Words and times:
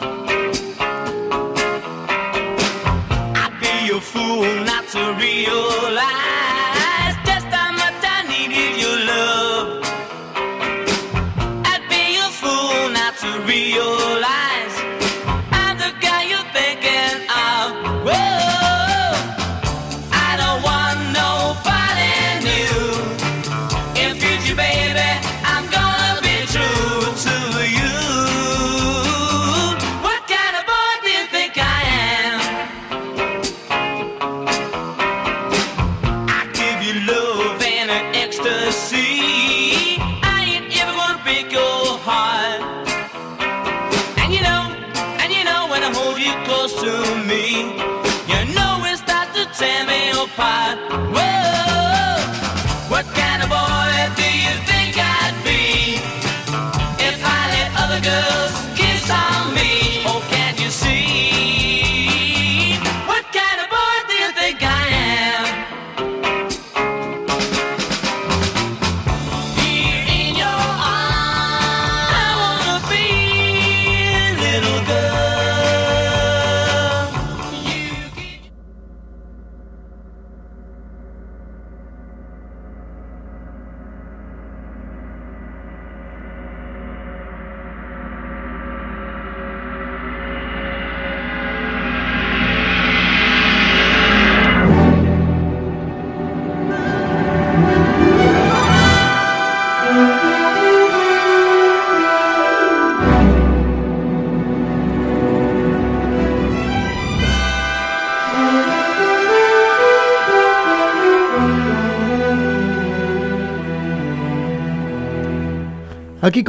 Aquí 0.00 0.29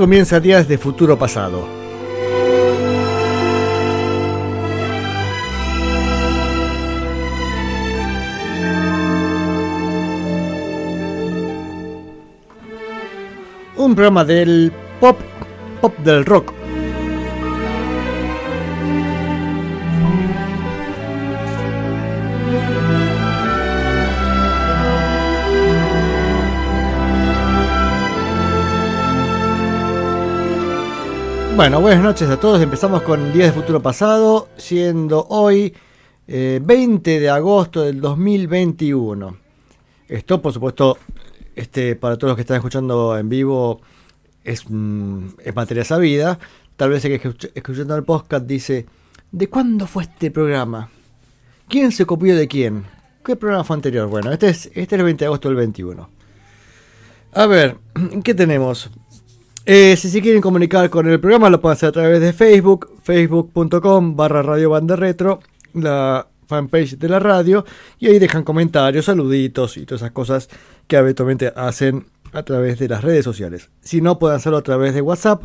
comienza 0.01 0.39
Días 0.39 0.67
de 0.67 0.79
Futuro 0.79 1.15
Pasado. 1.19 1.63
Un 13.77 13.93
programa 13.93 14.25
del 14.25 14.73
pop, 14.99 15.19
pop 15.79 15.95
del 15.99 16.25
rock. 16.25 16.60
Bueno, 31.61 31.79
buenas 31.79 32.03
noches 32.03 32.27
a 32.27 32.39
todos. 32.39 32.59
Empezamos 32.59 33.03
con 33.03 33.31
Días 33.33 33.49
de 33.49 33.61
Futuro 33.61 33.83
Pasado, 33.83 34.49
siendo 34.57 35.27
hoy 35.29 35.75
20 36.25 36.65
eh, 36.65 37.19
de 37.19 37.29
agosto 37.29 37.83
del 37.83 38.01
2021. 38.01 39.37
Esto, 40.07 40.41
por 40.41 40.53
supuesto, 40.53 40.97
este, 41.55 41.95
para 41.95 42.17
todos 42.17 42.29
los 42.31 42.35
que 42.35 42.41
están 42.41 42.57
escuchando 42.57 43.15
en 43.15 43.29
vivo, 43.29 43.79
es, 44.43 44.67
mm, 44.67 45.27
materia 45.53 45.85
sabida. 45.85 46.39
Tal 46.77 46.89
vez 46.89 47.05
el 47.05 47.21
que 47.21 47.51
escuchando 47.53 47.95
el 47.95 48.05
podcast 48.05 48.47
dice, 48.47 48.87
¿de 49.31 49.47
cuándo 49.47 49.85
fue 49.85 50.01
este 50.01 50.31
programa? 50.31 50.89
¿Quién 51.67 51.91
se 51.91 52.07
copió 52.07 52.35
de 52.35 52.47
quién? 52.47 52.85
¿Qué 53.23 53.35
programa 53.35 53.63
fue 53.63 53.75
anterior? 53.75 54.07
Bueno, 54.07 54.31
este 54.31 54.49
es, 54.49 54.65
este 54.73 54.81
es 54.81 54.93
el 54.93 55.03
20 55.03 55.25
de 55.25 55.27
agosto 55.27 55.47
del 55.47 55.57
21. 55.57 56.09
A 57.33 57.45
ver, 57.45 57.77
¿qué 58.23 58.33
tenemos? 58.33 58.89
Eh, 59.65 59.95
si 59.95 60.09
se 60.09 60.21
quieren 60.21 60.41
comunicar 60.41 60.89
con 60.89 61.07
el 61.07 61.19
programa 61.19 61.49
lo 61.49 61.61
pueden 61.61 61.75
hacer 61.75 61.89
a 61.89 61.91
través 61.91 62.19
de 62.19 62.33
Facebook, 62.33 62.97
facebook.com 63.03 64.15
barra 64.15 64.41
Radio 64.41 64.71
Banda 64.71 64.95
Retro, 64.95 65.39
la 65.73 66.27
fanpage 66.47 66.97
de 66.97 67.07
la 67.07 67.19
radio, 67.19 67.63
y 67.99 68.07
ahí 68.07 68.17
dejan 68.17 68.43
comentarios, 68.43 69.05
saluditos 69.05 69.77
y 69.77 69.85
todas 69.85 70.01
esas 70.01 70.11
cosas 70.11 70.49
que 70.87 70.97
habitualmente 70.97 71.53
hacen 71.55 72.07
a 72.33 72.41
través 72.43 72.79
de 72.79 72.89
las 72.89 73.03
redes 73.03 73.23
sociales. 73.23 73.69
Si 73.81 74.01
no, 74.01 74.17
pueden 74.17 74.37
hacerlo 74.37 74.57
a 74.57 74.63
través 74.63 74.95
de 74.95 75.01
WhatsApp. 75.01 75.43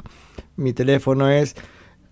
Mi 0.57 0.73
teléfono 0.73 1.29
es 1.29 1.55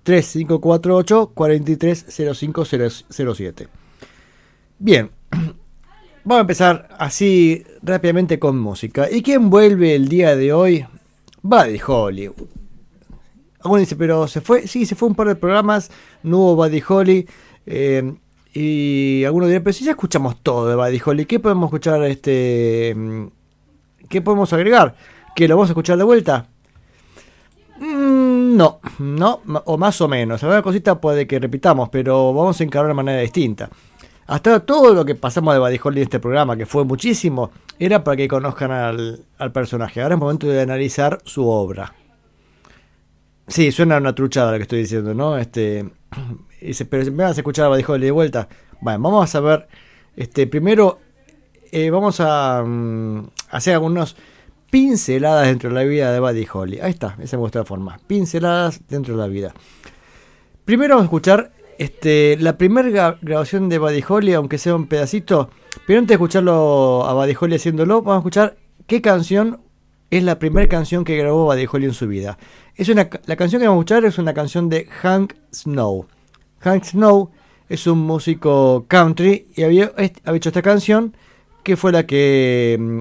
3548 0.02 1.32
430507. 1.34 3.68
Bien, 4.78 5.10
vamos 6.24 6.38
a 6.38 6.40
empezar 6.40 6.88
así 6.98 7.64
rápidamente 7.82 8.38
con 8.38 8.58
música. 8.58 9.10
¿Y 9.10 9.22
quién 9.22 9.48
vuelve 9.48 9.94
el 9.94 10.08
día 10.08 10.36
de 10.36 10.52
hoy? 10.52 10.84
Buddy 11.44 11.78
Holly. 11.86 12.30
Algunos 13.60 13.80
dicen, 13.80 13.98
pero 13.98 14.26
se 14.26 14.40
fue. 14.40 14.66
Sí, 14.66 14.86
se 14.86 14.94
fue 14.94 15.08
un 15.08 15.14
par 15.14 15.28
de 15.28 15.36
programas. 15.36 15.90
No 16.22 16.38
hubo 16.38 16.56
Buddy 16.56 16.82
Holly. 16.88 17.28
Eh, 17.66 18.14
y 18.54 19.24
algunos 19.24 19.48
dirán, 19.48 19.62
pero 19.62 19.74
si 19.74 19.84
ya 19.84 19.90
escuchamos 19.90 20.42
todo 20.42 20.68
de 20.68 20.74
Buddy 20.74 21.00
Holly, 21.04 21.26
¿qué 21.26 21.40
podemos 21.40 21.68
escuchar? 21.68 22.02
este 22.04 22.94
mm, 22.96 23.26
¿Qué 24.08 24.22
podemos 24.22 24.52
agregar? 24.54 24.94
¿Que 25.36 25.46
lo 25.46 25.56
vamos 25.56 25.68
a 25.68 25.72
escuchar 25.72 25.98
de 25.98 26.04
vuelta? 26.04 26.46
Mm, 27.78 28.56
no, 28.56 28.80
no, 28.98 29.42
o 29.44 29.76
más 29.76 30.00
o 30.00 30.08
menos. 30.08 30.42
Alguna 30.42 30.62
cosita 30.62 30.98
puede 30.98 31.26
que 31.26 31.38
repitamos, 31.38 31.90
pero 31.90 32.32
vamos 32.32 32.58
a 32.58 32.64
encarar 32.64 32.88
de 32.88 32.94
manera 32.94 33.20
distinta. 33.20 33.68
Hasta 34.26 34.60
todo 34.60 34.94
lo 34.94 35.04
que 35.04 35.14
pasamos 35.14 35.54
de 35.54 35.60
Buddy 35.60 35.80
Holly 35.82 36.00
en 36.00 36.04
este 36.04 36.18
programa, 36.18 36.56
que 36.56 36.64
fue 36.66 36.84
muchísimo, 36.84 37.50
era 37.78 38.02
para 38.02 38.16
que 38.16 38.28
conozcan 38.28 38.70
al, 38.70 39.52
personaje. 39.52 40.00
Ahora 40.00 40.14
es 40.14 40.20
momento 40.20 40.46
de 40.46 40.60
analizar 40.60 41.18
su 41.24 41.46
obra. 41.46 41.94
Sí, 43.46 43.70
suena 43.72 43.98
una 43.98 44.14
truchada 44.14 44.52
lo 44.52 44.56
que 44.56 44.62
estoy 44.62 44.80
diciendo, 44.80 45.12
¿no? 45.12 45.36
Este, 45.36 45.84
dice, 46.60 46.86
pero 46.86 47.04
me 47.12 47.24
vas 47.24 47.36
a 47.36 47.40
escuchar 47.40 47.66
a 47.66 47.68
Buddy 47.68 47.84
Holly 47.86 48.06
de 48.06 48.10
vuelta. 48.10 48.48
Bueno, 48.80 49.00
vamos 49.00 49.34
a 49.34 49.40
ver. 49.40 49.68
Este, 50.16 50.46
primero, 50.46 51.00
eh, 51.70 51.90
vamos 51.90 52.20
a 52.20 52.62
mm, 52.64 53.28
hacer 53.50 53.74
algunas 53.74 54.16
pinceladas 54.70 55.46
dentro 55.46 55.68
de 55.68 55.74
la 55.74 55.84
vida 55.84 56.12
de 56.12 56.20
Buddy 56.20 56.48
Holly. 56.50 56.80
Ahí 56.80 56.90
está, 56.90 57.16
esa 57.20 57.36
es 57.36 57.54
la 57.54 57.64
forma. 57.64 57.98
Pinceladas 58.06 58.80
dentro 58.88 59.14
de 59.16 59.20
la 59.20 59.28
vida. 59.28 59.52
Primero 60.64 60.94
vamos 60.94 61.02
a 61.02 61.06
escuchar 61.06 61.52
este, 61.78 62.36
la 62.38 62.56
primera 62.56 63.18
grabación 63.20 63.68
de 63.68 63.78
Buddy 63.78 64.34
aunque 64.34 64.58
sea 64.58 64.74
un 64.74 64.86
pedacito, 64.86 65.50
pero 65.86 65.98
antes 65.98 66.08
de 66.08 66.14
escucharlo 66.14 67.04
a 67.04 67.14
Buddy 67.14 67.36
Holly 67.38 67.56
haciéndolo, 67.56 68.02
vamos 68.02 68.16
a 68.16 68.18
escuchar 68.18 68.56
qué 68.86 69.00
canción 69.00 69.60
es 70.10 70.22
la 70.22 70.38
primera 70.38 70.68
canción 70.68 71.04
que 71.04 71.16
grabó 71.16 71.46
Buddy 71.46 71.66
Holly 71.70 71.86
en 71.86 71.94
su 71.94 72.06
vida. 72.06 72.38
Es 72.76 72.88
una, 72.88 73.08
la 73.26 73.36
canción 73.36 73.60
que 73.60 73.68
vamos 73.68 73.80
a 73.80 73.84
escuchar 73.84 74.04
es 74.04 74.18
una 74.18 74.34
canción 74.34 74.68
de 74.68 74.86
Hank 74.86 75.34
Snow. 75.52 76.06
Hank 76.60 76.84
Snow 76.84 77.30
es 77.68 77.86
un 77.86 77.98
músico 77.98 78.84
country 78.88 79.48
y 79.56 79.62
había, 79.62 79.92
hecho 79.96 80.48
esta 80.48 80.62
canción 80.62 81.16
que 81.62 81.76
fue 81.76 81.92
la 81.92 82.06
que 82.06 82.76
mm, 82.78 82.98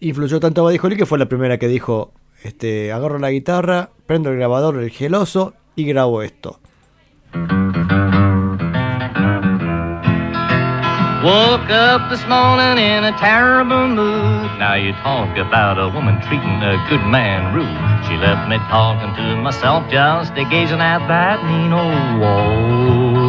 influyó 0.00 0.40
tanto 0.40 0.60
a 0.60 0.64
Buddy 0.64 0.78
Holly 0.80 0.96
que 0.96 1.06
fue 1.06 1.18
la 1.18 1.28
primera 1.28 1.58
que 1.58 1.68
dijo, 1.68 2.12
este, 2.42 2.92
agarro 2.92 3.18
la 3.18 3.30
guitarra, 3.30 3.90
prendo 4.06 4.30
el 4.30 4.36
grabador, 4.36 4.76
el 4.78 4.90
geloso 4.90 5.54
y 5.74 5.84
grabo 5.84 6.22
esto. 6.22 6.60
Woke 11.28 11.68
up 11.68 12.08
this 12.08 12.24
morning 12.26 12.82
in 12.82 13.04
a 13.04 13.12
terrible 13.18 13.86
mood. 13.86 14.48
Now 14.58 14.72
you 14.72 14.92
talk 15.04 15.36
about 15.36 15.78
a 15.78 15.90
woman 15.90 16.18
treating 16.22 16.62
a 16.64 16.82
good 16.88 17.04
man 17.04 17.52
rude. 17.52 17.68
She 18.08 18.16
left 18.16 18.48
me 18.48 18.56
talking 18.72 19.14
to 19.14 19.36
myself, 19.36 19.90
just 19.90 20.32
a 20.32 20.44
gazing 20.48 20.80
at 20.80 21.06
that 21.06 21.44
mean 21.44 21.74
old 21.74 22.20
wall. 22.22 23.28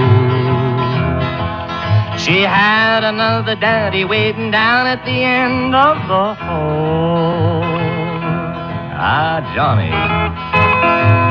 She 2.17 2.39
had 2.39 3.03
another 3.03 3.57
daddy 3.57 4.05
waiting 4.05 4.49
down 4.49 4.87
at 4.87 5.03
the 5.03 5.19
end 5.21 5.75
of 5.75 5.97
the 6.07 6.35
hall. 6.39 7.63
Ah, 8.95 9.43
Johnny. 9.53 11.28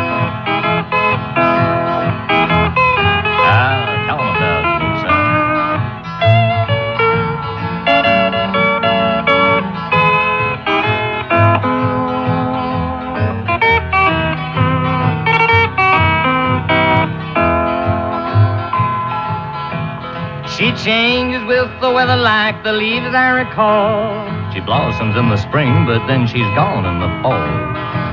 Changes 20.84 21.44
with 21.44 21.68
the 21.80 21.90
weather 21.90 22.16
like 22.16 22.62
the 22.62 22.72
leaves 22.72 23.14
I 23.14 23.30
recall. 23.30 24.52
She 24.52 24.60
blossoms 24.60 25.16
in 25.16 25.28
the 25.28 25.36
spring, 25.36 25.86
but 25.86 26.06
then 26.06 26.26
she's 26.26 26.48
gone 26.54 26.84
in 26.86 27.00
the 27.00 27.08
fall. 27.22 27.48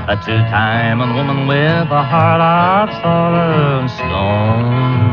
A 0.08 0.16
two-time 0.24 0.98
woman 0.98 1.46
with 1.46 1.88
a 1.90 2.02
heart 2.02 2.40
of 2.40 2.94
sorrow 3.02 3.80
and 3.80 3.90
stone. 3.90 5.06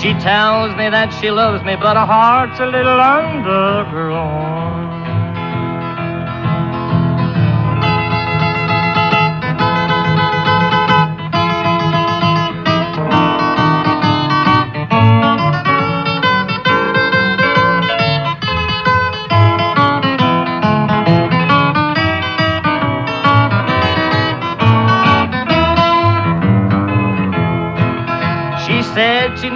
She 0.00 0.14
tells 0.22 0.76
me 0.76 0.88
that 0.90 1.12
she 1.20 1.30
loves 1.30 1.64
me, 1.64 1.76
but 1.76 1.96
her 1.96 2.06
heart's 2.06 2.60
a 2.60 2.66
little 2.66 3.00
underground. 3.00 4.77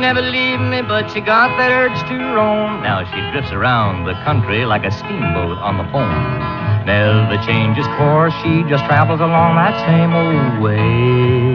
Never 0.03 0.21
leave 0.21 0.59
me, 0.59 0.83
but 0.83 1.09
she 1.13 1.21
got 1.21 1.57
that 1.59 1.71
urge 1.71 1.97
to 2.11 2.17
roam. 2.35 2.83
Now 2.83 3.07
she 3.07 3.23
drifts 3.31 3.53
around 3.53 4.05
the 4.05 4.15
country 4.27 4.65
like 4.67 4.83
a 4.85 4.91
steamboat 4.91 5.59
on 5.63 5.79
the 5.79 5.87
foam. 5.95 6.11
Never 6.85 7.39
changes 7.47 7.87
course, 7.95 8.35
she 8.43 8.67
just 8.69 8.85
travels 8.87 9.21
along 9.21 9.55
that 9.55 9.79
same 9.87 10.11
old 10.11 10.61
way. 10.61 11.55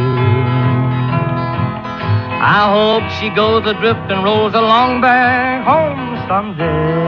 I 2.40 2.72
hope 2.72 3.04
she 3.20 3.28
goes 3.36 3.68
adrift 3.68 4.10
and 4.10 4.24
rolls 4.24 4.54
along 4.54 5.02
back 5.02 5.68
home 5.68 6.16
someday. 6.32 7.07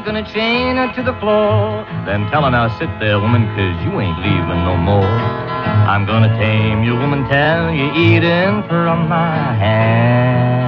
Gonna 0.00 0.24
chain 0.32 0.76
her 0.76 0.92
to 0.94 1.02
the 1.02 1.12
floor. 1.20 1.84
Then 2.06 2.28
tell 2.30 2.44
her 2.44 2.50
now 2.50 2.68
sit 2.78 2.88
there, 2.98 3.20
woman, 3.20 3.44
cause 3.54 3.76
you 3.84 4.00
ain't 4.00 4.18
leaving 4.18 4.64
no 4.64 4.76
more. 4.76 5.04
I'm 5.04 6.06
gonna 6.06 6.32
tame 6.38 6.82
you, 6.84 6.96
woman, 6.96 7.28
tell 7.28 7.72
you 7.74 7.92
eating 7.92 8.62
from 8.68 9.08
my 9.08 9.52
hand. 9.54 10.62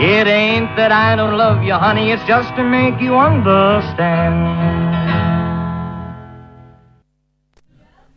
It 0.00 0.26
ain't 0.26 0.76
that 0.76 0.92
I 0.92 1.16
don't 1.16 1.36
love 1.36 1.62
you, 1.62 1.74
honey, 1.74 2.12
it's 2.12 2.24
just 2.24 2.54
to 2.56 2.62
make 2.62 3.00
you 3.00 3.18
understand. 3.18 4.78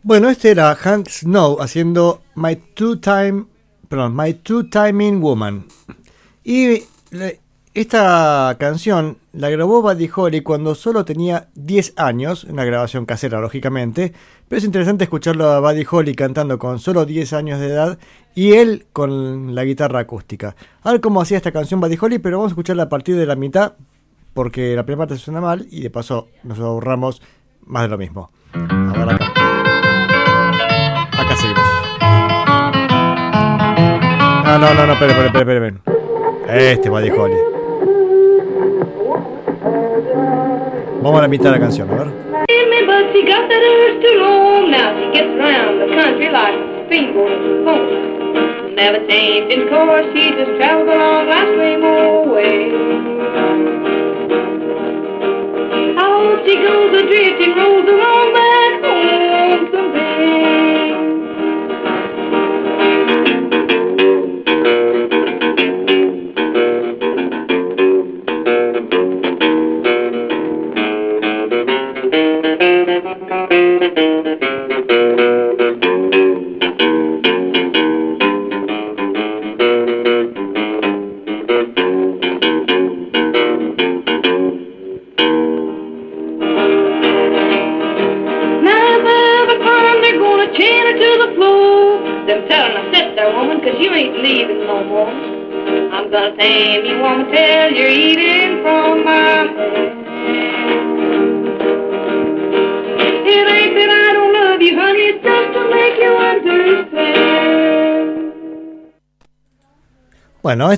Bueno, 0.04 0.28
este 0.28 0.50
era 0.50 0.74
Hank 0.74 1.08
Snow 1.08 1.58
haciendo 1.60 2.22
My 2.34 2.56
Two 2.74 2.98
Time, 2.98 3.46
perdón, 3.88 4.14
My 4.16 4.32
Two 4.34 4.64
Timing 4.64 5.20
Woman. 5.20 5.66
Y 6.44 6.84
esta 7.74 8.54
canción 8.58 9.16
la 9.32 9.48
grabó 9.48 9.80
Buddy 9.80 10.10
Holly 10.14 10.42
cuando 10.42 10.74
solo 10.74 11.06
tenía 11.06 11.48
10 11.54 11.94
años, 11.96 12.44
una 12.44 12.66
grabación 12.66 13.06
casera 13.06 13.40
lógicamente, 13.40 14.12
pero 14.46 14.58
es 14.58 14.64
interesante 14.64 15.04
escucharlo 15.04 15.50
a 15.50 15.60
Buddy 15.60 15.86
Holly 15.90 16.14
cantando 16.14 16.58
con 16.58 16.78
solo 16.78 17.06
10 17.06 17.32
años 17.32 17.60
de 17.60 17.68
edad 17.68 17.98
y 18.34 18.52
él 18.52 18.84
con 18.92 19.54
la 19.54 19.64
guitarra 19.64 20.00
acústica. 20.00 20.54
A 20.82 20.92
ver 20.92 21.00
cómo 21.00 21.22
hacía 21.22 21.38
esta 21.38 21.52
canción 21.52 21.80
Buddy 21.80 21.96
Holly, 21.98 22.18
pero 22.18 22.36
vamos 22.36 22.50
a 22.50 22.52
escucharla 22.52 22.82
a 22.84 22.88
partir 22.90 23.16
de 23.16 23.24
la 23.24 23.36
mitad 23.36 23.72
porque 24.34 24.76
la 24.76 24.84
primera 24.84 25.06
parte 25.06 25.16
suena 25.16 25.40
mal 25.40 25.66
y 25.70 25.80
de 25.80 25.88
paso 25.88 26.28
nos 26.42 26.58
ahorramos 26.58 27.22
más 27.64 27.84
de 27.84 27.88
lo 27.88 27.96
mismo. 27.96 28.30
A 28.52 28.92
ver 28.98 29.14
acá. 29.14 29.32
Acá 31.12 31.36
seguimos. 31.36 31.64
No, 34.44 34.58
no, 34.58 34.74
no, 34.74 34.86
no, 34.86 34.92
espere, 34.92 35.12
espere, 35.12 35.26
espere, 35.28 35.68
espere. 35.68 36.72
Este 36.72 36.90
Buddy 36.90 37.10
Holly. 37.10 37.51
Vamos 41.02 41.18
a 41.18 41.22
la 41.22 41.28
mitad 41.28 41.46
de 41.46 41.50
la 41.50 41.58
canción, 41.58 41.90
a 41.90 41.94
ver. 41.94 42.06
Around 45.42 45.82
home. 47.66 48.74
Never 48.76 49.04
changing 49.08 49.68
course, 49.68 50.06
she 50.14 50.30
just 50.30 50.56
travels 50.58 50.88
along 50.88 51.26
that 51.26 51.48
same 51.58 51.84
old 51.84 52.30
way. 52.30 52.70
Hope 55.98 56.46
she 56.46 56.54
goes 56.62 57.02
adrift 57.02 57.42
and 57.42 57.56
rolls 57.56 57.88
along 57.88 58.11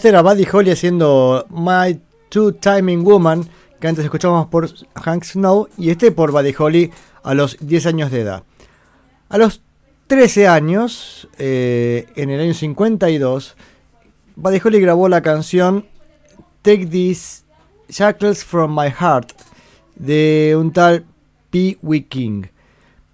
este 0.04 0.11
era 0.11 0.20
Buddy 0.20 0.46
Holly 0.52 0.70
haciendo 0.70 1.46
My 1.49 1.99
Two 2.28 2.52
Timing 2.52 3.04
Woman, 3.04 3.49
que 3.80 3.88
antes 3.88 4.04
escuchamos 4.04 4.49
por 4.49 4.68
Hank 4.96 5.25
Snow, 5.25 5.66
y 5.78 5.88
este 5.88 6.12
por 6.12 6.30
Buddy 6.30 6.54
Holly 6.58 6.90
a 7.23 7.32
los 7.32 7.56
10 7.58 7.87
años 7.87 8.11
de 8.11 8.20
edad. 8.20 8.42
A 9.30 9.38
los 9.38 9.62
13 10.08 10.46
años, 10.46 11.26
eh, 11.38 12.06
en 12.16 12.28
el 12.28 12.38
año 12.38 12.52
52, 12.52 13.56
Buddy 14.37 14.61
Holly 14.62 14.78
grabó 14.78 15.08
la 15.08 15.23
canción 15.23 15.87
Take 16.61 16.84
These 16.84 17.44
Shackles 17.88 18.44
From 18.44 18.78
My 18.78 18.90
Heart, 18.90 19.32
de 19.94 20.54
un 20.58 20.70
tal 20.70 21.06
P. 21.49 21.78
Wee 21.80 22.02
King. 22.02 22.42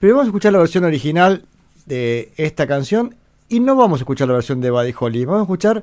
Pero 0.00 0.14
vamos 0.14 0.24
a 0.24 0.30
escuchar 0.30 0.52
la 0.54 0.58
versión 0.58 0.82
original 0.82 1.44
de 1.86 2.32
esta 2.36 2.66
canción 2.66 3.14
y 3.48 3.60
no 3.60 3.76
vamos 3.76 4.00
a 4.00 4.02
escuchar 4.02 4.26
la 4.26 4.34
versión 4.34 4.60
de 4.60 4.72
Buddy 4.72 4.92
Holly. 4.98 5.24
Vamos 5.24 5.42
a 5.42 5.44
escuchar 5.44 5.82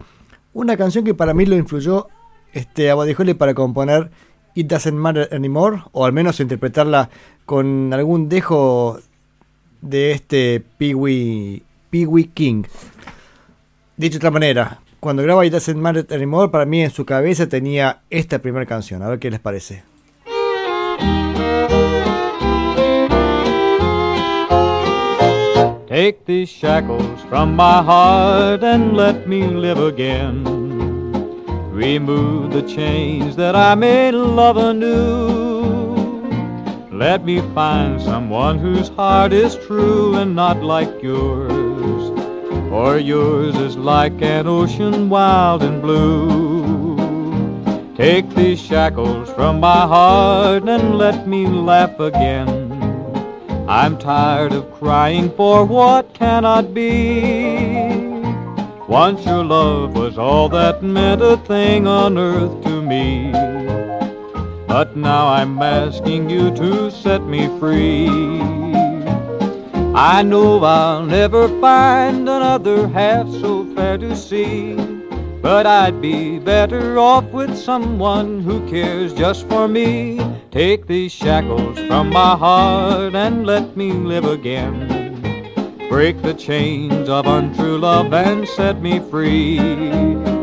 una 0.58 0.76
canción 0.76 1.06
que 1.06 1.14
para 1.14 1.36
mí 1.36 1.46
lo 1.46 1.56
influyó 1.56 2.08
este, 2.52 2.90
a 2.90 2.96
Holly 2.96 3.36
para 3.36 3.54
componer 3.54 4.10
It 4.56 4.66
Doesn't 4.66 4.98
Matter 4.98 5.30
Anymore, 5.32 5.84
o 5.92 6.04
al 6.04 6.14
menos 6.14 6.40
interpretarla 6.40 7.12
con 7.46 7.94
algún 7.94 8.28
dejo 8.28 9.00
de 9.82 10.14
este 10.14 10.64
Pee 10.80 10.96
Wee, 10.96 11.64
King. 12.34 12.64
Dicho 13.98 14.14
de 14.14 14.18
otra 14.18 14.32
manera, 14.32 14.80
cuando 15.00 15.22
graba 15.22 15.46
It 15.46 15.54
Doesn't 15.54 15.78
Matter 15.78 16.08
Anymore, 16.10 16.50
para 16.50 16.66
mí 16.66 16.82
en 16.82 16.90
su 16.90 17.06
cabeza 17.06 17.48
tenía 17.48 18.02
esta 18.10 18.40
primera 18.40 18.66
canción. 18.66 19.04
A 19.04 19.10
ver 19.10 19.20
qué 19.20 19.30
les 19.30 19.40
parece. 19.40 19.84
Take 25.98 26.26
these 26.26 26.48
shackles 26.48 27.22
from 27.24 27.56
my 27.56 27.82
heart 27.82 28.64
and 28.64 28.96
let 28.96 29.28
me 29.28 29.48
live 29.48 29.80
again. 29.80 30.44
Remove 31.72 32.54
the 32.54 32.62
chains 32.62 33.36
that 33.36 33.56
I 33.56 33.74
may 33.74 34.12
love 34.12 34.58
anew. 34.58 36.20
Let 36.92 37.26
me 37.26 37.42
find 37.56 38.00
someone 38.00 38.60
whose 38.60 38.90
heart 38.90 39.34
is 39.34 39.56
true 39.66 40.14
and 40.18 40.36
not 40.36 40.62
like 40.62 41.02
yours. 41.02 42.04
For 42.70 43.00
yours 43.00 43.56
is 43.56 43.76
like 43.76 44.22
an 44.22 44.46
ocean 44.46 45.10
wild 45.10 45.64
and 45.64 45.82
blue. 45.82 46.96
Take 47.96 48.30
these 48.36 48.62
shackles 48.62 49.32
from 49.32 49.60
my 49.60 49.88
heart 49.88 50.70
and 50.70 51.00
let 51.00 51.28
me 51.28 51.48
laugh 51.48 52.00
again. 52.00 52.67
I'm 53.70 53.98
tired 53.98 54.54
of 54.54 54.72
crying 54.76 55.30
for 55.32 55.66
what 55.66 56.14
cannot 56.14 56.74
be. 56.74 57.82
Once 58.88 59.26
your 59.26 59.44
love 59.44 59.94
was 59.94 60.18
all 60.18 60.48
that 60.50 60.82
meant 60.82 61.22
a 61.22 61.36
thing 61.36 61.86
on 61.86 62.18
earth 62.18 62.64
to 62.64 62.82
me. 62.82 63.30
But 64.68 64.96
now 64.96 65.28
I'm 65.28 65.62
asking 65.62 66.30
you 66.30 66.50
to 66.56 66.90
set 66.90 67.24
me 67.24 67.48
free. 67.60 68.08
I 69.94 70.24
know 70.24 70.64
I'll 70.64 71.04
never 71.04 71.50
find 71.60 72.30
another 72.30 72.88
half 72.88 73.28
so 73.30 73.66
fair 73.76 73.98
to 73.98 74.16
see. 74.16 74.97
But 75.48 75.66
I'd 75.66 76.02
be 76.02 76.40
better 76.40 77.00
off 77.00 77.24
with 77.32 77.56
someone 77.58 78.42
who 78.42 78.70
cares 78.70 79.14
just 79.14 79.48
for 79.48 79.66
me. 79.66 80.20
Take 80.52 80.88
these 80.88 81.14
shackles 81.14 81.80
from 81.88 82.10
my 82.10 82.36
heart 82.36 83.16
and 83.16 83.48
let 83.48 83.78
me 83.78 83.94
live 83.94 84.26
again. 84.26 84.90
Break 85.88 86.22
the 86.22 86.34
chains 86.34 87.08
of 87.08 87.28
untrue 87.28 87.78
love 87.78 88.12
and 88.12 88.46
set 88.46 88.82
me 88.82 89.00
free. 89.00 90.37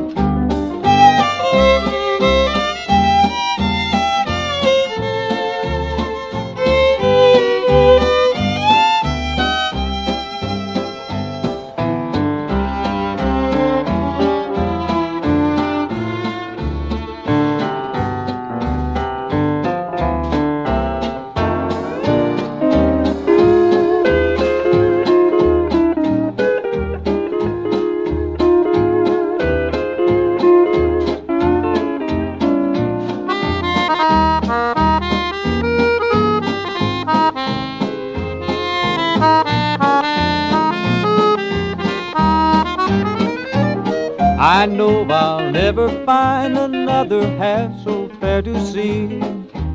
Never 45.64 45.88
find 46.04 46.58
another 46.58 47.26
half 47.38 47.72
so 47.84 48.06
fair 48.20 48.42
to 48.42 48.54
see. 48.66 49.18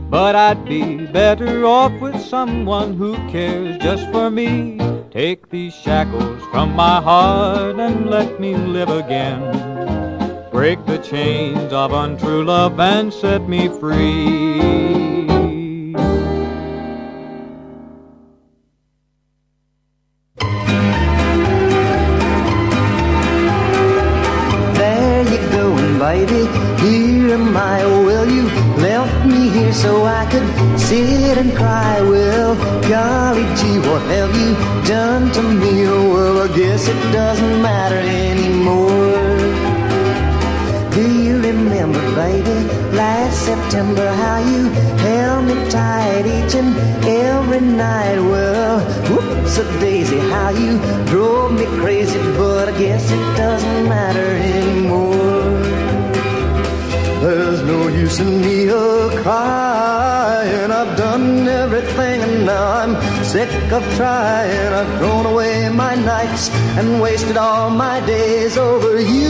But 0.07 0.35
I'd 0.35 0.63
be 0.65 1.07
better 1.07 1.65
off 1.65 1.99
with 1.99 2.21
someone 2.21 2.93
who 2.95 3.15
cares 3.31 3.75
just 3.79 4.05
for 4.11 4.29
me. 4.29 4.77
Take 5.09 5.49
these 5.49 5.73
shackles 5.73 6.43
from 6.51 6.75
my 6.75 7.01
heart 7.01 7.79
and 7.79 8.07
let 8.07 8.39
me 8.39 8.55
live 8.55 8.89
again. 8.89 9.41
Break 10.51 10.85
the 10.85 10.99
chains 10.99 11.73
of 11.73 11.91
untrue 11.91 12.43
love 12.43 12.79
and 12.79 13.11
set 13.11 13.49
me 13.49 13.67
free. 13.79 15.18
Sit 30.89 31.37
and 31.37 31.55
cry. 31.55 32.01
Well, 32.01 32.55
golly 32.89 33.45
gee, 33.59 33.79
what 33.87 34.01
have 34.15 34.33
you 34.41 34.51
done 34.87 35.31
to 35.35 35.41
me? 35.61 35.73
Well, 36.13 36.37
I 36.45 36.47
guess 36.57 36.87
it 36.87 37.01
doesn't 37.11 37.61
matter 37.61 38.01
anymore. 38.31 39.37
Do 40.95 41.03
you 41.25 41.35
remember, 41.49 42.01
baby, 42.15 42.57
last 43.01 43.37
September 43.49 44.07
how 44.23 44.39
you 44.51 44.61
held 45.05 45.45
me 45.45 45.55
tight 45.69 46.25
each 46.37 46.55
and 46.55 46.71
every 47.05 47.61
night? 47.61 48.19
Well, 48.31 48.79
whoops 49.11 49.57
a 49.59 49.65
daisy, 49.79 50.17
how 50.33 50.49
you 50.49 50.79
drove 51.05 51.51
me 51.53 51.65
crazy, 51.81 52.19
but 52.39 52.69
I 52.69 52.79
guess 52.79 53.11
it 53.11 53.25
doesn't 53.37 53.83
matter 53.87 54.29
anymore. 54.55 55.28
There's 57.29 57.61
no 57.61 57.87
use 57.89 58.19
in 58.19 58.41
me 58.41 58.67
a 58.69 59.21
crying. 59.21 60.71
I've 60.71 60.97
done 60.97 61.47
everything 61.47 62.21
and 62.23 62.47
now 62.47 62.65
I'm 62.81 62.93
sick 63.23 63.51
of 63.71 63.83
trying. 63.97 64.73
I've 64.79 64.97
thrown 64.97 65.27
away 65.27 65.69
my 65.69 65.93
nights 65.93 66.49
and 66.79 66.99
wasted 66.99 67.37
all 67.37 67.69
my 67.69 67.99
days 68.07 68.57
over 68.57 68.99
you. 68.99 69.29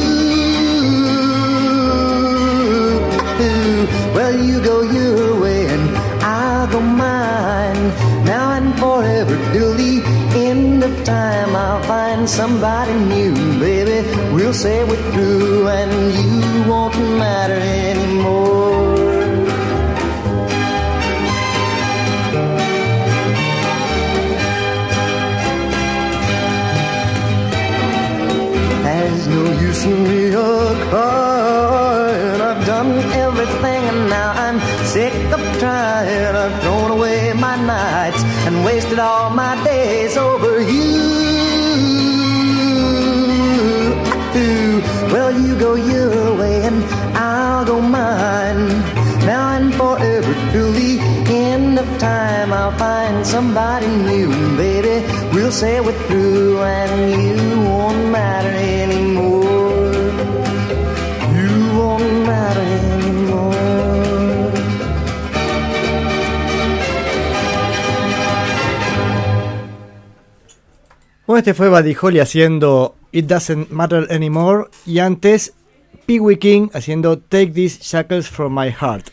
Well, 4.16 4.36
you 4.48 4.64
go 4.64 4.82
your 4.82 5.42
way 5.42 5.68
and 5.68 5.98
I'll 6.24 6.68
go 6.72 6.80
mine. 6.80 7.84
Now 8.24 8.52
and 8.54 8.80
forever 8.80 9.36
till 9.52 9.74
the 9.74 10.09
end 10.36 10.84
of 10.84 11.04
time, 11.04 11.56
I'll 11.56 11.84
find 11.84 12.30
somebody 12.30 12.94
new, 12.94 13.34
baby. 13.60 14.08
We'll 14.34 14.54
say 14.54 14.84
we're 14.84 15.12
through 15.12 15.68
and 15.68 15.92
you 16.14 16.70
won't 16.70 16.96
matter 17.18 17.60
anymore. 17.90 18.70
There's 28.84 29.28
no 29.28 29.44
use 29.62 29.84
in 29.86 30.04
me 30.04 30.32
crying. 30.90 32.42
I've 32.42 32.66
done 32.66 32.92
everything 33.26 33.82
and 33.92 34.10
now 34.10 34.32
I'm 34.32 34.60
sick 34.86 35.14
of 35.34 35.49
trying. 35.60 36.36
I've 36.36 36.62
thrown 36.62 36.92
away 36.92 37.34
my 37.34 37.56
nights 37.56 38.24
and 38.48 38.64
wasted 38.66 39.00
all 39.00 39.30
my 39.30 39.62
days 39.64 40.18
over 40.18 40.62
you. 40.62 41.20
Well, 45.14 45.32
you 45.32 45.58
go 45.60 45.76
your 45.76 46.38
way 46.38 46.62
and 46.64 46.84
I'll 47.18 47.66
go 47.66 47.82
mine. 47.82 48.68
Now 49.26 49.58
and 49.58 49.74
forever 49.74 50.34
till 50.52 50.72
the 50.72 51.00
end 51.28 51.78
of 51.78 51.88
time, 52.00 52.54
I'll 52.54 52.78
find 52.78 53.26
somebody 53.26 53.88
new, 53.88 54.30
baby. 54.56 55.06
We'll 55.34 55.52
say 55.52 55.80
we're 55.82 56.00
through 56.08 56.62
and 56.62 57.22
you 57.22 57.62
won't 57.70 58.12
matter 58.12 58.39
este 71.40 71.54
fue 71.54 71.70
Buddy 71.70 71.96
Holly 72.00 72.20
haciendo 72.20 72.96
It 73.14 73.26
Doesn't 73.26 73.70
Matter 73.70 74.08
Anymore 74.12 74.66
y 74.86 75.00
antes 75.00 75.54
Pee 76.06 76.20
Wee 76.20 76.38
King 76.38 76.68
haciendo 76.74 77.18
Take 77.18 77.48
These 77.48 77.80
Shackles 77.82 78.28
From 78.28 78.60
My 78.60 78.72
Heart. 78.72 79.08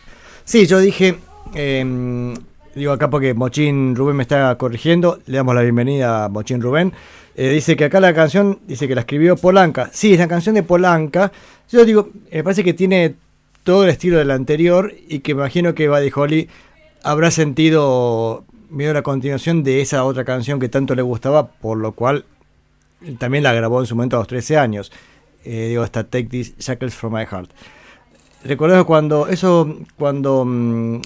Sí, 0.45 0.67
yo 0.67 0.81
dije 0.81 1.17
eh, 1.55 2.35
digo 2.75 2.93
acá 2.93 3.09
porque 3.09 3.33
Mochín 3.33 3.95
Rubén 3.95 4.17
me 4.17 4.23
está 4.23 4.55
corrigiendo, 4.57 5.21
le 5.27 5.37
damos 5.37 5.55
la 5.55 5.63
bienvenida 5.63 6.25
a 6.25 6.29
Mochín 6.29 6.61
Rubén. 6.61 6.93
Eh, 7.37 7.51
dice 7.51 7.77
que 7.77 7.85
acá 7.85 8.01
la 8.01 8.13
canción, 8.13 8.59
dice 8.67 8.89
que 8.89 8.95
la 8.95 9.03
escribió 9.03 9.37
Polanca. 9.37 9.89
Sí, 9.93 10.13
es 10.13 10.19
la 10.19 10.27
canción 10.27 10.55
de 10.57 10.63
Polanca. 10.63 11.31
Yo 11.71 11.85
digo, 11.85 12.11
me 12.33 12.43
parece 12.43 12.65
que 12.65 12.75
tiene 12.75 13.15
todo 13.63 13.85
el 13.85 13.91
estilo 13.91 14.19
del 14.19 14.33
anterior 14.33 14.93
y 15.09 15.21
que 15.21 15.35
me 15.35 15.43
imagino 15.43 15.75
que 15.75 15.89
Buddy 15.89 16.11
Holly 16.15 16.49
habrá 17.03 17.31
sentido 17.31 18.45
medio 18.71 18.93
la 18.95 19.03
continuación 19.03 19.63
de 19.63 19.81
esa 19.81 20.05
otra 20.05 20.25
canción 20.25 20.59
que 20.61 20.69
tanto 20.69 20.95
le 20.95 21.03
gustaba, 21.03 21.49
por 21.49 21.79
lo 21.79 21.93
cual 21.93 22.25
también 23.19 23.45
la 23.45 23.53
grabó 23.53 23.81
en 23.81 23.87
su 23.87 23.95
momento 23.95 24.17
a 24.17 24.21
los 24.21 24.29
13 24.29 24.57
años. 24.59 24.93
Eh, 25.45 25.69
digo, 25.69 25.83
hasta 25.83 26.05
Take 26.05 26.25
These 26.25 26.55
Shackles 26.59 26.95
from 26.95 27.15
My 27.15 27.25
Heart. 27.25 27.51
Recuerdo 28.45 28.85
cuando 28.87 29.29
eso, 29.29 29.77
cuando 29.99 30.45
mm, 30.45 31.01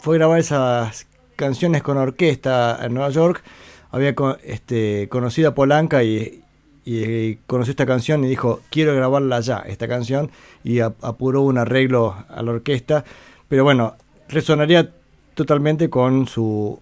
fue 0.00 0.16
a 0.16 0.18
grabar 0.18 0.38
esas 0.40 1.06
canciones 1.36 1.82
con 1.82 1.96
orquesta 1.96 2.78
en 2.82 2.94
Nueva 2.94 3.10
York, 3.10 3.42
había 3.90 4.14
este, 4.44 5.08
conocido 5.08 5.50
a 5.50 5.54
Polanca 5.54 6.02
y, 6.04 6.42
y 6.84 7.36
conoció 7.46 7.70
esta 7.72 7.86
canción 7.86 8.24
y 8.24 8.28
dijo, 8.28 8.60
quiero 8.70 8.94
grabarla 8.94 9.40
ya, 9.40 9.58
esta 9.58 9.88
canción, 9.88 10.30
y 10.62 10.80
ap- 10.80 11.02
apuró 11.04 11.42
un 11.42 11.58
arreglo 11.58 12.16
a 12.28 12.42
la 12.42 12.52
orquesta, 12.52 13.04
pero 13.48 13.64
bueno, 13.64 13.96
resonaría 14.28 14.90
totalmente 15.34 15.90
con 15.90 16.28
su 16.28 16.80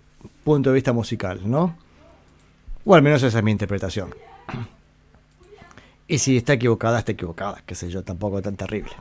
punto 0.48 0.70
de 0.70 0.74
vista 0.74 0.92
musical, 0.92 1.40
¿no? 1.44 1.76
O 2.84 2.94
al 2.94 3.02
menos 3.02 3.22
esa 3.22 3.38
es 3.38 3.44
mi 3.44 3.50
interpretación. 3.52 4.14
Y 6.06 6.18
si 6.18 6.38
está 6.38 6.54
equivocada, 6.54 6.98
está 7.00 7.12
equivocada, 7.12 7.62
qué 7.66 7.74
sé 7.74 7.90
yo, 7.90 8.02
tampoco 8.02 8.40
tan 8.40 8.56
terrible. 8.56 8.92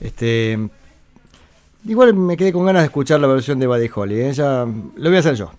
Este, 0.00 0.56
igual 1.84 2.14
me 2.14 2.36
quedé 2.36 2.52
con 2.52 2.64
ganas 2.66 2.82
de 2.82 2.86
escuchar 2.86 3.18
la 3.20 3.26
versión 3.26 3.58
de 3.58 3.66
Buddy 3.66 3.90
Holly, 3.94 4.20
¿eh? 4.20 4.32
Lo 4.36 5.08
voy 5.10 5.16
a 5.16 5.18
hacer 5.18 5.34
yo. 5.34 5.50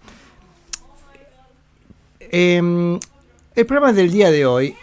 Em, 2.20 2.98
el 3.56 3.66
programa 3.66 3.92
del 3.92 4.12
día 4.12 4.32
de 4.32 4.46
hoy 4.46 4.76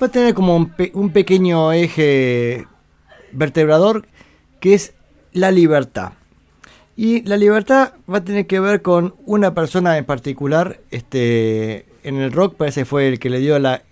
va 0.00 0.06
a 0.06 0.10
tener 0.10 0.32
como 0.34 0.54
un, 0.56 0.70
pe- 0.70 0.92
un 0.94 1.10
pequeño 1.10 1.72
eje 1.72 2.66
vertebrador 3.32 4.06
que 4.60 4.74
es 4.74 4.94
la 5.32 5.50
libertad. 5.50 6.12
Y 6.96 7.22
la 7.22 7.36
libertad 7.36 7.92
va 8.10 8.18
a 8.18 8.24
tener 8.24 8.46
que 8.46 8.58
ver 8.58 8.80
con 8.80 9.14
una 9.26 9.52
persona 9.54 9.98
en 9.98 10.06
particular. 10.06 10.80
Este, 10.90 11.84
en 12.02 12.16
el 12.16 12.32
rock 12.32 12.56
parece 12.56 12.86
fue 12.86 13.06
el 13.08 13.18
que 13.18 13.28
le 13.28 13.38
dio 13.38 13.58
la, 13.58 13.82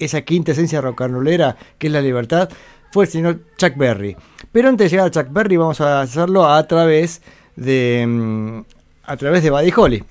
esa 0.00 0.22
quinta 0.22 0.50
esencia 0.50 0.80
rollera, 0.80 1.56
que 1.78 1.86
es 1.86 1.92
la 1.92 2.00
libertad, 2.00 2.48
fue 2.90 3.04
el 3.04 3.10
señor 3.10 3.40
Chuck 3.56 3.76
Berry. 3.76 4.16
Pero 4.50 4.68
antes 4.68 4.86
de 4.86 4.90
llegar 4.90 5.06
a 5.06 5.10
Chuck 5.10 5.32
Berry 5.32 5.56
vamos 5.56 5.80
a 5.80 6.00
hacerlo 6.00 6.46
a 6.46 6.66
través 6.66 7.22
de 7.54 8.04
mm, 8.06 8.60
a 9.04 9.16
través 9.16 9.42
de 9.44 9.50
Buddy 9.50 9.72
Holly. 9.76 10.04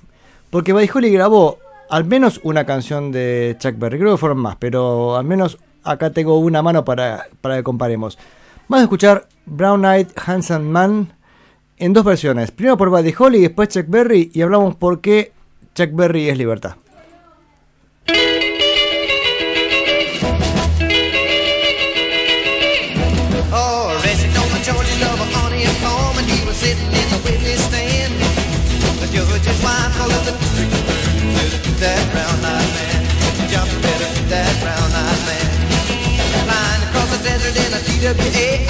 Porque 0.50 0.72
Buddy 0.72 0.88
Holly 0.92 1.10
grabó 1.10 1.58
al 1.90 2.04
menos 2.06 2.40
una 2.44 2.64
canción 2.64 3.12
de 3.12 3.56
Chuck 3.58 3.78
Berry, 3.78 3.98
creo 3.98 4.12
que 4.12 4.18
fueron 4.18 4.38
más, 4.38 4.56
pero 4.56 5.16
al 5.16 5.24
menos 5.24 5.58
acá 5.84 6.10
tengo 6.10 6.38
una 6.38 6.62
mano 6.62 6.84
para, 6.84 7.26
para 7.42 7.56
que 7.56 7.62
comparemos. 7.62 8.18
Vamos 8.68 8.80
a 8.80 8.84
escuchar 8.84 9.28
Brown 9.44 9.84
Eyed 9.84 10.08
Handsome 10.16 10.70
Man 10.70 11.12
en 11.82 11.92
dos 11.92 12.04
versiones. 12.04 12.52
Primero 12.52 12.76
por 12.76 12.90
Buddy 12.90 13.12
Holly 13.18 13.38
y 13.38 13.42
después 13.42 13.68
Chuck 13.68 13.86
Berry 13.88 14.30
y 14.32 14.42
hablamos 14.42 14.76
por 14.76 15.00
qué 15.00 15.32
Chuck 15.74 15.90
Berry 15.92 16.28
es 16.28 16.38
libertad. 16.38 16.76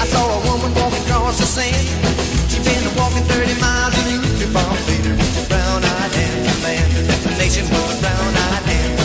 I 0.03 0.05
saw 0.05 0.39
a 0.39 0.45
woman 0.45 0.73
walking 0.75 1.01
across 1.03 1.37
the 1.37 1.45
sand. 1.45 2.12
She'd 2.63 2.79
been 2.79 2.95
walking 2.95 3.23
30 3.23 3.59
miles 3.59 3.93
and 3.99 4.23
used 4.23 4.39
to 4.41 4.47
bomb 4.53 4.77
later. 4.87 5.15
Brown-eyed 5.51 6.11
handsome 6.15 6.61
man. 6.63 6.85
The 6.95 7.03
destination 7.03 7.65
was 7.69 7.97
a 7.97 8.01
brown-eyed 8.01 8.63
handsome 8.63 9.02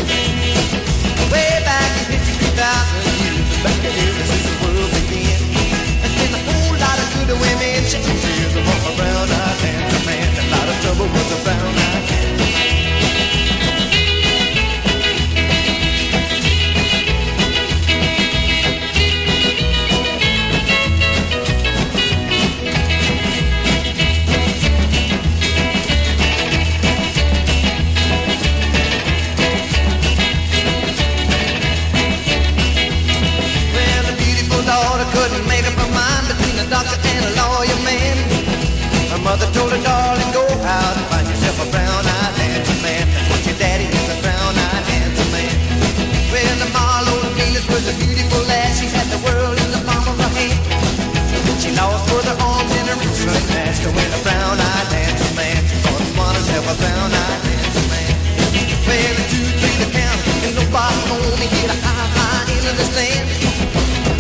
into. 62.79 63.49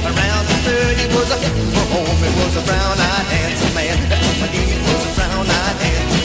Around 0.02 0.44
the 0.46 0.58
third, 0.66 0.96
he 0.98 1.06
was 1.14 1.30
a 1.30 1.38
hit 1.38 1.54
for 1.74 1.86
home. 1.94 2.18
It 2.22 2.34
was 2.42 2.56
a 2.56 2.64
brown-eyed 2.66 3.26
handsome 3.30 3.74
man. 3.74 3.98
Name 4.52 4.82
was 4.82 5.04
a 5.06 5.14
brown-eyed 5.14 5.76
handsome 5.82 6.17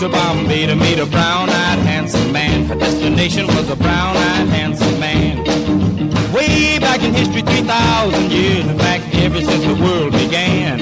to 0.00 0.08
Bombay 0.08 0.64
to 0.64 0.74
meet 0.74 0.98
a 0.98 1.04
brown 1.04 1.50
eyed 1.50 1.78
handsome 1.80 2.32
man. 2.32 2.64
Her 2.64 2.74
destination 2.74 3.46
was 3.48 3.68
a 3.68 3.76
brown 3.76 4.16
eyed 4.16 4.48
handsome 4.48 4.98
man. 4.98 5.44
Way 6.32 6.78
back 6.78 7.02
in 7.02 7.12
history, 7.12 7.42
3,000 7.42 8.32
years. 8.32 8.64
In 8.64 8.78
fact, 8.78 9.04
ever 9.16 9.42
since 9.42 9.62
the 9.62 9.74
world 9.74 10.12
began. 10.12 10.78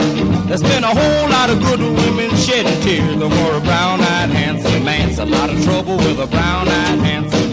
There's 0.46 0.62
been 0.62 0.84
a 0.84 0.94
whole 0.94 1.28
lot 1.30 1.50
of 1.50 1.58
good 1.60 1.80
women 1.80 2.30
shedding 2.36 2.80
tears 2.82 3.20
over 3.20 3.56
a 3.56 3.60
brown-eyed 3.60 4.30
handsome 4.30 4.84
man. 4.84 5.08
It's 5.08 5.18
a 5.18 5.26
lot 5.26 5.50
of 5.50 5.64
trouble 5.64 5.96
with 5.96 6.20
a 6.20 6.28
brown-eyed 6.28 7.00
handsome 7.00 7.47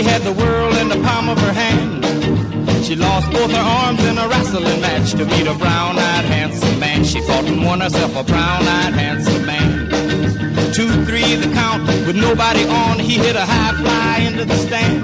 She 0.00 0.06
had 0.06 0.22
the 0.22 0.32
world 0.32 0.74
in 0.78 0.88
the 0.88 0.96
palm 1.06 1.28
of 1.28 1.38
her 1.40 1.52
hand. 1.52 2.02
She 2.86 2.96
lost 2.96 3.30
both 3.30 3.50
her 3.50 3.66
arms 3.82 4.02
in 4.02 4.16
a 4.16 4.26
wrestling 4.28 4.80
match 4.80 5.10
to 5.10 5.26
meet 5.26 5.46
a 5.46 5.52
brown-eyed 5.52 6.24
handsome 6.24 6.78
man. 6.80 7.04
She 7.04 7.20
fought 7.20 7.44
and 7.44 7.62
won 7.62 7.80
herself 7.80 8.16
a 8.16 8.24
brown-eyed 8.24 8.94
handsome 8.94 9.44
man. 9.44 9.90
Two, 10.72 10.88
three, 11.04 11.36
the 11.36 11.52
count 11.52 11.86
with 12.06 12.16
nobody 12.16 12.64
on. 12.64 12.98
He 12.98 13.18
hit 13.18 13.36
a 13.36 13.44
high 13.44 13.74
fly 13.74 14.26
into 14.26 14.46
the 14.46 14.56
stand. 14.56 15.02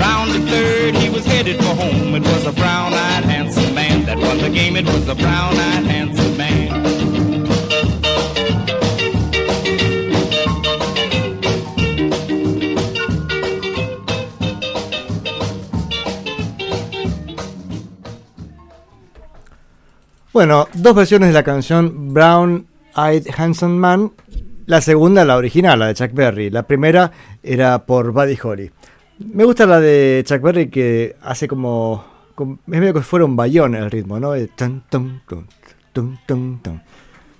Round 0.00 0.30
the 0.32 0.40
third, 0.50 0.94
he 0.94 1.10
was 1.10 1.26
headed 1.26 1.58
for 1.58 1.74
home. 1.74 2.14
It 2.14 2.22
was 2.22 2.46
a 2.46 2.52
brown-eyed 2.52 3.24
handsome 3.24 3.74
man 3.74 4.06
that 4.06 4.16
won 4.16 4.38
the 4.38 4.48
game. 4.48 4.76
It 4.76 4.86
was 4.86 5.06
a 5.08 5.14
brown-eyed 5.14 5.84
handsome 5.84 6.38
man. 6.38 6.93
Bueno, 20.34 20.66
dos 20.74 20.94
versiones 20.94 21.28
de 21.28 21.32
la 21.32 21.42
canción 21.44 22.12
Brown 22.12 22.66
Eyed 22.96 23.28
Handsome 23.36 23.76
Man. 23.76 24.12
La 24.66 24.80
segunda, 24.80 25.24
la 25.24 25.36
original, 25.36 25.78
la 25.78 25.86
de 25.86 25.94
Chuck 25.94 26.12
Berry. 26.12 26.50
La 26.50 26.64
primera 26.64 27.12
era 27.42 27.86
por 27.86 28.12
Buddy 28.12 28.36
Holly. 28.42 28.70
Me 29.18 29.44
gusta 29.44 29.64
la 29.64 29.78
de 29.78 30.24
Chuck 30.26 30.40
Berry 30.42 30.68
que 30.70 31.16
hace 31.22 31.46
como. 31.46 32.04
como- 32.34 32.54
es 32.66 32.66
medio 32.66 32.92
que 32.94 33.00
fuera 33.02 33.24
un 33.24 33.36
bayón 33.36 33.74
el 33.76 33.90
ritmo, 33.90 34.18
¿no? 34.18 34.34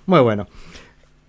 Muy 0.05 0.21
bueno. 0.21 0.47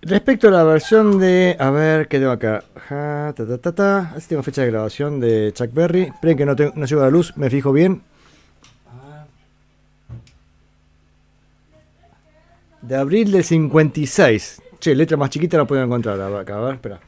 Respecto 0.01 0.47
a 0.47 0.51
la 0.51 0.63
versión 0.63 1.19
de. 1.19 1.57
A 1.59 1.69
ver, 1.71 2.07
¿qué 2.07 2.19
tengo 2.19 2.31
acá? 2.31 2.63
Ja, 2.87 3.33
ta, 3.35 3.57
ta, 3.59 3.71
ta. 3.73 3.99
Así 4.15 4.29
tengo 4.29 4.43
fecha 4.43 4.61
de 4.61 4.71
grabación 4.71 5.19
de 5.19 5.51
Chuck 5.53 5.73
Berry. 5.73 6.03
Esperen 6.03 6.37
que 6.37 6.45
no, 6.45 6.55
tengo- 6.55 6.71
no 6.75 6.85
la 7.01 7.09
luz, 7.09 7.33
me 7.35 7.49
fijo 7.49 7.73
bien. 7.73 8.03
De 12.81 12.95
abril 12.95 13.31
del 13.31 13.43
56. 13.43 14.61
Che, 14.79 14.95
letra 14.95 15.17
más 15.17 15.29
chiquita 15.29 15.57
no 15.57 15.65
puedo 15.65 15.83
encontrar 15.83 16.19
acá. 16.21 16.57
A 16.57 16.61
ver, 16.61 16.75
espera. 16.75 16.99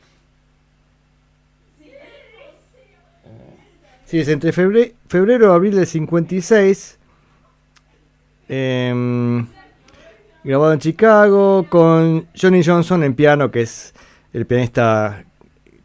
Sí, 4.06 4.20
es 4.20 4.28
entre 4.28 4.52
febrero, 4.52 4.92
febrero 5.08 5.52
y 5.52 5.56
abril 5.56 5.76
del 5.76 5.86
56. 5.86 6.98
Em, 8.48 9.46
grabado 10.44 10.74
en 10.74 10.80
Chicago 10.80 11.68
con 11.70 12.28
Johnny 12.36 12.64
Johnson 12.64 13.04
en 13.04 13.14
piano, 13.14 13.52
que 13.52 13.62
es 13.62 13.94
el 14.34 14.48
pianista 14.48 15.24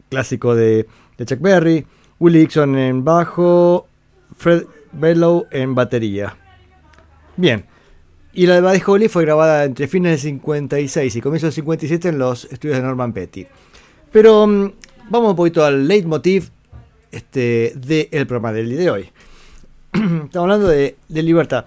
clásico 0.09 0.55
de, 0.55 0.87
de 1.17 1.25
Chuck 1.25 1.39
Berry. 1.39 1.85
Willie 2.19 2.39
Dixon 2.39 2.75
en 2.77 3.03
bajo. 3.03 3.87
Fred 4.35 4.63
Bellow 4.91 5.45
en 5.51 5.75
batería. 5.75 6.35
Bien. 7.37 7.65
Y 8.35 8.47
la 8.47 8.55
de 8.55 8.61
Buddy 8.61 8.81
Holly 8.85 9.07
fue 9.07 9.23
grabada 9.23 9.63
entre 9.63 9.87
fines 9.87 10.11
del 10.11 10.19
56 10.19 11.15
y 11.15 11.21
comienzos 11.21 11.47
del 11.47 11.53
57 11.53 12.09
en 12.09 12.19
los 12.19 12.45
estudios 12.45 12.77
de 12.77 12.83
Norman 12.83 13.13
Petty. 13.13 13.47
Pero 14.11 14.45
mm, 14.45 14.71
vamos 15.09 15.29
un 15.31 15.35
poquito 15.37 15.63
al 15.63 15.87
leitmotiv 15.87 16.49
este, 17.11 17.73
del 17.75 18.27
programa 18.27 18.51
del 18.51 18.69
día 18.69 18.79
de 18.79 18.89
hoy. 18.91 19.09
Estamos 19.93 20.33
hablando 20.35 20.67
de, 20.67 20.97
de 21.07 21.23
libertad. 21.23 21.65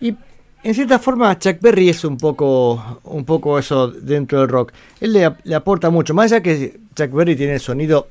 Y 0.00 0.14
en 0.62 0.74
cierta 0.74 0.98
forma 0.98 1.38
Chuck 1.38 1.58
Berry 1.62 1.88
es 1.88 2.04
un 2.04 2.18
poco, 2.18 3.00
un 3.04 3.24
poco 3.24 3.58
eso 3.58 3.88
dentro 3.88 4.40
del 4.40 4.48
rock. 4.50 4.72
Él 5.00 5.14
le, 5.14 5.32
le 5.44 5.54
aporta 5.54 5.88
mucho. 5.88 6.12
Más 6.12 6.30
allá 6.30 6.42
que 6.42 6.78
Chuck 6.94 7.10
Berry 7.10 7.36
tiene 7.36 7.54
el 7.54 7.60
sonido 7.60 8.08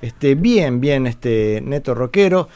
este, 0.00 0.34
bien, 0.36 0.80
bien 0.80 1.06
este, 1.06 1.60
neto 1.62 1.94
rockero 1.94 2.48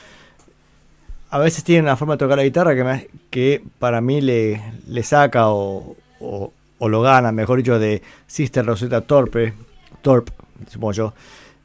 a 1.28 1.38
veces 1.40 1.64
tiene 1.64 1.82
una 1.82 1.96
forma 1.96 2.14
de 2.14 2.18
tocar 2.18 2.38
la 2.38 2.44
guitarra 2.44 2.74
que, 2.74 2.84
me- 2.84 3.08
que 3.30 3.62
para 3.78 4.00
mí 4.00 4.20
le, 4.20 4.60
le 4.88 5.02
saca 5.02 5.48
o, 5.50 5.96
o- 6.20 6.52
lo 6.88 7.00
gana, 7.02 7.32
mejor 7.32 7.58
dicho, 7.58 7.78
de 7.78 8.02
Sister 8.26 8.64
Rosetta 8.64 9.00
Torpe, 9.00 9.54
Torp, 10.02 10.28
supongo 10.68 10.92
yo. 10.92 11.14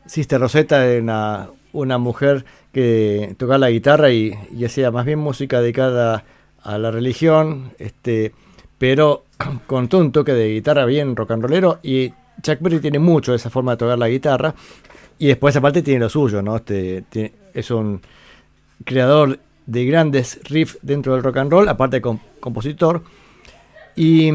Sister 0.06 0.39
Rosetta 0.39 0.86
era 0.86 1.02
una, 1.02 1.50
una 1.74 1.97
mujer 1.97 2.45
que 2.74 3.36
tocaba 3.38 3.58
la 3.58 3.69
guitarra 3.69 4.10
y, 4.12 4.34
y 4.56 4.65
hacía 4.65 4.89
más 4.91 5.06
bien 5.06 5.19
música 5.19 5.62
dedicada 5.62 6.24
a 6.63 6.78
la 6.78 6.91
religión, 6.91 7.71
este, 7.80 8.32
pero 8.78 9.24
con 9.67 9.88
todo 9.89 10.02
un 10.02 10.12
toque 10.12 10.34
de 10.34 10.54
guitarra 10.54 10.86
bien 10.86 11.15
rock 11.15 11.32
and 11.32 11.43
rollero 11.43 11.80
y 11.84 12.13
Chuck 12.41 12.58
Berry 12.62 12.80
tiene 12.80 13.00
mucho 13.00 13.34
esa 13.36 13.50
forma 13.50 13.71
de 13.74 13.78
tocar 13.78 14.00
la 14.00 14.08
guitarra 14.10 14.56
y 15.19 15.28
después 15.28 15.56
aparte 15.56 15.82
tiene 15.84 16.00
lo 16.00 16.10
suyo, 16.10 16.41
¿no? 16.41 16.56
Este, 16.56 17.04
es 17.54 17.69
un 17.69 18.02
creador 18.86 19.38
de 19.65 19.86
grandes 19.86 20.39
riffs 20.43 20.78
dentro 20.82 21.13
del 21.13 21.24
rock 21.24 21.38
and 21.38 21.52
roll, 21.52 21.69
aparte 21.69 21.97
de 21.97 22.02
com- 22.02 22.19
compositor. 22.39 23.04
Y, 23.95 24.30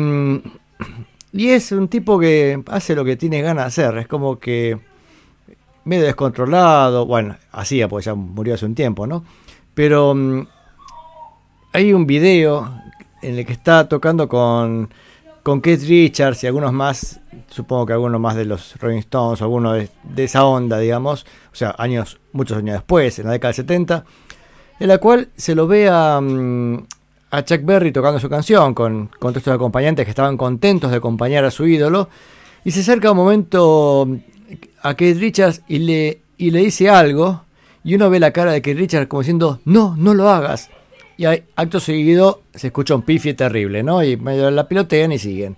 y 1.33 1.49
es 1.49 1.73
un 1.73 1.89
tipo 1.89 2.19
que 2.19 2.63
hace 2.67 2.95
lo 2.95 3.05
que 3.05 3.17
tiene 3.17 3.43
ganas 3.43 3.77
de 3.77 3.85
hacer. 3.85 3.99
Es 3.99 4.07
como 4.07 4.39
que 4.39 4.79
medio 5.85 6.05
descontrolado. 6.05 7.07
Bueno, 7.07 7.37
hacía, 7.53 7.89
pues 7.89 8.05
ya 8.05 8.15
murió 8.15 8.55
hace 8.55 8.67
un 8.67 8.75
tiempo, 8.75 9.07
¿no? 9.07 9.25
Pero 9.75 10.15
mm, 10.15 10.47
hay 11.73 11.93
un 11.93 12.07
video 12.07 12.71
en 13.23 13.39
el 13.39 13.47
que 13.47 13.53
está 13.53 13.89
tocando 13.89 14.29
con, 14.29 14.89
con 15.43 15.61
Keith 15.61 15.83
Richards 15.83 16.45
y 16.45 16.47
algunos 16.47 16.73
más, 16.73 17.21
supongo 17.49 17.87
que 17.87 17.93
algunos 17.93 18.21
más 18.21 18.37
de 18.37 18.45
los 18.45 18.77
Rolling 18.81 18.99
Stones, 18.99 19.43
algunos 19.43 19.75
de, 19.75 19.89
de 20.03 20.25
esa 20.25 20.45
onda, 20.45 20.79
digamos, 20.79 21.27
o 21.53 21.55
sea, 21.55 21.75
años, 21.79 22.19
muchos 22.33 22.59
años 22.59 22.75
después, 22.75 23.19
en 23.19 23.27
la 23.27 23.33
década 23.33 23.51
del 23.51 23.57
70, 23.57 24.05
en 24.79 24.89
la 24.89 24.99
cual 24.99 25.29
se 25.37 25.55
lo 25.55 25.67
ve 25.67 25.89
a, 25.89 26.21
mm, 26.21 26.87
a 27.31 27.45
Chuck 27.45 27.63
Berry 27.65 27.93
tocando 27.93 28.19
su 28.19 28.29
canción 28.29 28.75
con, 28.75 29.07
con 29.19 29.33
todos 29.33 29.39
estos 29.39 29.55
acompañantes 29.55 30.05
que 30.05 30.11
estaban 30.11 30.37
contentos 30.37 30.91
de 30.91 30.97
acompañar 30.99 31.45
a 31.45 31.51
su 31.51 31.67
ídolo, 31.67 32.09
y 32.65 32.73
se 32.73 32.81
acerca 32.81 33.13
un 33.13 33.17
momento 33.17 34.09
a 34.83 34.95
Keith 34.95 35.19
Richards 35.19 35.63
y 35.69 35.79
le, 35.79 36.21
y 36.37 36.51
le 36.51 36.61
dice 36.61 36.91
algo, 36.91 37.45
y 37.85 37.95
uno 37.95 38.11
ve 38.11 38.19
la 38.19 38.33
cara 38.33 38.53
de 38.53 38.63
Keith 38.63 38.77
Richards 38.77 39.07
como 39.07 39.23
diciendo, 39.23 39.61
no, 39.65 39.95
no 39.97 40.15
lo 40.15 40.29
hagas. 40.29 40.71
Y 41.17 41.25
acto 41.25 41.81
seguido 41.81 42.43
se 42.55 42.67
escucha 42.67 42.95
un 42.95 43.03
pifie 43.03 43.35
terrible, 43.35 43.83
¿no? 43.83 44.03
Y 44.03 44.17
medio 44.17 44.51
la 44.51 44.69
pilotean 44.69 45.13
y 45.13 45.19
siguen. 45.19 45.57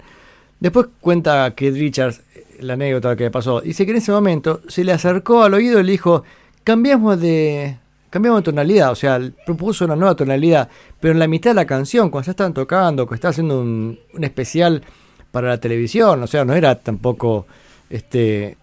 Después 0.61 0.89
cuenta 1.01 1.53
Keith 1.57 1.75
Richards 1.75 2.21
eh, 2.35 2.45
la 2.61 2.75
anécdota 2.75 3.17
que 3.17 3.31
pasó. 3.31 3.61
Dice 3.63 3.87
que 3.87 3.93
en 3.93 3.97
ese 3.97 4.13
momento 4.13 4.61
se 4.69 4.85
le 4.85 4.93
acercó 4.93 5.43
al 5.43 5.55
oído 5.55 5.81
y 5.81 5.85
le 5.85 5.93
dijo, 5.93 6.25
cambiamos 6.63 7.21
de, 7.21 7.79
cambiamos 8.11 8.41
de 8.41 8.45
tonalidad, 8.45 8.93
o 8.93 8.95
sea, 8.95 9.21
propuso 9.45 9.85
una 9.85 9.97
nueva 9.97 10.15
tonalidad, 10.15 10.69
pero 11.01 11.13
en 11.13 11.19
la 11.19 11.29
mitad 11.29 11.51
de 11.51 11.55
la 11.55 11.67
canción, 11.67 12.11
cuando 12.11 12.27
ya 12.27 12.33
estaban 12.33 12.55
tocando, 12.55 13.07
que 13.07 13.15
estaba 13.15 13.31
haciendo 13.31 13.61
un, 13.61 13.99
un 14.15 14.25
especial 14.25 14.83
para 15.31 15.49
la 15.49 15.59
televisión, 15.59 16.23
o 16.23 16.27
sea, 16.27 16.45
no 16.45 16.55
era 16.55 16.75
tampoco 16.77 17.47
este, 17.91 18.57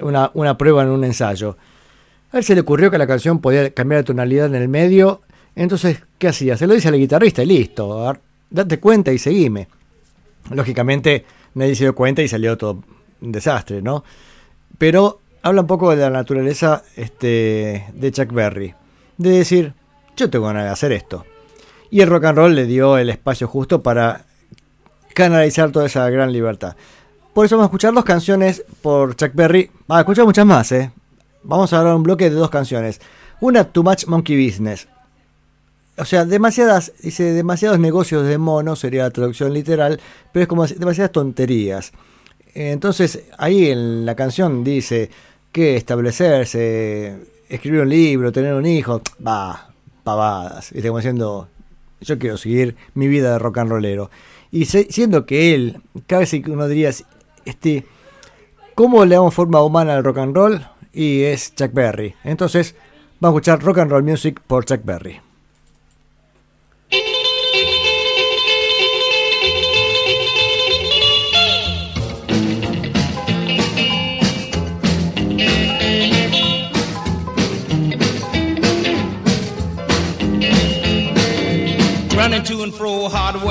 una, 0.00 0.30
una 0.34 0.56
prueba 0.58 0.82
en 0.82 0.90
un 0.90 1.04
ensayo. 1.04 1.56
A 2.32 2.38
él 2.38 2.44
se 2.44 2.54
le 2.54 2.60
ocurrió 2.60 2.90
que 2.90 2.98
la 2.98 3.06
canción 3.06 3.40
podía 3.40 3.70
cambiar 3.72 4.00
de 4.00 4.04
tonalidad 4.04 4.46
en 4.46 4.56
el 4.56 4.68
medio, 4.68 5.22
entonces, 5.56 6.02
¿qué 6.18 6.28
hacía? 6.28 6.56
Se 6.56 6.66
lo 6.66 6.74
dice 6.74 6.88
al 6.88 6.98
guitarrista 6.98 7.42
y 7.42 7.46
listo, 7.46 8.14
date 8.50 8.80
cuenta 8.80 9.12
y 9.12 9.18
seguime. 9.18 9.68
Lógicamente, 10.50 11.24
nadie 11.54 11.74
se 11.74 11.84
dio 11.84 11.94
cuenta 11.94 12.22
y 12.22 12.28
salió 12.28 12.58
todo 12.58 12.82
un 13.20 13.32
desastre, 13.32 13.80
¿no? 13.80 14.04
Pero 14.76 15.20
habla 15.44 15.60
un 15.60 15.66
poco 15.66 15.90
de 15.90 15.96
la 15.96 16.08
naturaleza 16.08 16.82
este, 16.96 17.86
de 17.92 18.12
Chuck 18.12 18.32
Berry. 18.32 18.74
De 19.18 19.30
decir, 19.30 19.74
yo 20.16 20.30
tengo 20.30 20.46
ganas 20.46 20.64
de 20.64 20.70
hacer 20.70 20.90
esto. 20.92 21.26
Y 21.90 22.00
el 22.00 22.08
rock 22.08 22.24
and 22.24 22.38
roll 22.38 22.54
le 22.54 22.64
dio 22.64 22.96
el 22.96 23.10
espacio 23.10 23.46
justo 23.46 23.82
para 23.82 24.24
canalizar 25.12 25.70
toda 25.70 25.84
esa 25.84 26.08
gran 26.08 26.32
libertad. 26.32 26.76
Por 27.34 27.44
eso 27.44 27.56
vamos 27.56 27.66
a 27.66 27.68
escuchar 27.68 27.92
dos 27.92 28.04
canciones 28.04 28.64
por 28.80 29.16
Chuck 29.16 29.32
Berry. 29.34 29.70
Vamos 29.86 29.98
a 29.98 30.00
escuchar 30.00 30.24
muchas 30.24 30.46
más, 30.46 30.72
¿eh? 30.72 30.90
Vamos 31.42 31.72
a 31.72 31.78
hablar 31.78 31.94
un 31.94 32.02
bloque 32.02 32.30
de 32.30 32.36
dos 32.36 32.48
canciones. 32.48 33.02
Una, 33.40 33.64
Too 33.64 33.82
Much 33.82 34.06
Monkey 34.06 34.46
Business. 34.46 34.88
O 35.98 36.06
sea, 36.06 36.24
demasiadas, 36.24 36.90
dice, 37.02 37.34
demasiados 37.34 37.78
negocios 37.78 38.26
de 38.26 38.38
mono, 38.38 38.76
sería 38.76 39.02
la 39.02 39.10
traducción 39.10 39.52
literal, 39.52 40.00
pero 40.32 40.44
es 40.44 40.48
como 40.48 40.66
demasiadas 40.66 41.12
tonterías. 41.12 41.92
Entonces, 42.54 43.24
ahí 43.36 43.68
en 43.68 44.06
la 44.06 44.14
canción 44.14 44.64
dice 44.64 45.10
que 45.54 45.76
establecerse, 45.76 47.16
escribir 47.48 47.82
un 47.82 47.88
libro, 47.88 48.32
tener 48.32 48.54
un 48.54 48.66
hijo, 48.66 49.00
va, 49.24 49.70
pavadas. 50.02 50.72
Y 50.72 50.82
como 50.82 50.98
diciendo, 50.98 51.48
yo 52.00 52.18
quiero 52.18 52.36
seguir 52.36 52.74
mi 52.94 53.06
vida 53.06 53.32
de 53.32 53.38
rock 53.38 53.58
and 53.58 53.70
rollero. 53.70 54.10
Y 54.50 54.64
siendo 54.64 55.26
que 55.26 55.54
él, 55.54 55.80
que 56.08 56.50
uno 56.50 56.66
diría, 56.66 56.90
este, 57.44 57.86
¿cómo 58.74 59.04
le 59.04 59.14
damos 59.14 59.32
forma 59.32 59.62
humana 59.62 59.94
al 59.94 60.02
rock 60.02 60.18
and 60.18 60.34
roll? 60.34 60.66
Y 60.92 61.22
es 61.22 61.54
Chuck 61.54 61.72
Berry. 61.72 62.16
Entonces, 62.24 62.74
vamos 63.20 63.36
a 63.36 63.38
escuchar 63.38 63.62
rock 63.62 63.78
and 63.78 63.92
roll 63.92 64.02
music 64.02 64.40
por 64.44 64.64
Chuck 64.64 64.80
Berry. 64.84 65.20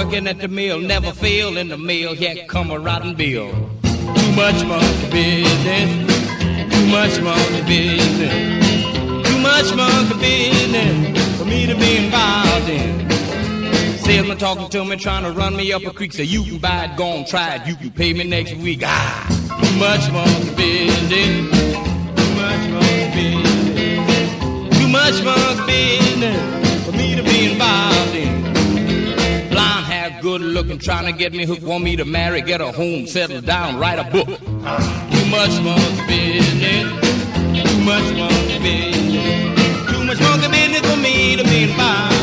Working 0.06 0.28
at 0.28 0.40
the 0.40 0.48
mill, 0.48 0.80
never 0.80 1.12
fail 1.12 1.58
in 1.58 1.70
the 1.70 1.78
mill. 1.78 2.14
Here 2.14 2.46
come 2.48 2.72
a 2.72 2.80
rotten 2.80 3.16
bill. 3.16 3.52
Too 3.82 4.32
much 4.34 4.66
monkey 4.66 5.10
business. 5.12 5.90
Too 6.74 6.88
much 6.88 7.22
monkey 7.22 7.62
business. 7.68 9.28
Too 9.28 9.40
much 9.40 9.76
monkey 9.76 10.20
business 10.20 11.38
for 11.38 11.46
me 11.46 11.66
to 11.68 11.76
be 11.76 11.98
involved 11.98 12.70
in. 12.70 13.10
Salesman 14.00 14.38
talking 14.38 14.70
to 14.70 14.84
me, 14.84 14.98
trying 14.98 15.24
to 15.24 15.32
run 15.32 15.56
me 15.56 15.72
up 15.72 15.84
a 15.84 15.92
creek. 15.92 16.12
Say 16.12 16.24
you 16.24 16.44
can 16.44 16.58
buy 16.58 16.86
it, 16.86 16.98
go 16.98 17.06
on, 17.06 17.26
try 17.26 17.56
it. 17.56 17.68
You 17.68 17.76
can 17.76 17.92
pay 17.92 18.14
me 18.14 18.24
next 18.26 18.56
week. 18.56 18.82
Ah, 18.84 19.28
too 19.64 19.78
much 19.80 20.12
monkey 20.12 20.56
business. 20.56 21.50
Too 22.18 22.36
much 22.36 22.64
monkey 22.76 23.42
business. 23.72 24.80
Too 24.80 24.88
much 24.88 25.24
monkey 25.24 25.66
business 25.66 26.63
good 30.24 30.40
looking, 30.40 30.80
trying 30.80 31.06
to 31.06 31.12
get 31.12 31.34
me 31.34 31.46
hooked. 31.46 31.64
Want 31.64 31.84
me 31.84 31.98
to 31.98 32.06
marry, 32.06 32.42
get 32.42 32.62
a 32.62 32.72
home, 32.72 33.06
settle 33.06 33.42
down, 33.42 33.78
write 33.78 34.00
a 34.00 34.06
book. 34.10 34.26
Too 34.26 35.26
much 35.30 35.54
monkey 35.62 36.08
business. 36.08 36.88
Too 37.62 37.82
much 37.84 38.08
monkey 38.16 38.60
business. 38.60 39.92
Too 39.92 40.04
much 40.06 40.22
monkey 40.22 40.48
business 40.48 40.82
for 40.90 40.96
me 40.96 41.36
to 41.36 41.44
be 41.44 41.64
involved. 41.64 42.14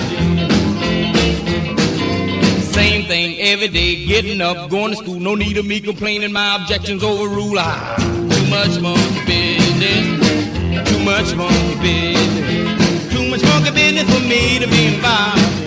Same 2.72 3.04
thing 3.04 3.38
every 3.38 3.68
day, 3.68 4.06
getting 4.06 4.40
up, 4.40 4.70
going 4.70 4.92
to 4.92 4.96
school. 4.96 5.20
No 5.20 5.34
need 5.34 5.58
of 5.58 5.66
me 5.66 5.78
complaining, 5.78 6.32
my 6.32 6.56
objections 6.56 7.04
overrule. 7.04 7.58
Ah, 7.58 7.96
too 7.98 8.46
much 8.48 8.80
monkey 8.80 9.26
business. 9.26 10.88
Too 10.88 11.04
much 11.04 11.34
monkey 11.34 11.76
business. 11.82 13.12
Too 13.12 13.28
much 13.28 13.42
monkey 13.42 13.72
business 13.72 14.04
for 14.04 14.26
me 14.26 14.58
to 14.58 14.66
be 14.66 14.86
involved 14.86 15.60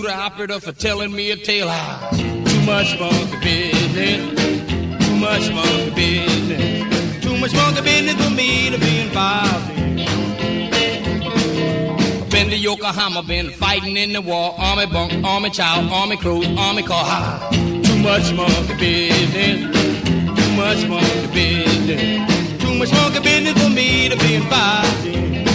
order 0.00 0.08
suitor 0.08 0.22
operator 0.22 0.60
for 0.60 0.72
telling 0.72 1.12
me 1.12 1.30
a 1.30 1.36
tale. 1.36 1.68
Ah, 1.68 2.08
too 2.12 2.60
much 2.62 2.98
monkey 2.98 3.70
business, 3.70 5.06
too 5.06 5.16
much 5.16 5.52
monkey 5.52 5.90
business, 5.94 7.22
too 7.22 7.36
much 7.36 7.52
monkey 7.54 7.82
business 7.82 8.24
for 8.24 8.30
me 8.30 8.70
to 8.70 8.78
be 8.78 9.00
involved 9.00 9.78
in. 9.78 9.96
Been 12.30 12.48
to 12.48 12.56
Yokohama, 12.56 13.22
been 13.22 13.50
fighting 13.50 13.96
in 13.96 14.12
the 14.12 14.20
war, 14.20 14.54
army 14.58 14.86
bunk, 14.86 15.12
army 15.24 15.50
child, 15.50 15.90
army 15.92 16.16
clothes, 16.16 16.46
army 16.58 16.82
car. 16.82 17.04
Ah, 17.04 17.50
too 17.50 17.98
much 17.98 18.32
monkey 18.32 18.76
business, 18.80 19.60
too 20.38 20.52
much 20.56 20.86
monkey 20.88 21.26
business, 21.34 22.62
too 22.62 22.74
much 22.74 22.92
monkey 22.92 23.20
business 23.20 23.62
for 23.62 23.70
me 23.70 24.08
to 24.08 24.16
be 24.16 24.34
involved 24.36 25.06
in. 25.06 25.49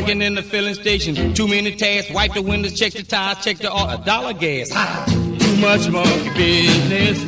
Working 0.00 0.22
in 0.22 0.34
the 0.34 0.42
filling 0.42 0.72
station, 0.72 1.34
too 1.34 1.46
many 1.46 1.76
tasks. 1.76 2.10
Wipe 2.10 2.32
the 2.32 2.40
windows, 2.40 2.72
check 2.72 2.94
the 2.94 3.02
tires, 3.02 3.44
check 3.44 3.58
the 3.58 3.70
oil, 3.70 3.86
a 3.90 4.02
dollar 4.02 4.32
gas. 4.32 4.70
Ha! 4.70 5.04
Too 5.38 5.56
much 5.58 5.90
monkey 5.90 6.30
business, 6.30 7.20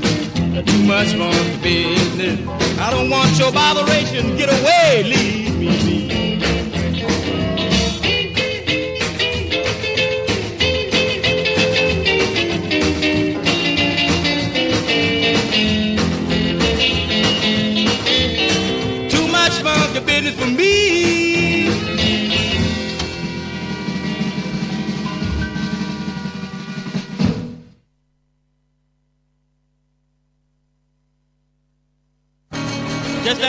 too 0.64 0.82
much 0.84 1.14
monkey 1.14 1.58
business. 1.62 2.48
I 2.78 2.90
don't 2.90 3.10
want 3.10 3.38
your 3.38 3.52
botheration. 3.52 4.38
Get 4.38 4.48
away, 4.48 5.02
leave 5.04 5.54
me 5.58 5.68
be. 5.84 6.08
Too 19.10 19.28
much 19.28 19.62
monkey 19.62 20.00
business 20.06 20.34
for 20.40 20.46
me. 20.46 20.91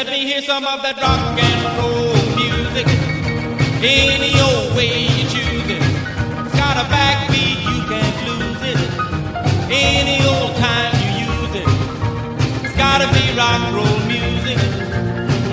Let 0.04 0.12
me 0.12 0.26
hear 0.26 0.42
some 0.42 0.66
of 0.66 0.82
that 0.84 1.00
rock 1.00 1.40
and 1.40 1.64
roll 1.80 2.12
music. 2.36 2.88
Any 3.80 4.36
old 4.36 4.76
way 4.76 5.08
you 5.08 5.24
choose 5.32 5.70
it. 5.72 5.80
It's 5.80 6.56
got 6.60 6.76
a 6.76 6.86
backbeat, 6.92 7.64
you 7.64 7.80
can't 7.88 8.20
lose 8.28 8.64
it. 8.68 8.80
Any 9.72 10.20
old 10.28 10.60
time 10.60 10.92
you 11.00 11.24
use 11.24 11.54
it. 11.56 11.68
It's 12.68 12.76
gotta 12.76 13.08
be 13.16 13.24
rock 13.40 13.64
and 13.64 13.76
roll 13.80 14.00
music. 14.04 14.60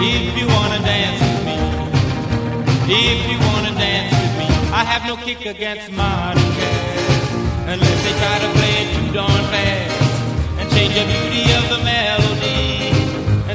If 0.02 0.34
you 0.34 0.46
wanna 0.50 0.82
dance 0.82 1.22
with 1.22 1.42
me. 1.46 1.58
If 2.90 3.20
you 3.30 3.38
wanna 3.54 3.70
dance 3.78 4.10
with 4.18 4.34
me. 4.34 4.48
I 4.74 4.82
have 4.82 5.06
no 5.06 5.14
kick 5.14 5.46
against 5.46 5.92
modern 5.92 6.42
jazz. 6.58 7.22
Unless 7.70 7.98
they 8.02 8.14
try 8.18 8.36
to 8.42 8.50
play 8.58 8.74
it 8.82 8.88
too 8.98 9.12
darn 9.14 9.44
fast. 9.54 9.94
And 10.58 10.66
change 10.74 10.94
the 10.98 11.06
beauty 11.06 11.44
of 11.54 11.64
the 11.70 11.84
melody 11.84 12.79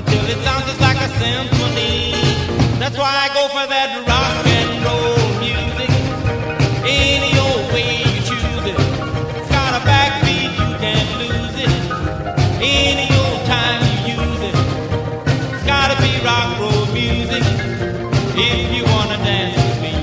until 0.05 0.25
it 0.29 0.43
sounds 0.43 0.65
just 0.65 0.81
like 0.81 0.97
a 0.97 1.09
symphony. 1.17 2.13
That's 2.79 2.97
why 2.97 3.09
I 3.09 3.27
go 3.33 3.47
for 3.49 3.65
that 3.65 3.89
rock 4.05 4.45
and 4.45 4.71
roll 4.85 5.25
music. 5.41 5.89
Any 6.85 7.33
old 7.39 7.65
way 7.73 8.05
you 8.05 8.21
choose 8.21 8.65
it. 8.69 8.77
It's 9.37 9.49
got 9.49 9.73
a 9.73 9.81
backbeat, 9.85 10.51
you 10.61 10.69
can't 10.77 11.09
lose 11.21 11.57
it. 11.57 11.73
Any 12.61 13.09
old 13.17 13.41
time 13.49 13.81
you 14.05 14.13
use 14.13 14.41
it. 14.49 14.55
It's 15.55 15.65
gotta 15.65 15.95
be 16.01 16.11
rock 16.21 16.53
and 16.53 16.59
roll 16.61 16.85
music. 16.93 17.43
If 18.37 18.67
you 18.75 18.83
wanna 18.85 19.17
dance 19.25 19.57
with 19.57 19.79
me. 19.81 19.95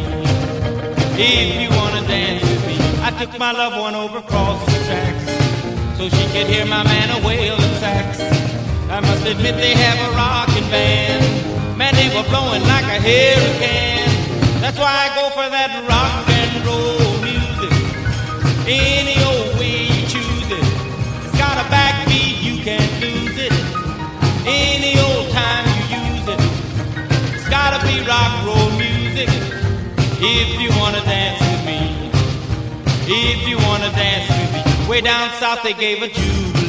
If 1.23 1.61
you 1.63 1.71
wanna 1.79 2.07
dance 2.09 2.43
with 2.43 2.67
me. 2.67 2.77
I 3.03 3.11
took 3.19 3.39
my 3.39 3.53
loved 3.53 3.79
one 3.79 3.95
over 3.95 4.19
across 4.19 4.65
the 4.67 4.79
tracks 4.87 5.27
so 5.97 6.09
she 6.09 6.25
could 6.33 6.49
hear 6.49 6.67
my 6.67 6.83
man 6.83 7.11
a 7.11 7.27
wailing 7.27 7.75
sax. 7.79 8.32
I 8.93 9.01
must 9.01 9.25
admit 9.25 9.57
they 9.57 9.73
have 9.73 9.97
a 10.05 10.15
rockin' 10.15 10.69
band. 10.69 11.25
Man, 11.79 11.95
they 11.95 12.13
were 12.13 12.29
blowing 12.29 12.61
like 12.69 12.85
a 12.85 13.01
hurricane. 13.01 14.05
That's 14.61 14.77
why 14.77 14.93
I 14.93 15.09
go 15.17 15.33
for 15.33 15.49
that 15.49 15.73
rock 15.89 16.29
and 16.29 16.53
roll 16.61 17.17
music. 17.25 17.73
Any 18.69 19.17
old 19.25 19.57
way 19.57 19.89
you 19.89 20.05
choose 20.13 20.45
it. 20.45 20.67
It's 21.25 21.39
got 21.41 21.57
a 21.57 21.65
backbeat, 21.73 22.45
you 22.45 22.61
can't 22.61 22.93
lose 23.01 23.33
it. 23.41 23.55
Any 24.45 25.01
old 25.01 25.33
time 25.33 25.65
you 25.89 25.97
use 26.13 26.29
it. 26.29 26.41
It's 27.33 27.49
gotta 27.49 27.81
be 27.89 27.97
rock 28.05 28.45
roll 28.45 28.77
music. 28.77 29.33
If 30.21 30.61
you 30.61 30.69
wanna 30.77 31.01
dance 31.09 31.41
with 31.41 31.65
me. 31.65 32.13
If 33.09 33.49
you 33.49 33.57
wanna 33.57 33.89
dance 33.97 34.29
with 34.29 34.53
me. 34.53 34.87
Way 34.87 35.01
down 35.01 35.33
south 35.41 35.63
they 35.63 35.73
gave 35.73 36.03
a 36.03 36.09
jubilee. 36.09 36.62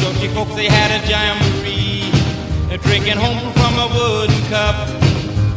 Dutchy 0.00 0.28
folks 0.28 0.54
they 0.54 0.66
had 0.66 0.90
a 0.90 1.00
jamboree. 1.06 2.10
Drinking 2.82 3.18
home 3.18 3.52
from 3.52 3.74
a 3.78 3.86
wooden 3.94 4.42
cup. 4.48 4.74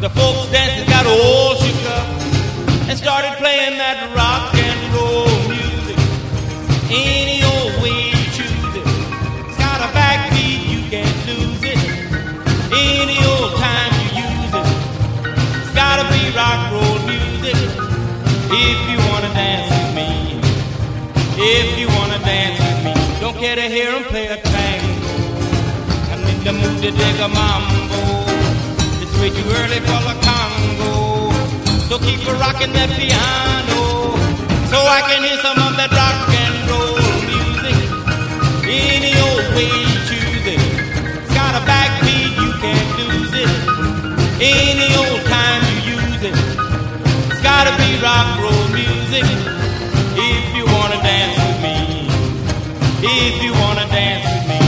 The 0.01 0.09
folks 0.09 0.51
dancing 0.51 0.87
got 0.87 1.05
all 1.07 1.55
shook 1.55 1.81
up 1.89 2.07
and 2.89 2.97
started 2.97 3.33
playing 3.37 3.77
that 3.79 3.97
rock 4.13 4.53
and 4.53 4.79
roll 4.93 5.31
music. 5.49 5.97
Any 6.91 7.41
old 7.41 7.73
way 7.81 8.11
you 8.11 8.25
choose 8.37 8.73
it. 8.75 8.85
It's 9.47 9.57
got 9.57 9.81
a 9.81 9.89
backbeat, 9.97 10.61
you 10.67 10.81
can't 10.91 11.19
lose 11.25 11.63
it. 11.63 11.79
Any 12.69 13.17
old 13.33 13.55
time 13.57 13.93
you 14.03 14.09
use 14.27 14.53
it. 14.53 14.67
It's 15.63 15.73
gotta 15.73 16.05
be 16.13 16.21
rock 16.37 16.59
and 16.59 16.73
roll 16.75 16.99
music. 17.07 17.57
If 18.51 18.79
you 18.91 18.97
wanna 19.09 19.31
dance 19.33 19.71
with 19.73 19.95
me. 19.95 20.37
If 21.39 21.79
you 21.79 21.87
wanna 21.87 22.19
dance. 22.19 22.72
Don't 23.23 23.37
care 23.37 23.55
to 23.55 23.61
hear 23.61 23.89
him 23.89 24.03
play 24.03 24.27
a 24.27 24.35
tango. 24.35 25.15
I'm 26.11 26.27
in 26.27 26.43
the 26.43 26.51
mood 26.51 26.83
to 26.83 26.91
dig 26.91 27.19
a 27.23 27.29
mambo. 27.29 28.03
It's 28.99 29.15
way 29.15 29.29
too 29.29 29.47
early 29.63 29.79
for 29.79 30.01
the 30.03 30.15
Congo. 30.27 31.31
So 31.87 31.99
keep 31.99 32.19
a 32.27 32.33
rocking 32.35 32.73
that 32.73 32.91
piano. 32.99 34.19
So 34.67 34.75
I 34.75 34.99
can 35.07 35.23
hear 35.23 35.39
some 35.39 35.55
of 35.55 35.71
that 35.79 35.95
rock 35.95 36.19
and 36.35 36.67
roll 36.67 36.99
music. 37.31 37.79
Any 38.67 39.15
old 39.15 39.47
way 39.55 39.71
you 39.71 39.95
choose 40.11 40.43
it. 40.43 40.59
It's 41.23 41.33
got 41.33 41.55
a 41.55 41.63
backbeat, 41.63 42.27
you 42.27 42.51
can't 42.59 42.91
lose 43.07 43.33
it. 43.39 43.51
Any 44.43 44.91
old 44.99 45.23
time 45.31 45.63
you 45.71 45.95
use 45.95 46.23
it. 46.27 46.35
It's 47.31 47.41
gotta 47.41 47.71
be 47.79 48.03
rock 48.03 48.27
roll 48.43 48.67
music. 48.75 49.62
If 53.05 53.43
you 53.43 53.51
wanna 53.53 53.85
dance 53.87 54.25
with 54.25 54.47
me. 54.47 54.59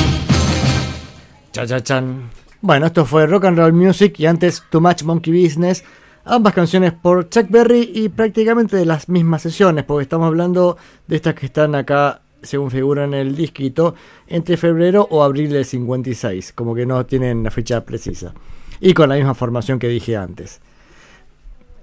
Cha 1.51 1.65
cha 1.65 1.81
chan. 1.81 2.29
Bueno, 2.61 2.87
esto 2.87 3.05
fue 3.05 3.27
Rock 3.27 3.45
and 3.45 3.57
Roll 3.57 3.73
Music 3.73 4.19
y 4.19 4.25
antes 4.25 4.63
Too 4.69 4.81
Much 4.81 5.03
Monkey 5.03 5.31
Business. 5.31 5.83
Ambas 6.25 6.53
canciones 6.53 6.91
por 6.91 7.29
Chuck 7.29 7.47
Berry 7.49 7.91
y 7.93 8.09
prácticamente 8.09 8.75
de 8.75 8.85
las 8.85 9.07
mismas 9.09 9.43
sesiones, 9.43 9.83
porque 9.85 10.03
estamos 10.03 10.25
hablando 10.25 10.75
de 11.05 11.17
estas 11.17 11.35
que 11.35 11.45
están 11.45 11.75
acá, 11.75 12.21
según 12.41 12.71
figura 12.71 13.03
en 13.03 13.13
el 13.13 13.35
disquito, 13.35 13.93
entre 14.27 14.57
febrero 14.57 15.07
o 15.11 15.21
abril 15.21 15.51
del 15.51 15.65
56, 15.65 16.53
como 16.53 16.73
que 16.73 16.87
no 16.87 17.05
tienen 17.05 17.43
la 17.43 17.51
fecha 17.51 17.85
precisa. 17.85 18.33
Y 18.79 18.93
con 18.95 19.09
la 19.09 19.15
misma 19.15 19.35
formación 19.35 19.77
que 19.77 19.87
dije 19.87 20.17
antes. 20.17 20.59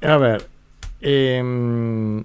A 0.00 0.16
ver. 0.16 0.48
em, 1.00 2.24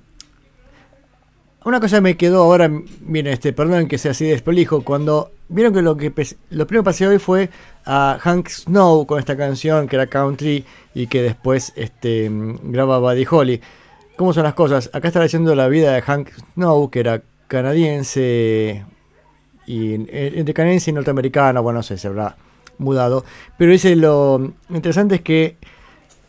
una 1.67 1.81
cosa 1.81 1.99
me 1.99 2.15
quedó 2.15 2.43
ahora, 2.43 2.71
miren, 3.01 3.33
este, 3.33 3.51
perdón 3.51 3.89
que 3.89 3.97
sea 3.97 4.11
así 4.11 4.25
desprolijo, 4.25 4.83
cuando 4.83 5.31
vieron 5.49 5.73
que 5.73 5.81
lo 5.81 5.97
que 5.97 6.13
lo 6.49 6.65
primero 6.65 6.83
que 6.83 6.85
pasé 6.85 7.07
hoy 7.07 7.19
fue 7.19 7.49
a 7.85 8.17
Hank 8.21 8.47
Snow 8.47 9.05
con 9.05 9.19
esta 9.19 9.35
canción 9.35 9.87
que 9.87 9.97
era 9.97 10.07
country 10.07 10.63
y 10.95 11.07
que 11.07 11.21
después 11.21 11.73
este 11.75 12.31
graba 12.63 12.99
Buddy 12.99 13.27
Holly. 13.29 13.61
¿Cómo 14.15 14.31
son 14.31 14.43
las 14.43 14.53
cosas? 14.53 14.89
Acá 14.93 15.09
está 15.09 15.19
leyendo 15.19 15.55
la 15.55 15.67
vida 15.67 15.91
de 15.91 16.01
Hank 16.01 16.29
Snow, 16.53 16.89
que 16.89 17.01
era 17.01 17.21
canadiense 17.49 18.85
y 19.65 19.93
eh, 19.93 20.33
entre 20.35 20.53
canadiense 20.53 20.91
y 20.91 20.93
norteamericano, 20.93 21.61
bueno, 21.61 21.79
no 21.79 21.83
sé, 21.83 21.97
se 21.97 22.07
habrá 22.07 22.37
mudado, 22.77 23.25
pero 23.57 23.73
dice 23.73 23.93
lo 23.97 24.53
interesante 24.69 25.15
es 25.15 25.21
que 25.21 25.57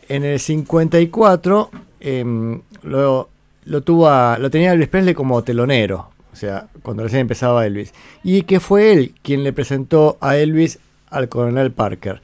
en 0.09 0.25
el 0.25 0.41
54 0.41 1.71
em, 2.01 2.61
lo, 2.83 3.29
lo 3.69 3.83
tuvo 3.83 4.09
a- 4.09 4.39
lo 4.39 4.51
tenía 4.51 4.73
Elvis 4.73 4.89
Presley 4.89 5.15
como 5.15 5.43
telonero, 5.45 6.11
o 6.33 6.37
sea, 6.37 6.69
cuando 6.83 7.03
recién 7.03 7.21
empezaba 7.23 7.67
Elvis, 7.67 7.93
y 8.25 8.43
que 8.43 8.61
fue 8.61 8.93
él 8.93 9.15
quien 9.23 9.45
le 9.45 9.53
presentó 9.53 10.17
a 10.21 10.37
Elvis 10.37 10.79
al 11.11 11.29
coronel 11.29 11.71
Parker, 11.73 12.21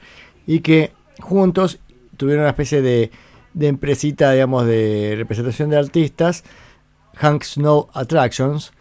y 0.47 0.59
que 0.59 0.91
juntos 1.21 1.79
tuvieron 2.17 2.41
una 2.43 2.49
especie 2.51 2.81
de, 2.81 3.11
de 3.53 3.67
empresita, 3.67 4.31
digamos, 4.31 4.65
de 4.65 5.15
representación 5.17 5.69
de 5.69 5.77
artistas, 5.77 6.43
Hank 7.15 7.43
Snow 7.43 7.87
Attractions, 7.93 8.71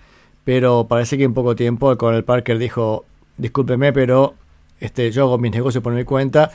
pero 0.44 0.86
parece 0.88 1.16
que 1.16 1.24
en 1.24 1.34
poco 1.34 1.54
tiempo 1.56 1.90
el 1.90 1.96
coronel 1.98 2.24
Parker 2.24 2.58
dijo, 2.58 3.04
discúlpeme, 3.36 3.92
pero 3.92 4.34
este, 4.80 5.10
yo 5.10 5.24
hago 5.24 5.38
mis 5.38 5.52
negocios 5.52 5.82
por 5.82 5.92
mi 5.92 6.04
cuenta 6.04 6.50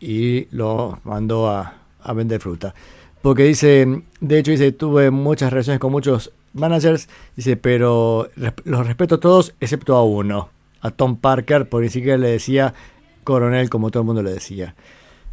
y 0.00 0.46
lo 0.54 0.98
mandó 1.04 1.48
a, 1.48 1.74
a 2.02 2.12
vender 2.12 2.40
fruta. 2.40 2.74
Porque 3.24 3.44
dice, 3.44 4.02
de 4.20 4.38
hecho 4.38 4.50
dice, 4.50 4.70
tuve 4.72 5.10
muchas 5.10 5.50
relaciones 5.50 5.80
con 5.80 5.90
muchos 5.90 6.30
managers, 6.52 7.08
dice, 7.36 7.56
pero 7.56 8.28
los 8.64 8.86
respeto 8.86 9.14
a 9.14 9.20
todos 9.20 9.54
excepto 9.60 9.96
a 9.96 10.04
uno, 10.04 10.50
a 10.82 10.90
Tom 10.90 11.16
Parker, 11.16 11.66
porque 11.66 11.84
ni 11.86 11.90
siquiera 11.90 12.18
le 12.18 12.28
decía 12.28 12.74
coronel 13.24 13.70
como 13.70 13.90
todo 13.90 14.02
el 14.02 14.06
mundo 14.08 14.22
le 14.22 14.30
decía. 14.30 14.74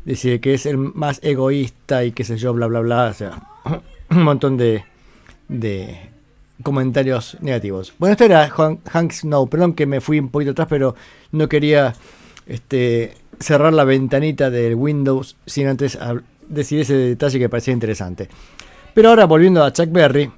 Dice 0.05 0.39
que 0.39 0.53
es 0.53 0.65
el 0.65 0.77
más 0.77 1.19
egoísta 1.21 2.05
y 2.05 2.13
qué 2.13 2.23
sé 2.23 2.37
yo, 2.37 2.53
bla, 2.53 2.67
bla, 2.67 2.79
bla. 2.79 3.07
O 3.07 3.13
sea, 3.13 3.43
un 4.09 4.23
montón 4.23 4.55
de, 4.55 4.85
de 5.49 5.99
comentarios 6.63 7.35
negativos. 7.41 7.93
Bueno, 7.99 8.13
esto 8.13 8.23
era 8.23 8.47
Hank, 8.49 8.87
Hank 8.87 9.11
Snow. 9.11 9.49
Perdón 9.49 9.73
que 9.73 9.85
me 9.85 9.99
fui 9.99 10.17
un 10.17 10.29
poquito 10.29 10.51
atrás, 10.51 10.67
pero 10.69 10.95
no 11.33 11.49
quería 11.49 11.93
este, 12.47 13.15
cerrar 13.41 13.73
la 13.73 13.83
ventanita 13.83 14.49
del 14.49 14.75
Windows 14.75 15.35
sin 15.45 15.67
antes 15.67 15.99
hab- 15.99 16.23
decir 16.51 16.81
ese 16.81 16.93
detalle 16.93 17.39
que 17.39 17.49
parecía 17.49 17.73
interesante. 17.73 18.29
Pero 18.93 19.09
ahora 19.09 19.25
volviendo 19.25 19.63
a 19.63 19.71
Chuck 19.71 19.91
Berry, 19.91 20.29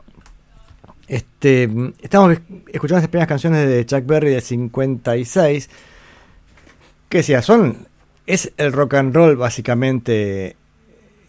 este, 1.07 1.69
estamos 2.01 2.37
escuchando 2.71 3.01
las 3.01 3.09
primeras 3.09 3.27
canciones 3.27 3.67
de 3.67 3.85
Chuck 3.85 4.05
Berry 4.05 4.31
del 4.31 4.41
56, 4.41 5.69
que 7.09 7.17
decía, 7.17 7.41
son, 7.41 7.87
es 8.25 8.53
el 8.57 8.71
rock 8.71 8.95
and 8.95 9.13
roll 9.13 9.35
básicamente 9.35 10.55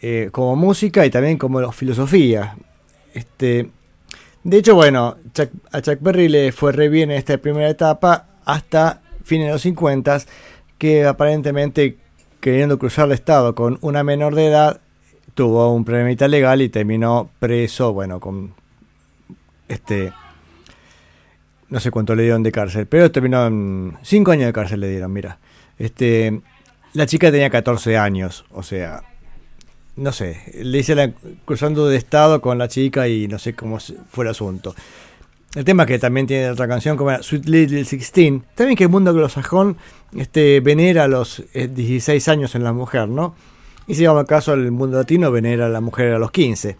eh, 0.01 0.29
como 0.31 0.55
música 0.57 1.05
y 1.05 1.11
también 1.11 1.39
como 1.39 1.73
filosofía. 1.73 2.57
Este, 3.15 3.71
de 4.43 4.59
hecho, 4.59 4.75
bueno, 4.75 5.17
a 5.73 5.81
Chuck 5.81 5.99
Berry 6.01 6.29
le 6.29 6.53
fue 6.53 6.73
re 6.73 6.89
bien 6.89 7.11
en 7.11 7.17
esta 7.17 7.39
primera 7.39 7.69
etapa 7.69 8.29
hasta 8.45 9.03
fines 9.25 9.47
de 9.47 9.53
los 9.55 9.63
50, 9.63 10.19
que 10.79 11.07
aparentemente 11.07 11.97
queriendo 12.45 12.79
cruzar 12.79 13.07
el 13.07 13.13
estado 13.13 13.55
con 13.55 13.79
una 13.81 14.05
menor 14.05 14.35
de 14.35 14.49
edad, 14.49 14.83
tuvo 15.33 15.73
un 15.73 15.87
problemita 15.87 16.29
legal 16.29 16.61
y 16.61 16.69
terminó 16.69 17.31
preso, 17.39 17.95
bueno, 17.95 18.21
con 18.21 18.53
este 19.67 20.13
no 21.71 21.81
sé 21.81 21.91
cuánto 21.91 22.15
le 22.15 22.25
dieron 22.25 22.43
de 22.43 22.53
cárcel, 22.53 22.87
pero 22.87 23.11
terminó 23.11 23.47
en 23.47 23.97
5 24.03 24.31
años 24.33 24.45
de 24.45 24.53
cárcel 24.53 24.81
le 24.81 24.91
dieron, 24.91 25.11
mira. 25.11 25.39
Este 25.79 26.43
la 26.93 27.07
chica 27.07 27.33
tenía 27.33 27.49
14 27.49 27.97
años, 27.97 28.45
o 28.51 28.63
sea, 28.63 29.05
no 29.97 30.13
sé, 30.13 30.53
le 30.63 30.79
hice 30.81 30.95
la 30.95 31.13
cruzando 31.47 31.89
de 31.89 31.97
estado 31.97 32.43
con 32.43 32.59
la 32.59 32.69
chica 32.69 33.09
y 33.09 33.27
no 33.27 33.39
sé 33.39 33.55
cómo 33.55 33.79
fue 34.11 34.27
el 34.27 34.33
asunto. 34.33 34.75
El 35.55 35.65
tema 35.65 35.87
que 35.87 35.99
también 36.01 36.27
tiene 36.27 36.51
otra 36.51 36.67
canción 36.67 36.97
como 36.97 37.11
era 37.11 37.23
Sweet 37.23 37.47
Little 37.47 37.85
Sixteen. 37.85 38.45
También 38.55 38.77
que 38.77 38.85
el 38.85 38.91
mundo 38.91 39.11
anglosajón 39.11 39.77
este, 40.17 40.61
venera 40.61 41.05
a 41.05 41.09
los 41.09 41.45
eh, 41.55 41.69
16 41.69 42.29
años 42.29 42.55
en 42.57 42.65
la 42.65 42.73
mujer, 42.73 43.09
¿no? 43.09 43.37
Y 43.87 43.95
si 43.95 44.05
vamos 44.07 44.25
caso, 44.25 44.55
el 44.55 44.73
mundo 44.73 44.99
latino 44.99 45.31
venera 45.31 45.67
a 45.67 45.69
la 45.69 45.81
mujer 45.81 46.13
a 46.13 46.19
los 46.19 46.33
15. 46.33 46.77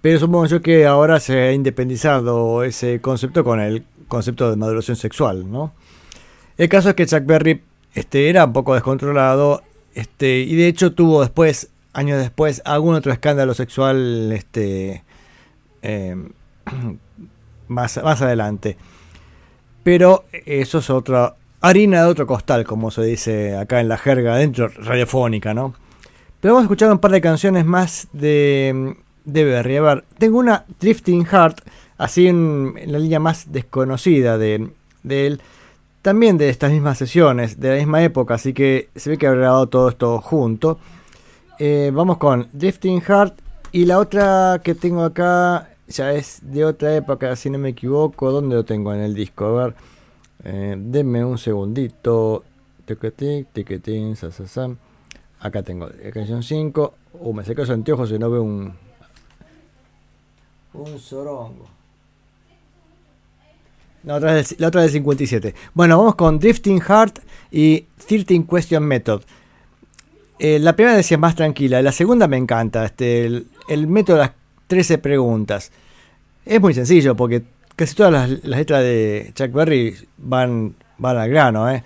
Pero 0.00 0.20
supongo 0.20 0.46
yo 0.46 0.62
que 0.62 0.86
ahora 0.86 1.18
se 1.18 1.36
ha 1.40 1.52
independizado 1.52 2.62
ese 2.62 3.00
concepto 3.00 3.42
con 3.42 3.58
el 3.58 3.84
concepto 4.06 4.50
de 4.50 4.56
maduración 4.56 4.96
sexual, 4.96 5.50
¿no? 5.50 5.72
El 6.56 6.68
caso 6.68 6.90
es 6.90 6.94
que 6.94 7.06
Chuck 7.06 7.24
Berry 7.26 7.62
este, 7.94 8.28
era 8.28 8.44
un 8.44 8.52
poco 8.52 8.74
descontrolado 8.74 9.62
este, 9.94 10.40
y 10.40 10.54
de 10.54 10.68
hecho 10.68 10.92
tuvo 10.92 11.22
después, 11.22 11.70
años 11.92 12.18
después, 12.18 12.62
algún 12.64 12.94
otro 12.94 13.12
escándalo 13.12 13.52
sexual 13.54 14.30
este, 14.32 15.02
eh, 15.82 16.16
más, 17.68 18.02
más 18.02 18.22
adelante. 18.22 18.76
Pero 19.82 20.24
eso 20.32 20.78
es 20.78 20.90
otra 20.90 21.36
harina 21.60 22.02
de 22.02 22.08
otro 22.08 22.26
costal, 22.26 22.64
como 22.64 22.90
se 22.90 23.02
dice 23.02 23.56
acá 23.56 23.80
en 23.80 23.88
la 23.88 23.98
jerga 23.98 24.36
dentro 24.36 24.68
radiofónica, 24.68 25.54
¿no? 25.54 25.74
Pero 26.40 26.54
vamos 26.54 26.64
a 26.64 26.66
escuchar 26.66 26.92
un 26.92 26.98
par 26.98 27.10
de 27.10 27.20
canciones 27.20 27.64
más 27.64 28.08
de, 28.12 28.96
de 29.24 29.44
Berry. 29.44 29.76
A 29.76 29.82
ver, 29.82 30.04
tengo 30.18 30.38
una 30.38 30.64
Drifting 30.80 31.24
Heart, 31.24 31.60
así 31.98 32.28
en, 32.28 32.74
la 32.86 32.98
línea 32.98 33.18
más 33.20 33.52
desconocida 33.52 34.38
de, 34.38 34.70
de 35.02 35.26
él. 35.26 35.40
También 36.02 36.38
de 36.38 36.50
estas 36.50 36.70
mismas 36.70 36.98
sesiones, 36.98 37.58
de 37.58 37.70
la 37.70 37.76
misma 37.76 38.02
época, 38.02 38.34
así 38.34 38.52
que 38.52 38.90
se 38.94 39.10
ve 39.10 39.18
que 39.18 39.26
ha 39.26 39.32
grabado 39.32 39.66
todo 39.68 39.88
esto 39.88 40.20
junto. 40.20 40.78
Eh, 41.58 41.90
vamos 41.92 42.18
con 42.18 42.48
Drifting 42.52 43.00
Heart 43.00 43.40
y 43.72 43.86
la 43.86 43.98
otra 43.98 44.60
que 44.62 44.74
tengo 44.74 45.02
acá 45.02 45.70
ya 45.88 46.12
es 46.12 46.40
de 46.42 46.64
otra 46.64 46.94
época, 46.96 47.34
si 47.36 47.50
no 47.50 47.58
me 47.58 47.70
equivoco. 47.70 48.30
¿Dónde 48.32 48.56
lo 48.56 48.64
tengo 48.64 48.92
en 48.92 49.00
el 49.00 49.14
disco? 49.14 49.46
A 49.46 49.66
ver, 49.66 49.74
eh, 50.44 50.76
denme 50.78 51.24
un 51.24 51.38
segundito. 51.38 52.44
Tiquetín, 52.84 53.46
tiquetín, 53.52 54.16
sa, 54.16 54.30
sa, 54.30 54.46
sa. 54.46 54.70
Acá 55.40 55.62
tengo 55.62 55.88
la 55.88 56.10
canción 56.10 56.42
5. 56.42 56.94
Uh, 57.14 57.32
me 57.32 57.44
saqué 57.44 57.60
los 57.60 57.70
anteojos 57.70 58.10
y 58.10 58.18
no 58.18 58.30
veo 58.30 58.42
un. 58.42 58.72
Un 60.74 60.98
sorongo. 60.98 61.66
La 64.04 64.16
otra, 64.16 64.38
es, 64.38 64.58
la 64.60 64.68
otra 64.68 64.84
es 64.84 64.92
del 64.92 65.00
57. 65.00 65.54
Bueno, 65.74 65.98
vamos 65.98 66.14
con 66.14 66.38
Drifting 66.38 66.80
Heart 66.80 67.18
y 67.50 67.86
13 68.06 68.46
Question 68.48 68.84
Method. 68.84 69.22
Eh, 70.38 70.58
la 70.58 70.76
primera 70.76 70.96
decía 70.96 71.18
más 71.18 71.34
tranquila, 71.34 71.80
la 71.82 71.92
segunda 71.92 72.28
me 72.28 72.36
encanta, 72.36 72.84
este, 72.84 73.24
el, 73.24 73.48
el 73.68 73.86
método 73.86 74.16
de 74.18 74.22
las 74.22 74.32
13 74.66 74.98
preguntas. 74.98 75.72
Es 76.44 76.60
muy 76.60 76.74
sencillo 76.74 77.16
porque 77.16 77.42
casi 77.74 77.94
todas 77.94 78.12
las, 78.12 78.44
letras 78.44 78.82
de 78.82 79.32
Chuck 79.34 79.52
Berry 79.52 79.94
van, 80.18 80.74
van 80.98 81.16
al 81.16 81.28
grano. 81.28 81.70
¿eh? 81.70 81.84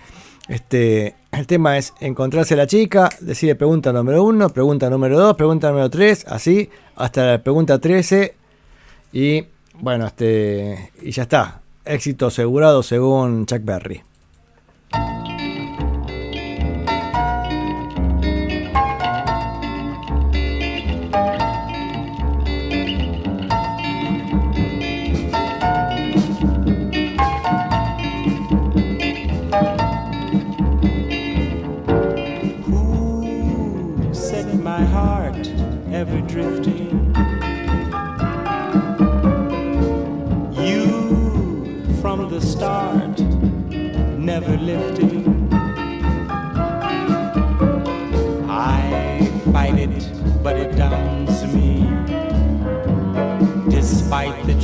Este, 0.48 1.14
el 1.32 1.46
tema 1.46 1.78
es 1.78 1.94
encontrarse 2.00 2.54
a 2.54 2.56
la 2.56 2.66
chica, 2.66 3.08
decide 3.20 3.54
pregunta 3.54 3.92
número 3.92 4.24
1, 4.24 4.48
pregunta 4.50 4.90
número 4.90 5.18
2, 5.18 5.36
pregunta 5.36 5.68
número 5.68 5.88
3, 5.88 6.26
así, 6.28 6.70
hasta 6.96 7.26
la 7.26 7.42
pregunta 7.42 7.78
13. 7.78 8.34
Y 9.12 9.44
bueno, 9.74 10.06
este, 10.06 10.90
y 11.02 11.10
ya 11.10 11.22
está. 11.22 11.60
Éxito 11.84 12.26
asegurado 12.26 12.82
según 12.82 13.46
Chuck 13.46 13.64
Berry. 13.64 14.02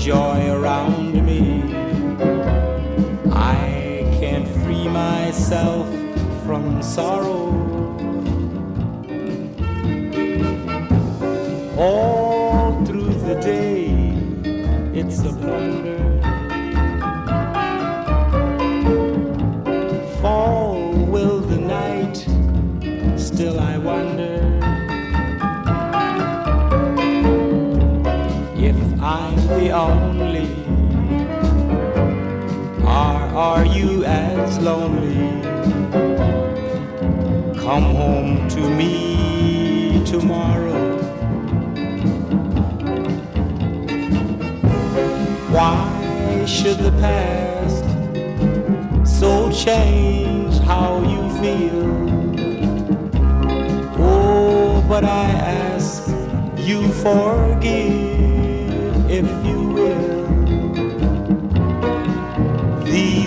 Joy 0.07 0.53
around 0.53 1.27
me. 1.27 1.65
I 3.33 4.07
can't 4.21 4.47
free 4.63 4.87
myself 4.87 5.89
from 6.45 6.81
sorrow. 6.81 7.51
All 11.77 12.36
only. 29.77 30.49
Or 32.83 33.17
are 33.49 33.67
you 33.67 34.05
as 34.05 34.59
lonely? 34.59 35.43
Come 37.61 37.95
home 37.95 38.49
to 38.49 38.61
me 38.71 40.03
tomorrow. 40.05 40.85
Why 45.51 46.45
should 46.47 46.79
the 46.79 46.93
past 46.93 47.85
so 49.07 49.51
change 49.53 50.59
how 50.61 51.03
you 51.13 51.23
feel? 51.41 51.87
Oh, 53.99 54.85
but 54.89 55.05
I 55.05 55.31
ask 55.75 56.07
you 56.59 56.89
forgive 57.05 58.17
if 59.11 59.27
you 59.47 59.56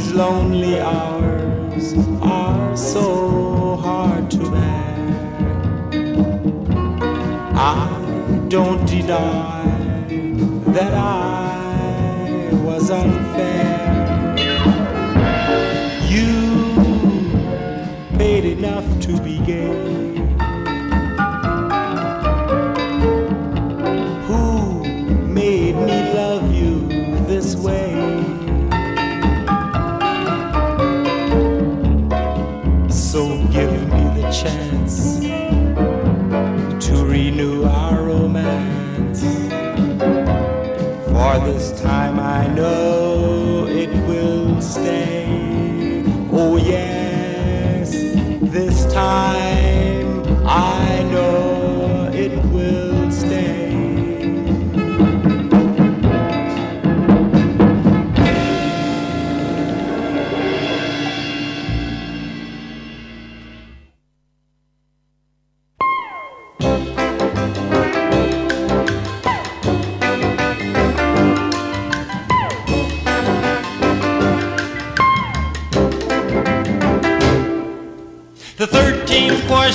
These 0.10 0.18
lonely 0.18 0.80
hours 0.80 1.94
are 2.24 2.76
so 2.76 3.76
hard 3.76 4.32
to 4.32 4.40
bear. 4.50 5.06
I 7.54 8.48
don't 8.48 8.84
deny 8.88 9.68
that 10.74 10.94
I 10.96 12.50
was 12.64 12.90
unfair. 12.90 14.36
You 16.08 16.32
paid 18.18 18.46
enough 18.46 18.88
to 19.02 19.22
be 19.22 19.38
gay. 19.46 19.99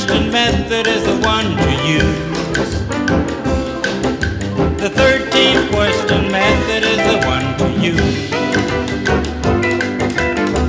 Question 0.07 0.31
method 0.31 0.87
is 0.87 1.03
the 1.05 1.17
one 1.27 1.57
to 1.57 1.71
use. 1.89 2.73
The 4.77 4.91
thirteenth 4.91 5.71
question 5.71 6.31
method 6.31 6.83
is 6.85 6.99
the 7.11 7.19
one 7.27 7.47
to 7.59 7.67
use. 7.81 8.31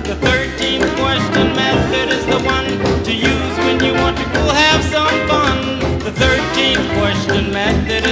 The 0.08 0.16
thirteenth 0.26 0.90
question 0.96 1.48
method 1.54 2.10
is 2.18 2.26
the 2.26 2.40
one 2.46 2.70
to 3.04 3.14
use 3.14 3.58
when 3.66 3.84
you 3.84 3.94
want 3.94 4.18
to 4.18 4.24
go 4.24 4.44
have 4.54 4.82
some 4.86 5.18
fun. 5.28 5.80
The 6.00 6.14
thirteenth 6.14 6.88
question 6.98 7.52
method 7.52 8.05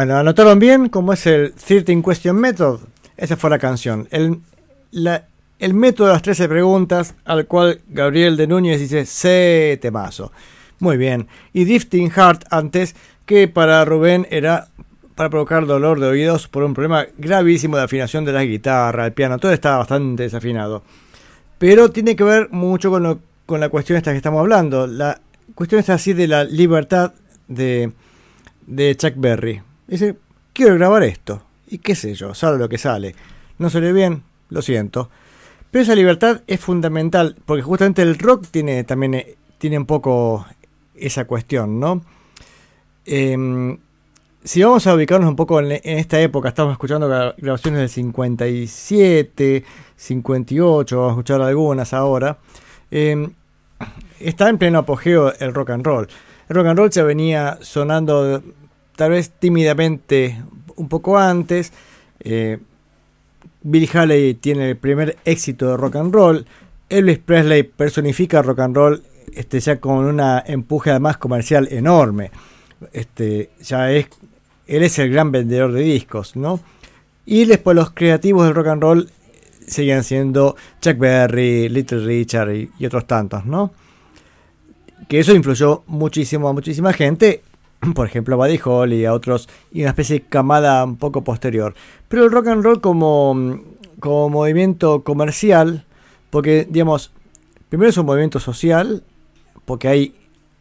Bueno, 0.00 0.16
anotaron 0.16 0.58
bien 0.58 0.88
cómo 0.88 1.12
es 1.12 1.26
el 1.26 1.52
13 1.52 2.00
Question 2.02 2.36
Method. 2.36 2.80
Esa 3.18 3.36
fue 3.36 3.50
la 3.50 3.58
canción. 3.58 4.08
El, 4.10 4.40
el 5.58 5.74
método 5.74 6.06
de 6.06 6.14
las 6.14 6.22
13 6.22 6.48
preguntas 6.48 7.14
al 7.26 7.46
cual 7.46 7.82
Gabriel 7.86 8.38
de 8.38 8.46
Núñez 8.46 8.80
dice 8.80 9.04
C 9.04 9.78
temazo. 9.82 10.32
Muy 10.78 10.96
bien. 10.96 11.28
Y 11.52 11.66
Drifting 11.66 12.10
Heart 12.12 12.46
antes, 12.50 12.96
que 13.26 13.46
para 13.46 13.84
Rubén 13.84 14.26
era 14.30 14.68
para 15.16 15.28
provocar 15.28 15.66
dolor 15.66 16.00
de 16.00 16.06
oídos 16.06 16.48
por 16.48 16.62
un 16.62 16.72
problema 16.72 17.04
gravísimo 17.18 17.76
de 17.76 17.82
afinación 17.82 18.24
de 18.24 18.32
la 18.32 18.42
guitarra, 18.42 19.04
el 19.04 19.12
piano. 19.12 19.36
Todo 19.36 19.52
estaba 19.52 19.76
bastante 19.76 20.22
desafinado. 20.22 20.82
Pero 21.58 21.90
tiene 21.90 22.16
que 22.16 22.24
ver 22.24 22.48
mucho 22.52 22.90
con, 22.90 23.20
con 23.44 23.60
la 23.60 23.68
cuestión 23.68 23.98
esta 23.98 24.12
que 24.12 24.16
estamos 24.16 24.40
hablando. 24.40 24.86
La 24.86 25.20
cuestión 25.54 25.78
es 25.78 25.90
así 25.90 26.14
de 26.14 26.26
la 26.26 26.44
libertad 26.44 27.12
de, 27.48 27.92
de 28.66 28.96
Chuck 28.96 29.12
Berry. 29.18 29.60
Dice, 29.90 30.16
quiero 30.52 30.74
grabar 30.76 31.02
esto. 31.02 31.42
Y 31.68 31.78
qué 31.78 31.94
sé 31.94 32.14
yo, 32.14 32.34
sale 32.34 32.58
lo 32.58 32.68
que 32.68 32.78
sale. 32.78 33.14
No 33.58 33.68
salió 33.70 33.92
bien, 33.92 34.22
lo 34.48 34.62
siento. 34.62 35.10
Pero 35.70 35.82
esa 35.82 35.94
libertad 35.94 36.40
es 36.46 36.58
fundamental, 36.60 37.36
porque 37.44 37.62
justamente 37.62 38.02
el 38.02 38.18
rock 38.18 38.46
tiene 38.50 38.82
también 38.84 39.14
eh, 39.14 39.36
tiene 39.58 39.78
un 39.78 39.86
poco 39.86 40.46
esa 40.94 41.26
cuestión, 41.26 41.78
¿no? 41.78 42.02
Em, 43.04 43.78
si 44.42 44.62
vamos 44.62 44.86
a 44.86 44.94
ubicarnos 44.94 45.28
un 45.28 45.36
poco 45.36 45.60
en, 45.60 45.72
esta 45.84 46.20
época, 46.20 46.48
estamos 46.48 46.72
escuchando 46.72 47.08
gra- 47.08 47.34
grabaciones 47.36 47.80
del 47.80 47.88
57, 47.88 49.64
58, 49.96 50.96
vamos 50.96 51.10
a 51.10 51.12
escuchar 51.14 51.40
algunas 51.42 51.92
ahora. 51.92 52.38
em, 52.90 53.30
está 54.18 54.48
en 54.48 54.58
pleno 54.58 54.80
apogeo 54.80 55.32
el 55.38 55.54
rock 55.54 55.70
and 55.70 55.84
roll. 55.86 56.08
El 56.48 56.56
rock 56.56 56.66
and 56.66 56.78
roll 56.78 56.90
ya 56.90 57.04
venía 57.04 57.58
sonando 57.62 58.42
tal 59.00 59.12
vez 59.12 59.30
tímidamente 59.30 60.42
un 60.76 60.86
poco 60.90 61.16
antes. 61.16 61.72
eh, 62.18 62.58
Billy 63.62 63.88
Haley 63.90 64.34
tiene 64.34 64.68
el 64.68 64.76
primer 64.76 65.16
éxito 65.24 65.70
de 65.70 65.78
rock 65.78 65.96
and 65.96 66.12
roll. 66.12 66.44
Elvis 66.90 67.16
Presley 67.16 67.62
personifica 67.62 68.42
rock 68.42 68.58
and 68.58 68.76
roll 68.76 69.02
este, 69.34 69.58
ya 69.58 69.80
con 69.80 70.04
una 70.04 70.44
empuje 70.46 70.90
además 70.90 71.16
comercial 71.16 71.66
enorme. 71.70 72.30
Este, 72.92 73.48
ya 73.62 73.90
es, 73.90 74.08
él 74.66 74.82
es 74.82 74.98
el 74.98 75.10
gran 75.10 75.32
vendedor 75.32 75.72
de 75.72 75.80
discos, 75.80 76.36
¿no? 76.36 76.60
Y 77.24 77.46
después 77.46 77.74
los 77.74 77.92
creativos 77.92 78.44
del 78.44 78.54
rock 78.54 78.66
and 78.66 78.82
roll 78.82 79.10
seguían 79.66 80.04
siendo 80.04 80.56
Chuck 80.82 80.98
Berry, 80.98 81.70
Little 81.70 82.04
Richard 82.04 82.54
y, 82.54 82.70
y 82.78 82.84
otros 82.84 83.06
tantos, 83.06 83.46
¿no? 83.46 83.72
Que 85.08 85.20
eso 85.20 85.34
influyó 85.34 85.84
muchísimo 85.86 86.50
a 86.50 86.52
muchísima 86.52 86.92
gente, 86.92 87.42
por 87.94 88.06
ejemplo 88.06 88.34
a 88.34 88.38
Buddy 88.38 88.60
Holly 88.62 88.96
y 88.96 89.04
a 89.04 89.12
otros, 89.12 89.48
y 89.72 89.80
una 89.80 89.90
especie 89.90 90.20
de 90.20 90.24
camada 90.26 90.84
un 90.84 90.96
poco 90.96 91.22
posterior. 91.24 91.74
Pero 92.08 92.24
el 92.24 92.30
rock 92.30 92.48
and 92.48 92.64
roll 92.64 92.80
como, 92.80 93.60
como 93.98 94.28
movimiento 94.28 95.02
comercial, 95.02 95.84
porque 96.30 96.66
digamos, 96.68 97.12
primero 97.68 97.90
es 97.90 97.96
un 97.96 98.06
movimiento 98.06 98.40
social, 98.40 99.02
porque 99.64 99.88
hay, 99.88 100.14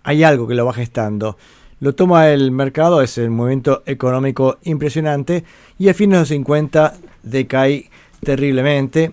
hay 0.04 0.24
algo 0.24 0.48
que 0.48 0.56
lo 0.56 0.66
va 0.66 0.74
gestando. 0.74 1.38
Lo 1.82 1.96
toma 1.96 2.30
el 2.30 2.52
mercado, 2.52 3.02
es 3.02 3.18
el 3.18 3.30
movimiento 3.30 3.84
económico 3.86 4.58
impresionante, 4.64 5.46
y 5.78 5.90
a 5.90 5.94
fines 5.94 6.18
de 6.18 6.20
los 6.22 6.30
50 6.30 6.96
decae 7.24 7.90
terriblemente, 8.22 9.12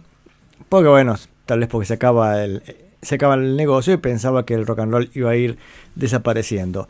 porque 0.69 0.89
bueno, 0.89 1.15
tal 1.45 1.61
vez 1.61 1.69
porque 1.69 1.87
se 1.87 1.95
acaba 1.95 2.43
el, 2.43 2.63
se 3.03 3.15
acaba 3.15 3.35
el 3.35 3.57
negocio 3.57 3.95
y 3.95 3.99
pensaba 3.99 4.45
que 4.45 4.55
el 4.55 4.67
rock 4.67 4.81
and 4.81 4.93
roll 4.93 5.11
iba 5.15 5.31
a 5.31 5.37
ir 5.37 5.59
desapareciendo. 5.95 6.89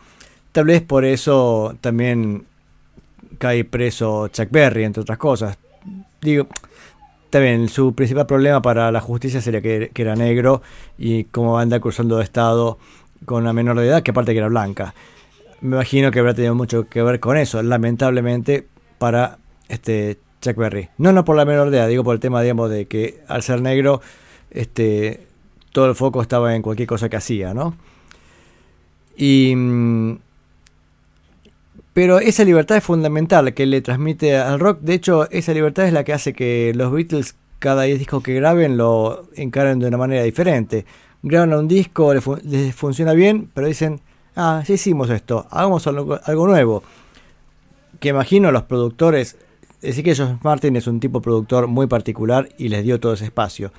Tal 0.57 0.65
vez 0.65 0.81
por 0.81 1.05
eso 1.05 1.77
también 1.83 2.47
cae 3.37 3.67
preso 3.67 4.29
Chuck 4.29 4.51
Berry, 4.51 4.85
entre 4.85 5.03
otras 5.03 5.19
cosas. 5.19 5.59
Digo, 6.23 6.47
también 7.29 7.69
su 7.69 7.95
principal 7.95 8.25
problema 8.25 8.63
para 8.63 8.91
la 8.91 9.03
justicia 9.03 9.43
sería 9.43 9.61
que, 9.61 9.91
era 9.95 10.17
negro 10.17 10.63
y 10.97 11.25
como 11.25 11.59
anda 11.59 11.79
cruzando 11.79 12.17
de 12.17 12.25
estado 12.25 12.79
con 13.27 13.43
una 13.43 13.53
menor 13.53 13.79
de 13.79 13.87
edad, 13.87 14.03
que 14.03 14.13
aparte 14.13 14.33
que 14.33 14.39
era 14.39 14.49
blanca. 14.49 14.95
Me 15.61 15.77
imagino 15.77 16.11
que 16.11 16.21
habrá 16.21 16.33
tenido 16.33 16.55
mucho 16.55 16.89
que 16.89 17.03
ver 17.03 17.21
con 17.21 17.37
eso, 17.37 17.63
lamentablemente, 17.63 18.67
para 18.97 19.37
este 19.69 20.17
Chuck 20.41 20.57
Berry. 20.57 20.89
No, 20.97 21.13
no 21.13 21.27
por 21.27 21.37
la 21.37 21.45
menor 21.45 21.69
de 21.69 21.77
edad, 21.77 21.89
digo 21.89 22.03
por 22.03 22.15
el 22.15 22.21
tema, 22.21 22.41
digamos, 22.41 22.71
de 22.71 22.87
que 22.87 23.21
al 23.29 23.43
ser 23.43 23.61
negro, 23.61 24.01
este, 24.51 25.27
todo 25.73 25.85
el 25.91 25.95
foco 25.95 26.23
estaba 26.23 26.57
en 26.57 26.63
cualquier 26.63 26.89
cosa 26.89 27.11
que 27.11 27.17
hacía, 27.17 27.53
¿no? 27.53 27.77
Y, 29.19 29.55
mm, 29.55 30.26
pero 31.97 32.19
esa 32.19 32.45
libertad 32.45 32.77
es 32.77 32.85
fundamental 32.85 33.55
que 33.55 33.65
le 33.65 33.81
transmite 33.81 34.37
al 34.37 34.61
rock. 34.61 34.81
De 34.83 34.93
hecho, 34.93 35.31
esa 35.31 35.55
libertad 35.55 35.87
es 35.87 35.95
la 35.95 36.05
que 36.05 36.13
hace 36.13 36.35
que 36.35 36.75
los 36.77 36.93
Beatles, 36.93 37.37
cada 37.59 37.85
disco 37.85 38.21
que 38.23 38.35
graben, 38.35 38.77
lo 38.77 39.31
encaren 39.35 39.79
de 39.79 39.89
una 39.89 39.97
manera 39.97 40.23
diferente. 40.23 40.85
Graban 41.23 41.55
un 41.55 41.67
disco, 41.69 42.13
les, 42.13 42.23
fu- 42.23 42.37
les 42.45 42.75
funciona 42.75 43.15
bien, 43.15 43.49
pero 43.55 43.67
dicen, 43.67 44.03
ah, 44.35 44.63
ya 44.69 44.75
hicimos 44.75 45.09
esto, 45.09 45.47
hagamos 45.51 45.87
algo, 45.87 46.21
algo 46.23 46.47
nuevo. 46.47 46.83
Que 47.99 48.11
imagino 48.11 48.53
los 48.53 48.65
productores, 48.65 49.39
decir 49.81 50.05
que 50.05 50.15
George 50.15 50.37
Martin 50.43 50.77
es 50.77 50.87
un 50.87 51.01
tipo 51.01 51.23
productor 51.23 51.67
muy 51.67 51.87
particular 51.87 52.51
y 52.59 52.69
les 52.69 52.85
dio 52.85 53.01
todo 53.01 53.15
ese 53.15 53.25
espacio. 53.25 53.73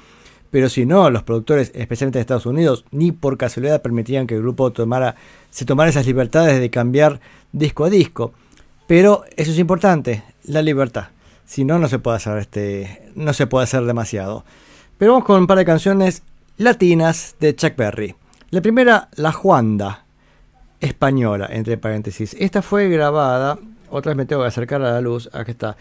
Pero 0.50 0.70
si 0.70 0.86
no, 0.86 1.10
los 1.10 1.24
productores, 1.24 1.72
especialmente 1.76 2.20
de 2.20 2.22
Estados 2.22 2.46
Unidos, 2.46 2.86
ni 2.92 3.12
por 3.12 3.38
casualidad 3.38 3.82
permitían 3.82 4.28
que 4.28 4.36
el 4.36 4.42
grupo 4.42 4.72
tomara, 4.72 5.16
se 5.50 5.66
tomara 5.66 5.90
esas 5.90 6.06
libertades 6.06 6.60
de 6.60 6.70
cambiar 6.70 7.20
disco 7.52 7.86
a 7.86 7.90
disco. 7.90 8.34
Pero 8.88 9.26
eso 9.36 9.52
es 9.52 9.60
importante, 9.60 10.24
la 10.46 10.62
libertad. 10.62 11.08
Si 11.46 11.66
no, 11.66 11.80
no 11.80 11.88
se 11.88 12.00
puede 12.00 12.18
hacer 12.18 12.38
este, 12.38 13.12
no 13.16 13.34
se 13.34 13.48
puede 13.48 13.66
hacer 13.66 13.84
demasiado. 13.84 14.46
Pero 14.98 15.14
vamos 15.14 15.26
con 15.26 15.42
un 15.42 15.48
par 15.48 15.58
de 15.58 15.66
canciones 15.66 16.24
latinas 16.58 17.36
de 17.40 17.56
Chuck 17.56 17.76
Berry. 17.76 18.16
La 18.50 18.62
primera, 18.62 19.10
La 19.16 19.32
Juanda, 19.32 20.06
española, 20.80 21.48
entre 21.52 21.78
paréntesis. 21.78 22.36
Esta 22.40 22.62
fue 22.62 22.90
grabada, 22.90 23.60
otra 23.90 24.12
vez 24.12 24.18
me 24.18 24.26
tengo 24.26 24.42
que 24.42 24.48
acercar 24.48 24.82
a 24.82 24.92
la 24.92 25.02
luz, 25.02 25.30
aquí 25.34 25.52
está, 25.52 25.76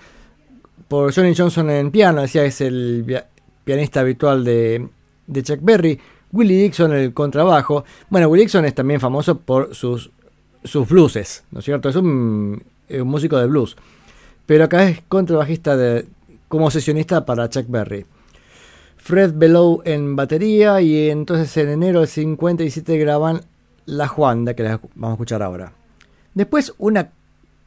por 0.88 1.14
Johnny 1.14 1.34
Johnson 1.34 1.70
en 1.70 1.90
piano, 1.90 2.22
decía 2.22 2.44
es 2.44 2.60
el 2.60 3.04
pianista 3.66 3.98
habitual 3.98 4.44
de, 4.44 4.88
Chuck 5.42 5.58
Berry, 5.60 5.98
Willie 6.30 6.62
Dixon 6.62 6.92
el 6.92 7.12
contrabajo. 7.12 7.84
Bueno, 8.08 8.28
Willie 8.28 8.44
Dixon 8.44 8.64
es 8.64 8.76
también 8.76 9.00
famoso 9.00 9.40
por 9.40 9.74
sus, 9.74 10.12
sus 10.62 10.88
blueses, 10.88 11.42
¿no 11.50 11.58
es 11.58 11.64
cierto? 11.64 11.88
Es 11.88 11.96
un, 11.96 12.62
es 12.88 13.02
un 13.02 13.08
músico 13.08 13.36
de 13.36 13.48
blues. 13.48 13.76
Pero 14.46 14.64
acá 14.64 14.88
es 14.88 15.02
contrabajista 15.08 15.76
de, 15.76 16.06
como 16.46 16.70
sesionista 16.70 17.26
para 17.26 17.50
Chuck 17.50 17.66
Berry. 17.68 18.06
Fred 18.98 19.32
Below 19.34 19.82
en 19.84 20.14
batería 20.14 20.80
y 20.80 21.10
entonces 21.10 21.56
en 21.56 21.68
enero 21.68 22.00
del 22.00 22.08
57 22.08 22.96
graban 22.98 23.40
La 23.84 24.06
Juanda, 24.06 24.54
que 24.54 24.62
la 24.62 24.80
vamos 24.94 25.10
a 25.10 25.14
escuchar 25.14 25.42
ahora. 25.42 25.72
Después 26.34 26.72
una 26.78 27.10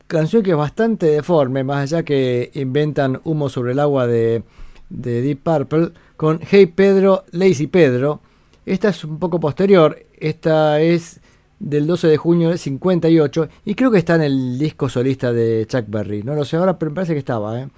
canción 0.07 0.43
que 0.43 0.51
es 0.51 0.57
bastante 0.57 1.07
deforme, 1.07 1.65
más 1.65 1.91
allá 1.91 2.03
que 2.03 2.51
inventan 2.53 3.19
Humo 3.25 3.49
sobre 3.49 3.73
el 3.73 3.79
agua 3.79 4.07
de, 4.07 4.43
de 4.89 5.21
Deep 5.21 5.39
Purple, 5.43 5.91
con 6.17 6.39
Hey 6.41 6.67
Pedro, 6.67 7.25
Lazy 7.31 7.67
Pedro. 7.67 8.21
Esta 8.65 8.89
es 8.89 9.03
un 9.03 9.19
poco 9.19 9.39
posterior, 9.39 9.97
esta 10.19 10.81
es 10.81 11.19
del 11.59 11.87
12 11.87 12.07
de 12.07 12.17
junio 12.17 12.49
del 12.49 12.59
58 12.59 13.49
y 13.65 13.75
creo 13.75 13.91
que 13.91 13.97
está 13.97 14.15
en 14.15 14.21
el 14.21 14.59
disco 14.59 14.89
solista 14.89 15.33
de 15.33 15.65
Chuck 15.67 15.85
Berry. 15.87 16.23
No 16.23 16.35
lo 16.35 16.45
sé 16.45 16.57
ahora, 16.57 16.77
pero 16.77 16.91
me 16.91 16.95
parece 16.95 17.13
que 17.13 17.19
estaba. 17.19 17.59
¿eh? 17.59 17.69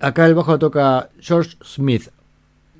Acá 0.00 0.26
el 0.26 0.34
bajo 0.34 0.58
toca 0.58 1.10
George 1.20 1.56
Smith 1.64 2.10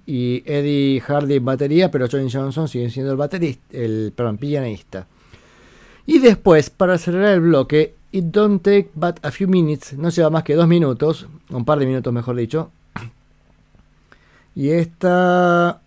y 0.06 0.42
Eddie 0.46 1.00
Hardy 1.00 1.34
en 1.34 1.44
batería, 1.44 1.90
pero 1.90 2.08
Johnny 2.10 2.30
Johnson 2.30 2.68
sigue 2.68 2.90
siendo 2.90 3.12
el 3.12 3.18
baterista, 3.18 3.76
el 3.76 4.12
pianista. 4.38 5.06
Y 6.06 6.20
después, 6.20 6.70
para 6.70 6.96
cerrar 6.96 7.34
el 7.34 7.40
bloque, 7.40 7.94
It 8.12 8.24
Don't 8.24 8.62
Take 8.62 8.90
But 8.94 9.18
a 9.22 9.30
Few 9.30 9.46
Minutes, 9.46 9.92
no 9.98 10.08
lleva 10.08 10.30
más 10.30 10.42
que 10.42 10.54
dos 10.54 10.66
minutos, 10.66 11.28
un 11.50 11.66
par 11.66 11.78
de 11.78 11.84
minutos 11.84 12.10
mejor 12.12 12.36
dicho. 12.36 12.70
Y 14.58 14.70
esta 14.70 15.82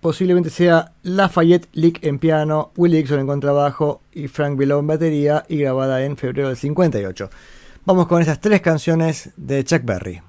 posiblemente 0.00 0.48
sea 0.48 0.92
Lafayette 1.02 1.68
Lick 1.74 2.02
en 2.02 2.18
piano, 2.18 2.70
Willie 2.74 2.96
Dixon 2.96 3.20
en 3.20 3.26
contrabajo 3.26 4.00
y 4.14 4.26
Frank 4.28 4.56
Below 4.56 4.80
en 4.80 4.86
batería 4.86 5.44
y 5.50 5.58
grabada 5.58 6.02
en 6.02 6.16
febrero 6.16 6.48
del 6.48 6.56
58. 6.56 7.28
Vamos 7.84 8.06
con 8.06 8.22
esas 8.22 8.40
tres 8.40 8.62
canciones 8.62 9.32
de 9.36 9.62
Chuck 9.64 9.82
Berry. 9.84 10.22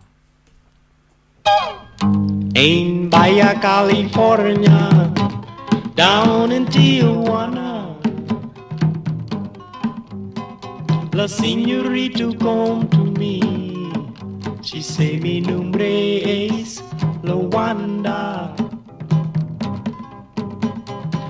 In 2.55 3.09
Bahia, 3.09 3.57
California, 3.61 5.13
down 5.95 6.51
in 6.51 6.65
Tijuana. 6.65 7.95
La 11.13 11.25
señorita 11.25 12.25
come 12.37 12.85
to 12.89 13.05
me. 13.17 13.70
She 14.63 14.81
say 14.81 15.17
mi 15.19 15.41
nombre 15.41 16.21
es 16.23 16.81
Lawanda. 17.23 18.55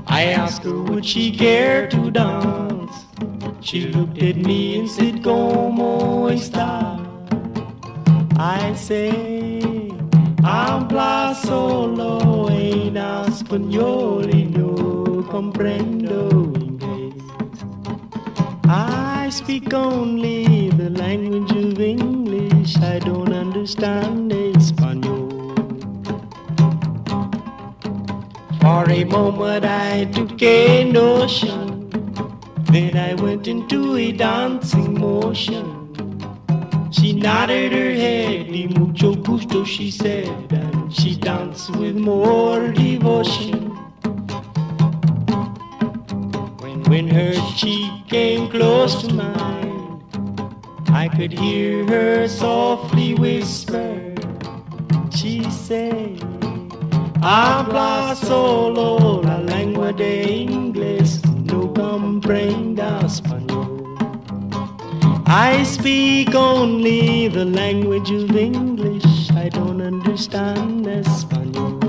I 0.07 0.23
asked 0.25 0.63
her 0.65 0.77
would 0.84 1.05
she 1.05 1.32
care 1.32 1.88
to 1.88 2.11
dance. 2.11 3.05
She 3.61 3.88
looked 3.88 4.21
at 4.21 4.36
me 4.36 4.79
and 4.79 4.89
said, 4.89 5.23
Como 5.23 6.27
está? 6.27 6.99
I 8.38 8.73
say, 8.73 9.61
habla 10.43 11.34
solo 11.34 12.49
en 12.49 12.97
español 12.97 14.29
y 14.34 14.43
no 14.45 15.23
comprendo 15.29 16.27
inglés. 16.59 17.13
I 18.67 19.29
speak 19.29 19.73
only 19.73 20.69
the 20.71 20.89
language 20.89 21.51
of 21.51 21.79
English, 21.79 22.30
I 22.78 22.99
don't 22.99 23.34
understand 23.34 24.32
Espanol. 24.32 25.30
For 28.61 28.89
a 28.89 29.03
moment 29.03 29.65
I 29.65 30.05
took 30.05 30.41
a 30.41 30.84
notion, 30.84 31.89
then 32.72 32.95
I 32.95 33.15
went 33.15 33.47
into 33.47 33.97
a 33.97 34.11
dancing 34.11 34.99
motion. 34.99 35.65
She 36.91 37.13
nodded 37.13 37.72
her 37.74 37.91
head, 37.91 38.49
y 38.49 38.67
mucho 38.78 39.15
gusto, 39.15 39.65
she 39.65 39.91
said, 39.91 40.51
and 40.51 40.93
she 40.93 41.15
danced 41.15 41.76
with 41.76 41.95
more 41.95 42.72
devotion. 42.72 43.69
When, 46.61 46.84
when 46.84 47.07
her 47.07 47.34
cheek 47.55 48.07
came 48.07 48.49
close 48.49 49.01
to 49.03 49.13
mine, 49.13 49.70
I 50.94 51.08
could 51.08 51.32
hear 51.32 51.86
her 51.88 52.28
softly 52.28 53.14
whisper. 53.16 54.14
She 55.16 55.50
said, 55.50 56.22
Habla 57.22 58.16
solo 58.16 59.22
la 59.22 59.38
lengua 59.38 59.94
de 59.94 60.46
inglés, 60.46 61.24
no 61.46 61.72
comprenda 61.74 63.00
español. 63.06 63.96
I 65.28 65.64
speak 65.64 66.36
only 66.36 67.30
the 67.30 67.46
language 67.46 68.12
of 68.12 68.36
English, 68.36 69.32
I 69.32 69.50
don't 69.50 69.82
understand 69.82 70.88
Espanol. 70.88 71.80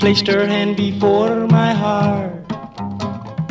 Placed 0.00 0.26
her 0.26 0.46
hand 0.46 0.78
before 0.78 1.46
my 1.48 1.74
heart 1.74 2.32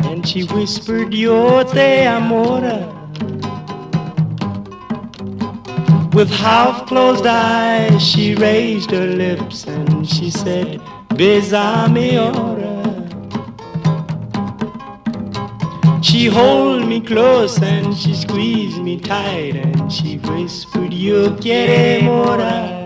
and 0.02 0.26
she 0.26 0.42
whispered, 0.46 1.14
Yo 1.14 1.62
te 1.62 2.04
amora. 2.04 2.90
With 6.12 6.28
half 6.28 6.86
closed 6.86 7.24
eyes, 7.24 8.02
she 8.04 8.34
raised 8.34 8.90
her 8.90 9.06
lips 9.06 9.64
and 9.64 10.08
she 10.08 10.28
said, 10.28 10.80
Besame 11.10 12.18
ora. 12.18 12.80
She 16.02 16.26
hold 16.26 16.88
me 16.88 17.00
close 17.00 17.62
and 17.62 17.96
she 17.96 18.12
squeezed 18.12 18.82
me 18.82 18.98
tight 18.98 19.54
and 19.54 19.92
she 19.92 20.18
whispered, 20.18 20.92
Yo 20.92 21.30
quiere 21.36 22.02
morar. 22.02 22.79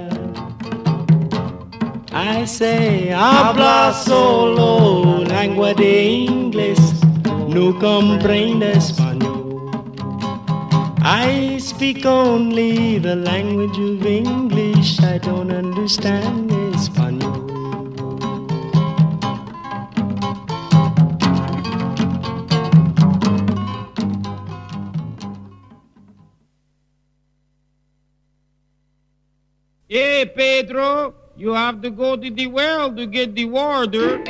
I 2.45 2.47
say, 2.47 3.09
habla 3.09 3.91
solo 4.05 5.25
lengua 5.25 5.73
de 5.73 6.27
inglés, 6.29 6.79
no 7.49 7.73
comprende 7.79 8.73
español. 8.73 9.71
I 11.01 11.59
speak 11.59 12.05
only 12.05 12.99
the 12.99 13.17
language 13.17 13.79
of 13.79 14.05
English, 14.05 15.01
I 15.01 15.17
don't 15.21 15.51
understand 15.51 16.51
español. 16.75 17.33
Hey, 29.89 30.27
Pedro, 30.27 31.24
you 31.37 31.53
have 31.53 31.83
to 31.83 31.91
go 31.91 32.17
to 32.17 32.31
the 32.31 32.47
well 32.47 32.95
to 32.95 33.07
get 33.07 33.35
the 33.35 33.47
water. 33.47 34.23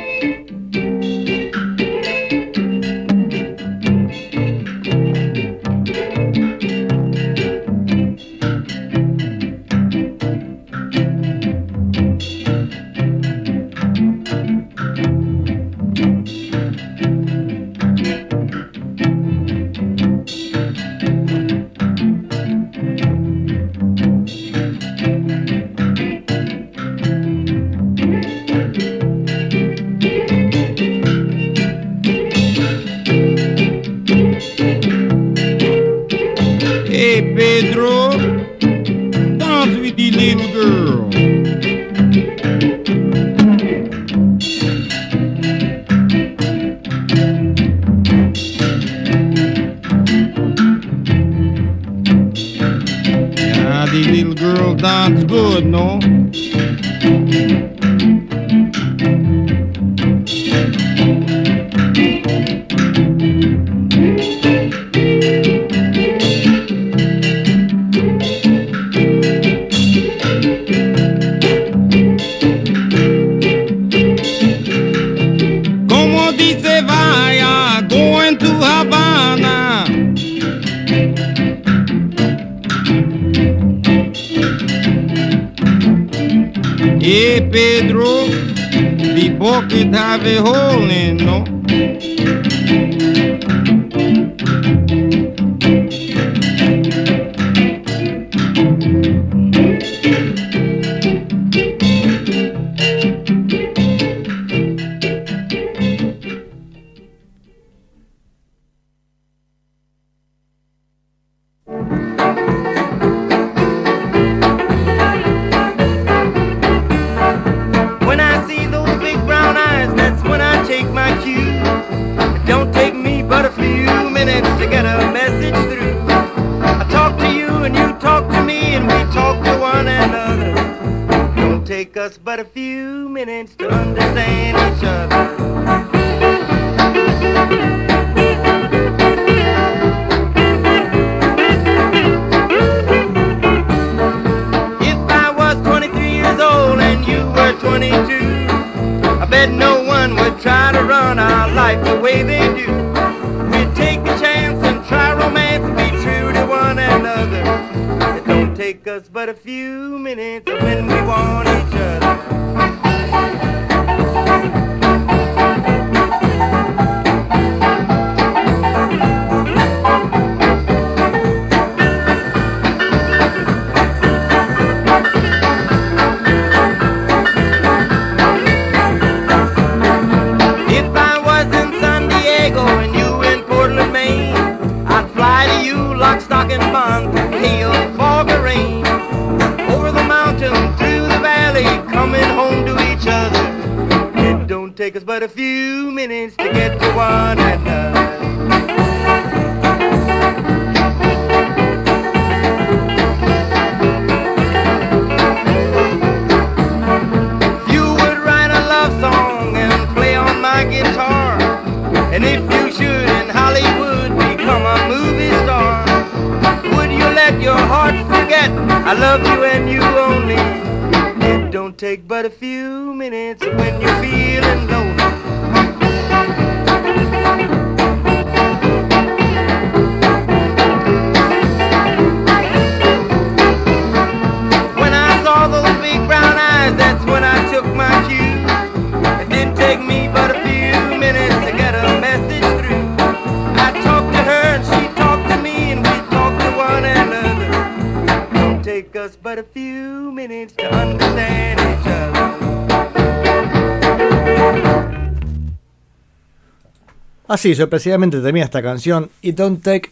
Así, 257.35 257.53
sorpresivamente 257.53 258.21
termina 258.21 258.45
esta 258.45 258.61
canción 258.61 259.09
It 259.21 259.35
Don't 259.35 259.61
Take 259.61 259.91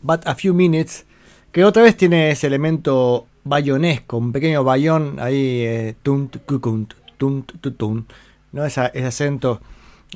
But 0.00 0.28
a 0.28 0.36
Few 0.36 0.54
Minutes, 0.54 1.04
que 1.50 1.64
otra 1.64 1.82
vez 1.82 1.96
tiene 1.96 2.30
ese 2.30 2.46
elemento 2.46 3.26
bayonesco, 3.42 4.16
un 4.16 4.30
pequeño 4.30 4.62
bayón 4.62 5.16
ahí, 5.18 5.64
eh, 5.64 5.96
tunt, 6.04 6.36
cucunt, 6.46 6.94
tunt, 7.18 8.12
¿no? 8.52 8.64
Ese 8.64 8.80
acento 8.80 9.60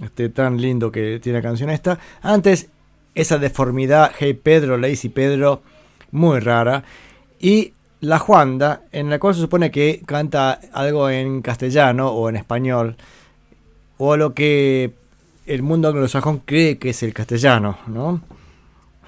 este, 0.00 0.28
tan 0.28 0.60
lindo 0.60 0.92
que 0.92 1.18
tiene 1.18 1.40
la 1.40 1.42
canción 1.42 1.68
esta. 1.68 1.98
Antes, 2.22 2.68
esa 3.12 3.38
deformidad, 3.38 4.12
Hey 4.16 4.34
Pedro, 4.34 4.78
Lazy 4.78 5.08
Pedro, 5.08 5.62
muy 6.12 6.38
rara. 6.38 6.84
Y 7.40 7.72
La 8.02 8.20
Juanda, 8.20 8.82
en 8.92 9.10
la 9.10 9.18
cual 9.18 9.34
se 9.34 9.40
supone 9.40 9.72
que 9.72 10.00
canta 10.06 10.60
algo 10.72 11.10
en 11.10 11.42
castellano 11.42 12.12
o 12.12 12.28
en 12.28 12.36
español, 12.36 12.94
o 13.96 14.16
lo 14.16 14.32
que 14.32 14.92
el 15.48 15.62
mundo 15.62 15.88
anglosajón 15.88 16.38
cree 16.44 16.78
que 16.78 16.90
es 16.90 17.02
el 17.02 17.14
castellano, 17.14 17.78
¿no? 17.86 18.20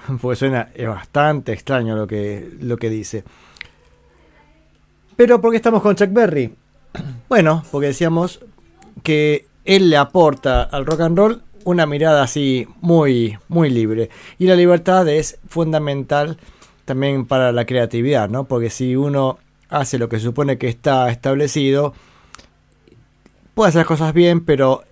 Porque 0.21 0.35
suena 0.35 0.69
bastante 0.87 1.53
extraño 1.53 1.95
lo 1.95 2.07
que, 2.07 2.51
lo 2.59 2.77
que 2.77 2.89
dice. 2.89 3.23
Pero 5.15 5.39
¿por 5.39 5.51
qué 5.51 5.57
estamos 5.57 5.81
con 5.81 5.95
Chuck 5.95 6.11
Berry? 6.11 6.53
Bueno, 7.29 7.63
porque 7.71 7.87
decíamos 7.87 8.41
que 9.03 9.45
él 9.63 9.89
le 9.89 9.95
aporta 9.95 10.63
al 10.63 10.85
rock 10.85 10.99
and 10.99 11.17
roll 11.17 11.41
una 11.63 11.85
mirada 11.85 12.23
así 12.23 12.67
muy, 12.81 13.37
muy 13.47 13.69
libre. 13.69 14.09
Y 14.37 14.47
la 14.47 14.55
libertad 14.55 15.07
es 15.07 15.39
fundamental 15.47 16.37
también 16.83 17.25
para 17.25 17.53
la 17.53 17.65
creatividad, 17.65 18.29
¿no? 18.29 18.43
Porque 18.45 18.69
si 18.69 18.97
uno 18.97 19.37
hace 19.69 19.97
lo 19.97 20.09
que 20.09 20.19
supone 20.19 20.57
que 20.57 20.67
está 20.67 21.09
establecido, 21.09 21.93
puede 23.53 23.69
hacer 23.69 23.85
cosas 23.85 24.13
bien, 24.13 24.43
pero 24.43 24.83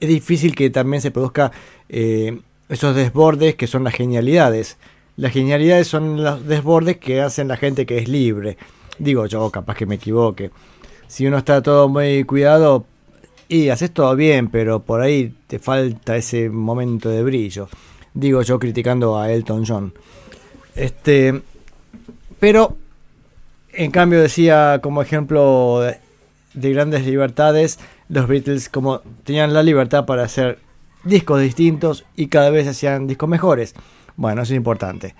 es 0.00 0.08
difícil 0.08 0.54
que 0.54 0.70
también 0.70 1.00
se 1.00 1.10
produzca 1.10 1.52
eh, 1.88 2.40
esos 2.68 2.94
desbordes 2.96 3.54
que 3.54 3.66
son 3.66 3.84
las 3.84 3.94
genialidades. 3.94 4.76
Las 5.16 5.32
genialidades 5.32 5.86
son 5.86 6.22
los 6.22 6.46
desbordes 6.46 6.96
que 6.98 7.20
hacen 7.20 7.48
la 7.48 7.56
gente 7.56 7.86
que 7.86 7.98
es 7.98 8.08
libre. 8.08 8.56
Digo 8.98 9.26
yo, 9.26 9.50
capaz 9.50 9.76
que 9.76 9.86
me 9.86 9.96
equivoque. 9.96 10.50
Si 11.06 11.26
uno 11.26 11.38
está 11.38 11.62
todo 11.62 11.88
muy 11.88 12.24
cuidado 12.24 12.84
y 13.48 13.68
haces 13.68 13.92
todo 13.92 14.16
bien, 14.16 14.48
pero 14.48 14.80
por 14.80 15.00
ahí 15.00 15.34
te 15.46 15.58
falta 15.58 16.16
ese 16.16 16.48
momento 16.48 17.08
de 17.08 17.22
brillo. 17.22 17.68
Digo 18.12 18.42
yo 18.42 18.58
criticando 18.58 19.18
a 19.18 19.30
Elton 19.30 19.64
John. 19.66 19.92
Este, 20.74 21.42
pero 22.40 22.76
en 23.72 23.90
cambio 23.90 24.20
decía 24.20 24.80
como 24.82 25.02
ejemplo 25.02 25.80
de, 25.80 25.98
de 26.54 26.72
grandes 26.72 27.04
libertades, 27.06 27.78
los 28.08 28.26
Beatles 28.28 28.68
como 28.68 29.00
tenían 29.24 29.52
la 29.54 29.62
libertad 29.62 30.04
para 30.06 30.24
hacer 30.24 30.58
discos 31.04 31.40
distintos 31.40 32.04
y 32.16 32.28
cada 32.28 32.50
vez 32.50 32.66
hacían 32.68 33.06
discos 33.06 33.28
mejores. 33.28 33.74
Bueno, 34.16 34.42
eso 34.42 34.52
es 34.52 34.56
importante. 34.56 35.14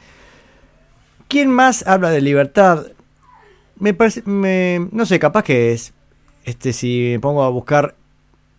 ¿Quién 1.28 1.50
más 1.50 1.86
habla 1.86 2.10
de 2.10 2.20
libertad? 2.20 2.86
Me 3.78 3.92
parece, 3.94 4.22
me- 4.24 4.86
no 4.92 5.04
sé, 5.06 5.18
capaz 5.18 5.42
que 5.42 5.72
es, 5.72 5.92
este, 6.44 6.72
si 6.72 7.10
me 7.12 7.20
pongo 7.20 7.42
a 7.42 7.48
buscar 7.48 7.96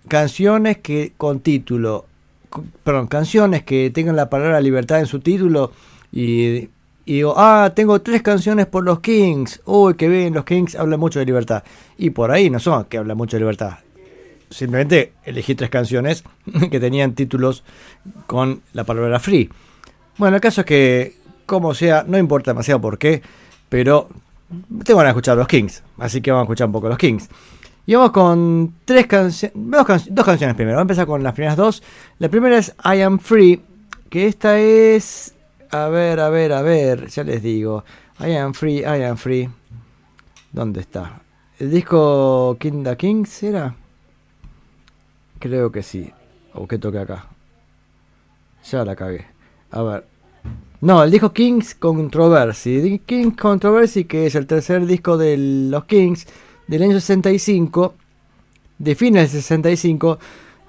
canciones 0.07 0.77
que 0.79 1.13
con 1.17 1.39
título, 1.39 2.05
perdón, 2.83 3.07
canciones 3.07 3.63
que 3.63 3.89
tengan 3.91 4.15
la 4.15 4.29
palabra 4.29 4.59
libertad 4.61 4.99
en 4.99 5.05
su 5.07 5.19
título 5.19 5.71
y, 6.11 6.69
y 7.05 7.13
digo, 7.13 7.33
ah, 7.37 7.71
tengo 7.75 8.01
tres 8.01 8.21
canciones 8.21 8.65
por 8.65 8.83
los 8.83 8.99
Kings, 8.99 9.61
uy, 9.65 9.93
que 9.95 10.09
bien, 10.09 10.33
los 10.33 10.43
Kings 10.45 10.75
hablan 10.75 10.99
mucho 10.99 11.19
de 11.19 11.25
libertad. 11.25 11.63
Y 11.97 12.09
por 12.09 12.31
ahí 12.31 12.49
no 12.49 12.59
son 12.59 12.85
que 12.85 12.97
hablan 12.97 13.15
mucho 13.17 13.37
de 13.37 13.41
libertad. 13.41 13.77
Simplemente 14.49 15.13
elegí 15.23 15.55
tres 15.55 15.69
canciones 15.69 16.23
que 16.71 16.79
tenían 16.79 17.13
títulos 17.13 17.63
con 18.27 18.61
la 18.73 18.83
palabra 18.83 19.19
free. 19.19 19.49
Bueno, 20.17 20.35
el 20.35 20.41
caso 20.41 20.61
es 20.61 20.67
que, 20.67 21.15
como 21.45 21.73
sea, 21.73 22.05
no 22.07 22.17
importa 22.17 22.51
demasiado 22.51 22.79
por 22.79 22.97
qué, 22.97 23.21
pero 23.69 24.07
te 24.83 24.93
van 24.93 25.07
a 25.07 25.09
escuchar 25.09 25.37
los 25.37 25.47
Kings, 25.47 25.83
así 25.97 26.21
que 26.21 26.31
vamos 26.31 26.43
a 26.43 26.45
escuchar 26.45 26.67
un 26.67 26.73
poco 26.73 26.89
los 26.89 26.97
Kings. 26.97 27.29
Y 27.87 27.93
vamos 27.93 28.11
con 28.11 28.75
tres 28.85 29.05
canciones, 29.05 29.53
dos, 29.55 30.07
dos 30.09 30.25
canciones 30.25 30.55
primero. 30.55 30.77
Vamos 30.77 30.89
a 30.89 30.93
empezar 30.93 31.05
con 31.05 31.21
las 31.21 31.33
primeras 31.33 31.55
dos. 31.55 31.83
La 32.17 32.29
primera 32.29 32.57
es 32.57 32.73
I 32.83 33.01
Am 33.01 33.19
Free, 33.19 33.61
que 34.09 34.25
esta 34.25 34.59
es, 34.59 35.35
a 35.69 35.87
ver, 35.89 36.19
a 36.19 36.29
ver, 36.29 36.53
a 36.53 36.61
ver, 36.63 37.07
ya 37.07 37.23
les 37.23 37.43
digo. 37.43 37.83
I 38.19 38.35
Am 38.37 38.53
Free, 38.53 38.79
I 38.79 39.03
Am 39.03 39.17
Free. 39.17 39.49
¿Dónde 40.51 40.81
está? 40.81 41.21
¿El 41.59 41.71
disco 41.71 42.57
the 42.59 42.97
Kings 42.97 43.43
era? 43.43 43.75
Creo 45.45 45.71
que 45.71 45.83
sí. 45.83 46.11
¿O 46.55 46.67
qué 46.67 46.79
toque 46.79 46.97
acá? 46.97 47.27
Ya 48.71 48.83
la 48.83 48.95
cagué. 48.95 49.27
A 49.69 49.83
ver. 49.83 50.05
No, 50.81 51.03
el 51.03 51.11
disco 51.11 51.31
Kings 51.33 51.75
Controversy. 51.75 52.99
Kings 53.05 53.37
Controversy, 53.37 54.05
que 54.05 54.25
es 54.25 54.33
el 54.33 54.47
tercer 54.47 54.87
disco 54.87 55.17
de 55.19 55.37
los 55.37 55.85
Kings 55.85 56.25
del 56.65 56.81
año 56.81 56.93
65, 56.93 57.93
de 58.79 58.95
fines 58.95 59.33
del 59.33 59.43
65, 59.43 60.17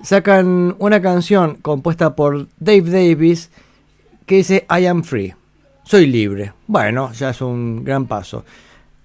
sacan 0.03 0.77
una 0.79 1.01
canción 1.01 1.55
compuesta 1.63 2.15
por 2.15 2.47
Dave 2.59 2.83
Davis 2.83 3.51
que 4.27 4.35
dice 4.35 4.67
I 4.69 4.85
am 4.85 5.03
free. 5.03 5.33
Soy 5.85 6.07
libre. 6.07 6.53
Bueno, 6.67 7.15
ya 7.15 7.31
es 7.31 7.41
un 7.41 7.83
gran 7.83 8.05
paso. 8.05 8.45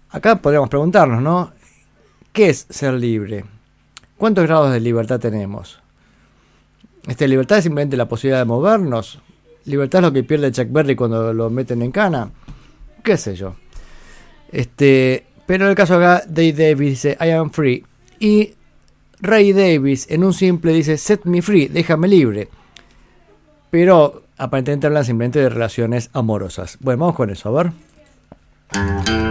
Acá 0.09 0.35
podríamos 0.35 0.67
preguntarnos, 0.67 1.21
¿no? 1.21 1.53
¿Qué 2.33 2.49
es 2.49 2.67
ser 2.69 2.95
libre? 2.95 3.45
¿Cuántos 4.21 4.45
grados 4.45 4.71
de 4.71 4.79
libertad 4.79 5.19
tenemos? 5.19 5.79
Este, 7.07 7.27
libertad 7.27 7.57
es 7.57 7.63
simplemente 7.63 7.97
la 7.97 8.07
posibilidad 8.07 8.37
de 8.37 8.45
movernos. 8.45 9.19
Libertad 9.65 10.01
es 10.01 10.03
lo 10.03 10.13
que 10.13 10.23
pierde 10.23 10.51
Chuck 10.51 10.67
Berry 10.69 10.95
cuando 10.95 11.33
lo 11.33 11.49
meten 11.49 11.81
en 11.81 11.91
cana. 11.91 12.29
¿Qué 13.03 13.17
sé 13.17 13.35
yo? 13.35 13.55
Este, 14.51 15.25
pero 15.47 15.63
en 15.63 15.71
el 15.71 15.75
caso 15.75 15.95
acá, 15.95 16.21
Dave 16.27 16.53
Davis 16.53 16.89
dice 16.89 17.17
I 17.19 17.31
am 17.31 17.49
free. 17.49 17.83
Y 18.19 18.53
Ray 19.21 19.53
Davis 19.53 20.05
en 20.07 20.23
un 20.23 20.35
simple 20.35 20.71
dice 20.71 20.99
set 20.99 21.25
me 21.25 21.41
free, 21.41 21.67
déjame 21.67 22.07
libre. 22.07 22.47
Pero 23.71 24.25
aparentemente 24.37 24.85
hablan 24.85 25.03
simplemente 25.03 25.39
de 25.39 25.49
relaciones 25.49 26.11
amorosas. 26.13 26.77
Bueno, 26.79 26.99
vamos 26.99 27.15
con 27.15 27.31
eso, 27.31 27.49
a 27.49 27.63
ver. 27.63 29.30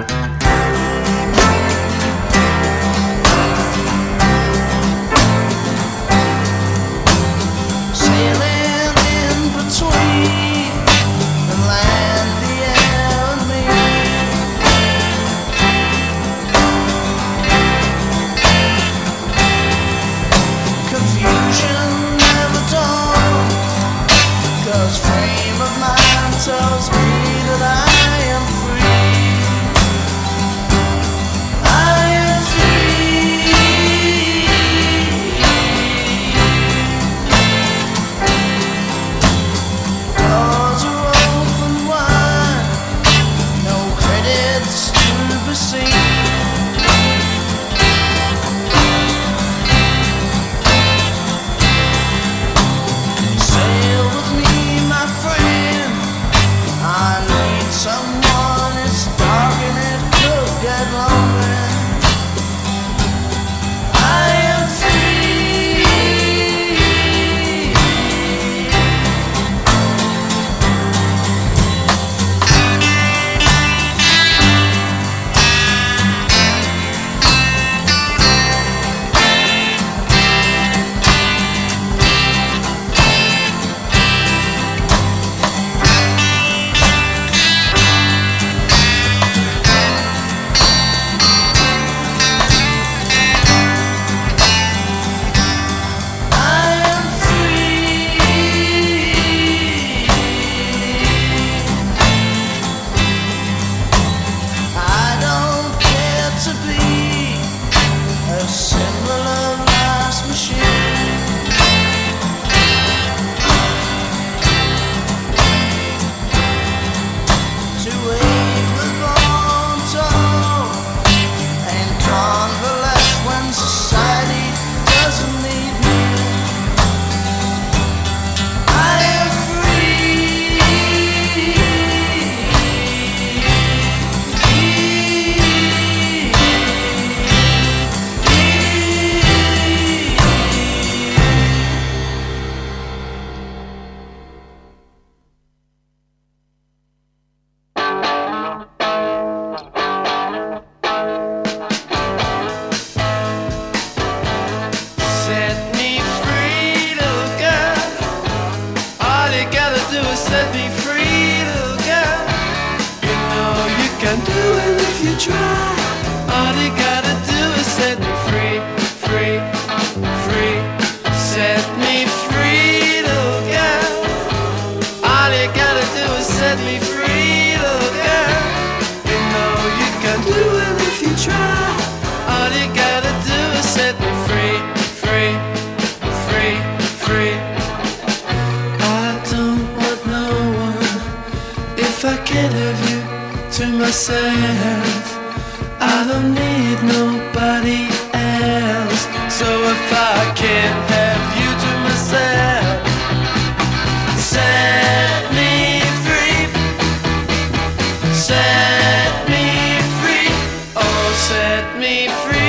Set 211.61 211.79
me 211.79 212.09
free, 212.09 212.40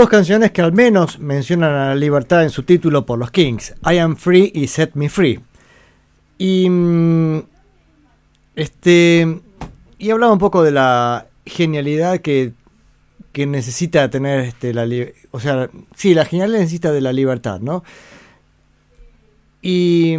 Dos 0.00 0.08
canciones 0.08 0.50
que 0.50 0.62
al 0.62 0.72
menos 0.72 1.18
mencionan 1.18 1.74
a 1.74 1.88
la 1.88 1.94
libertad 1.94 2.42
en 2.42 2.48
su 2.48 2.62
título 2.62 3.04
por 3.04 3.18
los 3.18 3.30
Kings, 3.30 3.74
I 3.84 3.98
Am 3.98 4.16
Free 4.16 4.50
y 4.54 4.66
Set 4.66 4.92
Me 4.94 5.10
Free. 5.10 5.38
Y 6.38 6.70
mm, 6.70 7.42
este 8.56 9.42
y 9.98 10.10
hablaba 10.10 10.32
un 10.32 10.38
poco 10.38 10.62
de 10.62 10.70
la 10.70 11.26
genialidad 11.44 12.20
que, 12.20 12.54
que 13.32 13.44
necesita 13.44 14.08
tener 14.08 14.40
este 14.40 14.72
la 14.72 14.88
o 15.32 15.38
sea, 15.38 15.68
sí, 15.94 16.14
la 16.14 16.24
genialidad 16.24 16.60
necesita 16.60 16.92
de 16.92 17.02
la 17.02 17.12
libertad, 17.12 17.60
¿no? 17.60 17.84
Y, 19.60 20.14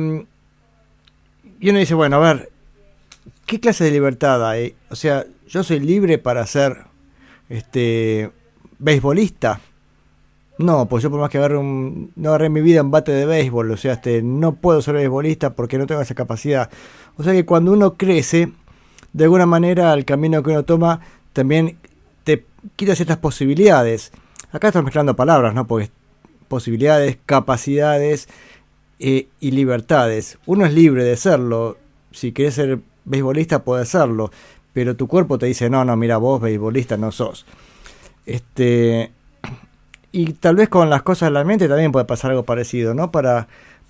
y 1.60 1.70
uno 1.72 1.80
dice, 1.80 1.96
bueno, 1.96 2.18
a 2.18 2.34
ver, 2.34 2.52
¿qué 3.48 3.60
clase 3.60 3.86
de 3.86 3.90
libertad 3.90 4.48
hay? 4.48 4.76
O 4.92 4.96
sea, 4.96 5.26
yo 5.48 5.64
soy 5.64 5.80
libre 5.80 6.20
para 6.20 6.46
ser 6.46 6.86
este 7.50 8.30
beisbolista. 8.78 9.60
No, 10.58 10.88
pues 10.88 11.02
yo 11.04 11.10
por 11.10 11.20
más 11.20 11.30
que 11.30 11.38
agarre 11.38 11.58
un, 11.58 12.12
no 12.16 12.30
agarré 12.30 12.50
mi 12.50 12.62
vida 12.62 12.82
en 12.82 12.92
bate 12.92 13.12
de 13.12 13.26
béisbol, 13.26 13.72
o 13.72 13.78
sea, 13.78 13.94
este, 13.94 14.22
no 14.22 14.56
puedo 14.56 14.82
ser 14.82 14.96
beisbolista 14.96 15.56
porque 15.56 15.78
no 15.78 15.88
tengo 15.88 16.02
esa 16.02 16.14
capacidad. 16.14 16.70
O 17.18 17.24
sea 17.24 17.34
que 17.34 17.46
cuando 17.46 17.72
uno 17.72 17.96
crece, 17.96 18.52
de 19.14 19.24
alguna 19.24 19.46
manera 19.46 19.94
el 19.94 20.06
camino 20.06 20.44
que 20.44 20.52
uno 20.52 20.64
toma 20.64 21.02
también 21.34 21.78
te 22.24 22.46
quita 22.76 22.96
ciertas 22.96 23.18
posibilidades. 23.18 24.12
Acá 24.52 24.68
estamos 24.68 24.86
mezclando 24.86 25.16
palabras, 25.16 25.54
¿no? 25.54 25.66
Porque 25.66 25.90
posibilidades, 26.48 27.18
capacidades 27.26 28.28
eh, 29.00 29.28
y 29.40 29.52
libertades. 29.52 30.38
Uno 30.46 30.66
es 30.66 30.74
libre 30.74 31.04
de 31.04 31.16
serlo. 31.16 31.78
Si 32.12 32.34
querés 32.34 32.56
ser 32.56 32.80
beisbolista, 33.06 33.64
puedes 33.64 33.90
serlo. 33.90 34.32
Pero 34.74 34.96
tu 34.96 35.08
cuerpo 35.08 35.38
te 35.38 35.46
dice, 35.46 35.70
no, 35.70 35.84
no, 35.86 35.96
mira, 35.96 36.18
vos 36.18 36.42
beisbolista 36.42 36.98
no 36.98 37.12
sos. 37.12 37.46
Este, 38.26 39.12
y 40.12 40.34
tal 40.34 40.56
vez 40.56 40.70
con 40.70 40.90
las 40.90 41.04
cosas 41.04 41.28
de 41.28 41.34
la 41.34 41.44
mente 41.44 41.68
también 41.68 41.92
puede 41.92 42.06
pasar 42.06 42.32
algo 42.32 42.44
parecido, 42.44 42.94
¿no? 42.94 43.12
Para, 43.12 43.48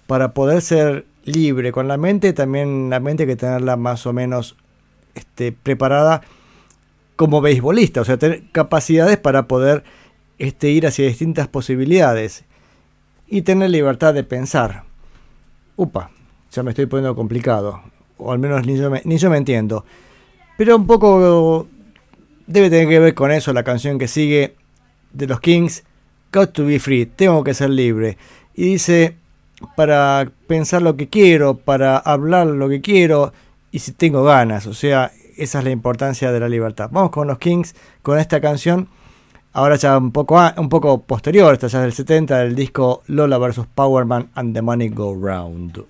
para 0.07 0.33
poder 0.33 0.61
ser 0.61 1.05
libre 1.23 1.71
con 1.71 1.87
la 1.87 1.97
mente, 1.97 2.33
también 2.33 2.89
la 2.89 2.99
mente 2.99 3.23
hay 3.23 3.27
que 3.27 3.35
tenerla 3.35 3.75
más 3.75 4.05
o 4.05 4.13
menos 4.13 4.55
este, 5.15 5.51
preparada 5.51 6.21
como 7.15 7.41
beisbolista, 7.41 8.01
o 8.01 8.05
sea, 8.05 8.17
tener 8.17 8.43
capacidades 8.51 9.17
para 9.17 9.47
poder 9.47 9.83
este, 10.37 10.69
ir 10.69 10.87
hacia 10.87 11.05
distintas 11.05 11.47
posibilidades 11.47 12.45
y 13.27 13.43
tener 13.43 13.69
libertad 13.69 14.13
de 14.13 14.23
pensar. 14.23 14.83
Upa, 15.75 16.11
ya 16.51 16.63
me 16.63 16.71
estoy 16.71 16.85
poniendo 16.85 17.15
complicado, 17.15 17.81
o 18.17 18.31
al 18.31 18.39
menos 18.39 18.65
ni 18.65 18.77
yo 18.77 18.89
me, 18.89 19.01
ni 19.05 19.17
yo 19.17 19.29
me 19.29 19.37
entiendo. 19.37 19.85
Pero 20.57 20.75
un 20.75 20.85
poco 20.85 21.67
debe 22.45 22.69
tener 22.69 22.87
que 22.87 22.99
ver 22.99 23.13
con 23.13 23.31
eso 23.31 23.53
la 23.53 23.63
canción 23.63 23.97
que 23.97 24.07
sigue 24.07 24.55
de 25.13 25.27
los 25.27 25.39
Kings, 25.39 25.83
Got 26.31 26.51
to 26.53 26.65
be 26.65 26.79
free, 26.79 27.05
tengo 27.05 27.43
que 27.43 27.53
ser 27.53 27.69
libre. 27.69 28.17
Y 28.53 28.63
dice, 28.63 29.15
para 29.75 30.31
pensar 30.47 30.81
lo 30.81 30.95
que 30.95 31.09
quiero, 31.09 31.57
para 31.57 31.97
hablar 31.97 32.47
lo 32.47 32.69
que 32.69 32.81
quiero, 32.81 33.33
y 33.71 33.79
si 33.79 33.91
tengo 33.91 34.23
ganas, 34.23 34.65
o 34.67 34.73
sea, 34.73 35.11
esa 35.37 35.59
es 35.59 35.65
la 35.65 35.71
importancia 35.71 36.31
de 36.31 36.39
la 36.39 36.47
libertad. 36.47 36.89
Vamos 36.91 37.11
con 37.11 37.27
los 37.27 37.37
Kings, 37.37 37.75
con 38.01 38.17
esta 38.17 38.39
canción, 38.39 38.87
ahora 39.53 39.75
ya 39.75 39.97
un 39.97 40.11
poco, 40.11 40.39
un 40.57 40.69
poco 40.69 41.01
posterior, 41.01 41.53
esta 41.53 41.67
ya 41.67 41.79
es 41.79 41.83
del 41.83 41.93
70, 41.93 42.37
del 42.37 42.55
disco 42.55 43.03
Lola 43.07 43.37
vs. 43.37 43.65
Powerman 43.73 44.29
and 44.35 44.53
the 44.53 44.61
Money 44.61 44.89
Go 44.89 45.13
Round. 45.13 45.83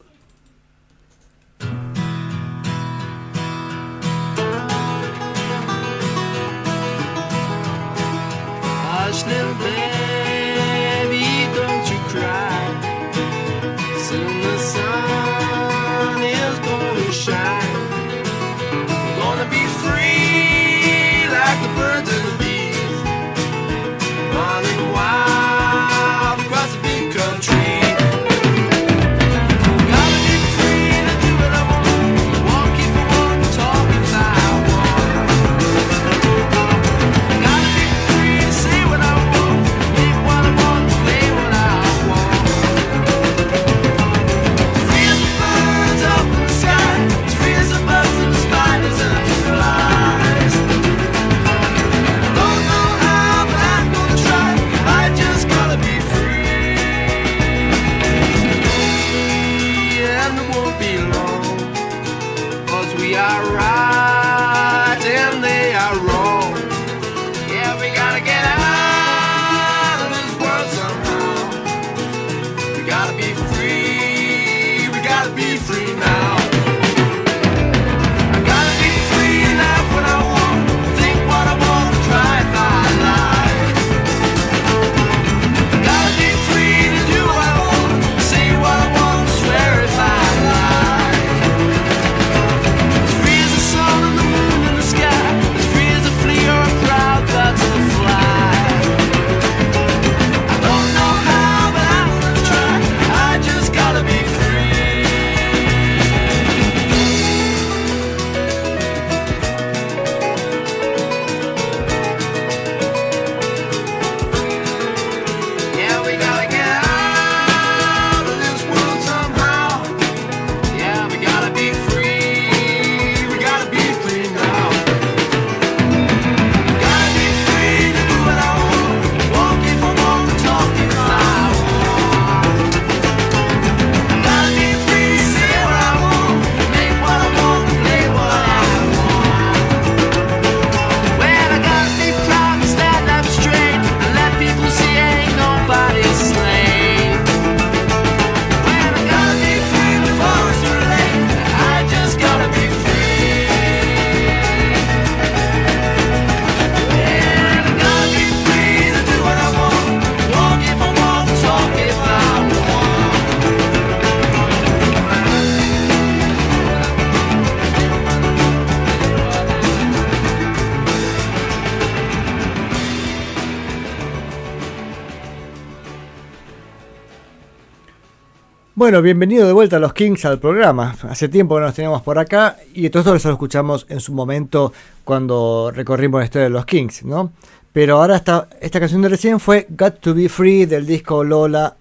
Bueno, 178.92 179.04
bienvenido 179.04 179.48
de 179.48 179.54
vuelta 179.54 179.78
a 179.78 179.80
los 179.80 179.94
Kings 179.94 180.26
al 180.26 180.38
programa. 180.38 180.98
Hace 181.04 181.30
tiempo 181.30 181.56
que 181.56 181.62
nos 181.62 181.74
teníamos 181.74 182.02
por 182.02 182.20
acá 182.20 182.58
y 182.74 182.90
todo 182.90 183.16
esto 183.16 183.30
lo 183.30 183.36
escuchamos 183.36 183.86
en 183.88 184.02
su 184.02 184.12
momento 184.12 184.74
cuando 185.06 185.72
recorrimos 185.74 186.20
la 186.20 186.26
historia 186.26 186.44
de 186.44 186.50
los 186.50 186.66
Kings, 186.66 187.06
¿no? 187.06 187.32
Pero 187.72 187.96
ahora 187.96 188.18
esta, 188.18 188.50
esta 188.60 188.82
canción 188.82 189.02
de 189.02 189.08
recién 189.08 189.40
fue 189.40 189.66
Got 189.70 190.00
to 190.02 190.14
Be 190.14 190.28
Free 190.28 190.66
del 190.66 190.86
disco 190.86 191.24
Lola 191.24 191.78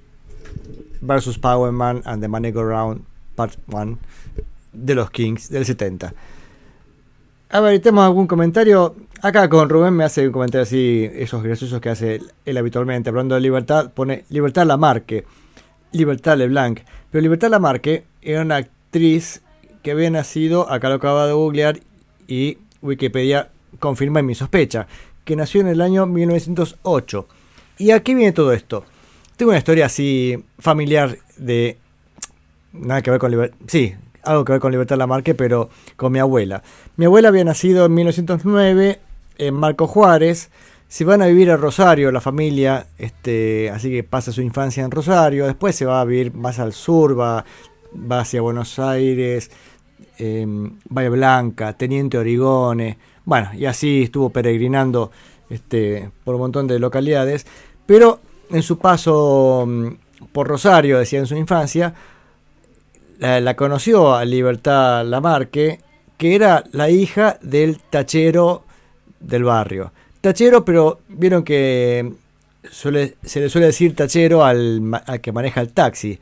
versus 1.01 1.37
Power 1.37 1.73
Man 1.73 2.01
and 2.05 2.23
the 2.23 2.29
Money 2.29 2.53
Go 2.53 2.63
Round 2.63 3.03
Part 3.35 3.55
1 3.67 3.99
de 4.73 4.95
los 4.95 5.11
Kings 5.11 5.51
del 5.51 5.67
70. 5.67 6.15
A 7.51 7.61
ver, 7.61 7.81
¿tenemos 7.81 8.05
algún 8.05 8.29
comentario? 8.29 8.95
Acá 9.21 9.49
con 9.49 9.69
Rubén 9.69 9.95
me 9.95 10.05
hace 10.05 10.29
un 10.29 10.33
comentario 10.33 10.63
así, 10.63 11.11
esos 11.13 11.43
graciosos 11.43 11.81
que 11.81 11.89
hace 11.89 12.21
él 12.45 12.57
habitualmente, 12.57 13.11
hablando 13.11 13.35
de 13.35 13.41
libertad, 13.41 13.91
pone 13.93 14.27
Libertad 14.29 14.65
Lamarque, 14.65 15.25
Libertad 15.93 16.37
Leblanc. 16.37 16.81
Pero 17.11 17.23
Libertad 17.23 17.51
Lamarque 17.51 18.05
era 18.23 18.43
una 18.43 18.57
actriz 18.57 19.43
que 19.83 19.93
había 19.93 20.11
nacido, 20.11 20.71
acá 20.71 20.89
lo 20.89 20.97
acaba 20.97 21.27
de 21.27 21.33
googlear, 21.33 21.81
y 22.27 22.59
Wikipedia 22.83 23.51
confirma 23.79 24.23
mi 24.23 24.35
sospecha, 24.35 24.87
que 25.25 25.37
nació 25.37 25.61
en 25.61 25.69
el 25.69 25.81
año 25.81 26.07
1908. 26.07 27.27
¿Y 27.79 27.93
aquí 27.93 28.15
viene 28.15 28.33
todo 28.33 28.53
esto? 28.53 28.85
Tengo 29.37 29.51
una 29.51 29.59
historia 29.59 29.87
así 29.87 30.45
familiar 30.59 31.17
de... 31.37 31.79
Nada 32.73 33.03
que 33.03 33.11
ver 33.11 33.19
con 33.19 33.31
libertad... 33.31 33.57
Sí, 33.67 33.95
algo 34.23 34.45
que 34.45 34.53
ver 34.53 34.61
con 34.61 34.71
Libertad 34.71 34.99
Lamarque, 34.99 35.35
pero 35.35 35.71
con 35.97 36.13
mi 36.13 36.19
abuela. 36.19 36.63
Mi 36.97 37.07
abuela 37.07 37.29
había 37.29 37.45
nacido 37.45 37.87
en 37.87 37.95
1909 37.95 39.01
en 39.39 39.55
Marco 39.55 39.87
Juárez. 39.87 40.51
Se 40.91 41.05
van 41.05 41.23
a 41.23 41.27
vivir 41.27 41.53
a 41.53 41.57
Rosario, 41.57 42.11
la 42.11 42.21
familia, 42.21 42.89
este, 42.99 43.71
así 43.71 43.91
que 43.91 44.03
pasa 44.03 44.33
su 44.33 44.43
infancia 44.43 44.83
en 44.85 44.91
Rosario. 44.91 45.47
Después 45.47 45.77
se 45.77 45.85
va 45.85 46.01
a 46.01 46.05
vivir 46.05 46.35
más 46.35 46.59
al 46.59 46.73
sur, 46.73 47.17
va, 47.17 47.45
hacia 48.11 48.41
Buenos 48.41 48.77
Aires, 48.81 49.53
eh, 50.19 50.45
Bahía 50.89 51.11
Blanca, 51.11 51.75
Teniente 51.75 52.19
Origone. 52.19 52.99
Bueno, 53.25 53.51
y 53.55 53.67
así 53.67 54.03
estuvo 54.03 54.31
peregrinando 54.31 55.13
este, 55.49 56.11
por 56.25 56.35
un 56.35 56.41
montón 56.41 56.67
de 56.67 56.81
localidades. 56.81 57.47
Pero 57.87 58.19
en 58.51 58.63
su 58.63 58.77
paso 58.79 59.65
mm, 59.69 59.91
por 60.33 60.49
Rosario, 60.49 60.99
decía 60.99 61.21
en 61.21 61.27
su 61.29 61.37
infancia, 61.37 61.95
la, 63.21 63.39
la 63.39 63.55
conoció 63.55 64.13
a 64.17 64.25
Libertad 64.25 65.07
Lamarque, 65.07 65.79
que 66.19 66.35
era 66.35 66.65
la 66.73 66.91
hija 66.91 67.39
del 67.43 67.79
tachero 67.79 68.65
del 69.21 69.45
barrio. 69.45 69.93
Tachero, 70.21 70.65
pero 70.65 71.01
vieron 71.09 71.45
que 71.45 72.13
se 72.71 72.91
le 72.91 73.49
suele 73.49 73.67
decir 73.67 73.97
tachero 73.97 74.45
al, 74.45 74.83
al 75.07 75.21
que 75.21 75.33
maneja 75.33 75.61
el 75.61 75.73
taxi. 75.73 76.19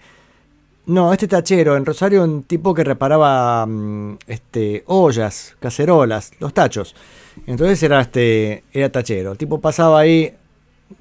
No, 0.87 1.13
este 1.13 1.29
tachero 1.29 1.77
en 1.77 1.85
Rosario 1.85 2.25
un 2.25 2.45
tipo 2.45 2.73
que 2.73 2.83
reparaba 2.83 3.67
mm, 3.67 4.19
este, 4.27 4.85
ollas, 4.87 5.55
cacerolas, 5.61 6.33
los 6.41 6.55
tachos. 6.55 6.95
Entonces 7.47 7.83
era 7.83 8.01
este 8.01 8.65
era 8.73 8.91
tachero. 8.91 9.33
El 9.33 9.39
tipo 9.39 9.61
pasaba 9.61 10.01
ahí, 10.01 10.35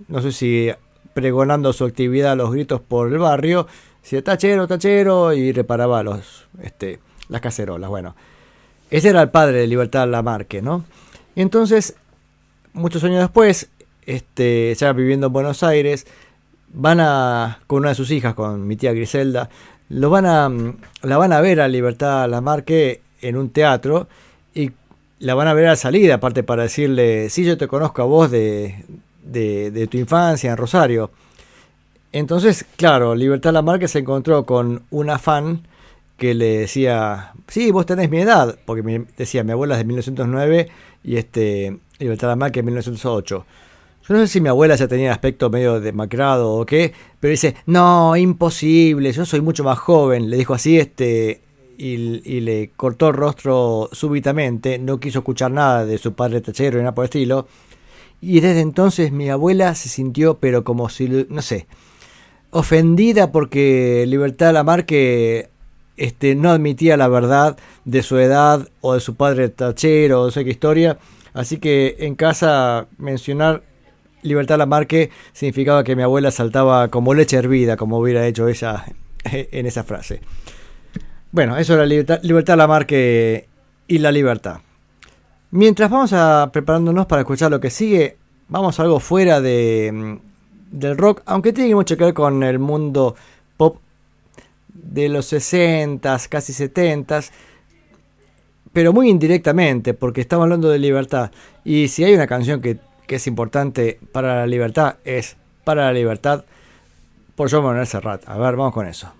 no 0.09 0.21
sé 0.21 0.31
si 0.31 0.69
pregonando 1.13 1.71
su 1.71 1.85
actividad 1.85 2.33
a 2.33 2.35
los 2.35 2.51
gritos 2.51 2.81
por 2.81 3.07
el 3.11 3.17
barrio, 3.17 3.67
decía 4.01 4.23
tachero, 4.23 4.67
tachero 4.67 5.33
y 5.33 5.51
reparaba 5.53 6.03
los 6.03 6.47
este 6.61 6.99
las 7.29 7.41
cacerolas. 7.41 7.89
Bueno, 7.89 8.15
ese 8.89 9.09
era 9.09 9.21
el 9.21 9.29
padre 9.29 9.59
de 9.59 9.67
Libertad 9.67 10.07
Lamarque, 10.09 10.61
¿no? 10.61 10.83
Entonces, 11.35 11.95
muchos 12.77 13.03
años 13.03 13.19
después, 13.19 13.69
este, 14.05 14.73
ya 14.75 14.93
viviendo 14.93 15.27
en 15.27 15.33
Buenos 15.33 15.63
Aires, 15.63 16.07
van 16.73 16.99
a, 16.99 17.59
con 17.67 17.79
una 17.79 17.89
de 17.89 17.95
sus 17.95 18.11
hijas, 18.11 18.33
con 18.33 18.67
mi 18.67 18.75
tía 18.75 18.93
Griselda, 18.93 19.49
lo 19.89 20.09
van 20.09 20.25
a, 20.25 20.49
la 21.01 21.17
van 21.17 21.33
a 21.33 21.41
ver 21.41 21.61
a 21.61 21.67
Libertad 21.67 22.29
Lamarque 22.29 23.01
en 23.21 23.37
un 23.37 23.49
teatro 23.49 24.07
y 24.53 24.71
la 25.19 25.33
van 25.33 25.47
a 25.47 25.53
ver 25.53 25.65
a 25.65 25.69
la 25.69 25.75
salida, 25.75 26.15
aparte 26.15 26.43
para 26.43 26.63
decirle, 26.63 27.29
sí, 27.29 27.43
yo 27.43 27.57
te 27.57 27.67
conozco 27.67 28.01
a 28.01 28.05
vos 28.05 28.29
de, 28.29 28.83
de, 29.23 29.87
tu 29.87 29.97
infancia 29.97 30.51
en 30.51 30.57
Rosario. 30.57 31.11
Entonces, 32.11 32.65
claro, 32.75 33.15
Libertad 33.15 33.53
Lamarque 33.53 33.87
se 33.87 33.99
encontró 33.99 34.45
con 34.45 34.83
una 34.91 35.19
fan 35.19 35.67
que 36.17 36.33
le 36.33 36.59
decía, 36.59 37.33
sí, 37.47 37.71
vos 37.71 37.85
tenés 37.85 38.09
mi 38.09 38.19
edad, 38.19 38.57
porque 38.65 39.05
decía, 39.17 39.43
mi 39.43 39.51
abuela 39.51 39.75
es 39.75 39.79
de 39.79 39.85
1909 39.85 40.69
y 41.03 41.17
este 41.17 41.77
Libertad 41.99 42.29
Lamarque 42.29 42.59
es 42.59 42.65
de 42.65 42.71
1908. 42.71 43.45
Yo 44.07 44.15
no 44.15 44.21
sé 44.21 44.27
si 44.27 44.41
mi 44.41 44.49
abuela 44.49 44.75
ya 44.75 44.87
tenía 44.87 45.11
aspecto 45.11 45.49
medio 45.49 45.81
demacrado 45.81 46.53
o 46.53 46.65
qué, 46.65 46.93
pero 47.19 47.31
dice, 47.31 47.55
no, 47.65 48.15
imposible, 48.15 49.11
yo 49.11 49.25
soy 49.25 49.41
mucho 49.41 49.63
más 49.63 49.77
joven, 49.79 50.29
le 50.29 50.37
dijo 50.37 50.53
así 50.53 50.79
este 50.79 51.41
y, 51.77 52.21
y 52.23 52.39
le 52.39 52.71
cortó 52.75 53.09
el 53.09 53.15
rostro 53.15 53.89
súbitamente, 53.91 54.79
no 54.79 54.99
quiso 54.99 55.19
escuchar 55.19 55.51
nada 55.51 55.85
de 55.85 55.97
su 55.97 56.13
padre 56.13 56.41
tachero 56.41 56.77
ni 56.77 56.83
nada 56.83 56.95
por 56.95 57.03
el 57.03 57.07
estilo. 57.07 57.47
Y 58.21 58.39
desde 58.39 58.61
entonces 58.61 59.11
mi 59.11 59.29
abuela 59.29 59.75
se 59.75 59.89
sintió, 59.89 60.37
pero 60.39 60.63
como 60.63 60.89
si, 60.89 61.27
no 61.29 61.41
sé, 61.41 61.67
ofendida 62.49 63.31
porque 63.31 64.05
Libertad 64.07 64.53
Lamarque 64.53 65.49
este, 65.97 66.35
no 66.35 66.49
admitía 66.51 66.97
la 66.97 67.07
verdad 67.07 67.57
de 67.85 68.03
su 68.03 68.17
edad 68.17 68.69
o 68.81 68.93
de 68.93 68.99
su 68.99 69.15
padre 69.15 69.49
tachero 69.49 70.21
o 70.21 70.31
sé 70.31 70.45
qué 70.45 70.51
historia. 70.51 70.97
Así 71.37 71.59
que 71.59 71.97
en 71.99 72.15
casa 72.15 72.87
mencionar 72.97 73.61
Libertad 74.23 74.57
Lamarque 74.57 75.11
significaba 75.33 75.83
que 75.83 75.95
mi 75.95 76.01
abuela 76.01 76.31
saltaba 76.31 76.87
como 76.87 77.13
leche 77.13 77.37
hervida, 77.37 77.77
como 77.77 77.99
hubiera 77.99 78.25
hecho 78.25 78.47
ella 78.47 78.85
en 79.23 79.65
esa 79.67 79.83
frase. 79.83 80.21
Bueno, 81.31 81.55
eso 81.57 81.75
era 81.75 81.85
Libertad, 81.85 82.19
Libertad 82.23 82.57
Lamarque 82.57 83.47
y 83.87 83.99
la 83.99 84.11
libertad. 84.11 84.61
Mientras 85.51 85.91
vamos 85.91 86.11
a 86.11 86.49
preparándonos 86.51 87.05
para 87.05 87.21
escuchar 87.21 87.51
lo 87.51 87.59
que 87.59 87.69
sigue, 87.69 88.17
vamos 88.47 88.79
a 88.79 88.83
algo 88.83 88.99
fuera 88.99 89.39
de, 89.39 89.91
mm, 89.93 90.15
del 90.71 90.97
rock, 90.97 91.21
aunque 91.27 91.53
tiene 91.53 91.75
mucho 91.75 91.95
que 91.97 92.05
ver 92.05 92.13
con 92.15 92.41
el 92.41 92.57
mundo 92.57 93.15
pop 93.57 93.77
de 94.73 95.07
los 95.07 95.31
60s, 95.31 96.27
casi 96.29 96.51
70s, 96.51 97.29
pero 98.77 98.93
muy 98.93 99.09
indirectamente, 99.09 99.95
porque 99.95 100.21
estamos 100.21 100.43
hablando 100.43 100.69
de 100.69 100.77
libertad. 100.77 101.31
Y 101.65 101.87
si 101.87 102.03
hay 102.03 102.13
una 102.13 102.27
canción 102.27 102.61
que, 102.61 102.77
que 103.07 103.15
es 103.15 103.25
importante 103.25 103.97
para 104.11 104.35
la 104.35 104.45
libertad, 104.45 104.97
es 105.03 105.35
Para 105.63 105.85
la 105.85 105.93
libertad 105.93 106.45
por 107.35 107.49
John 107.49 107.63
Manuel 107.63 107.87
Serrat. 107.87 108.21
A 108.29 108.37
ver, 108.37 108.55
vamos 108.55 108.75
con 108.75 108.85
eso. 108.85 109.11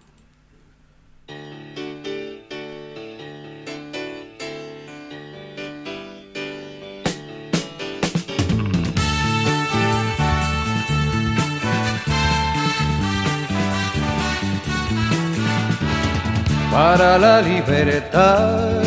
para 16.71 17.17
la 17.17 17.41
libertad. 17.41 18.86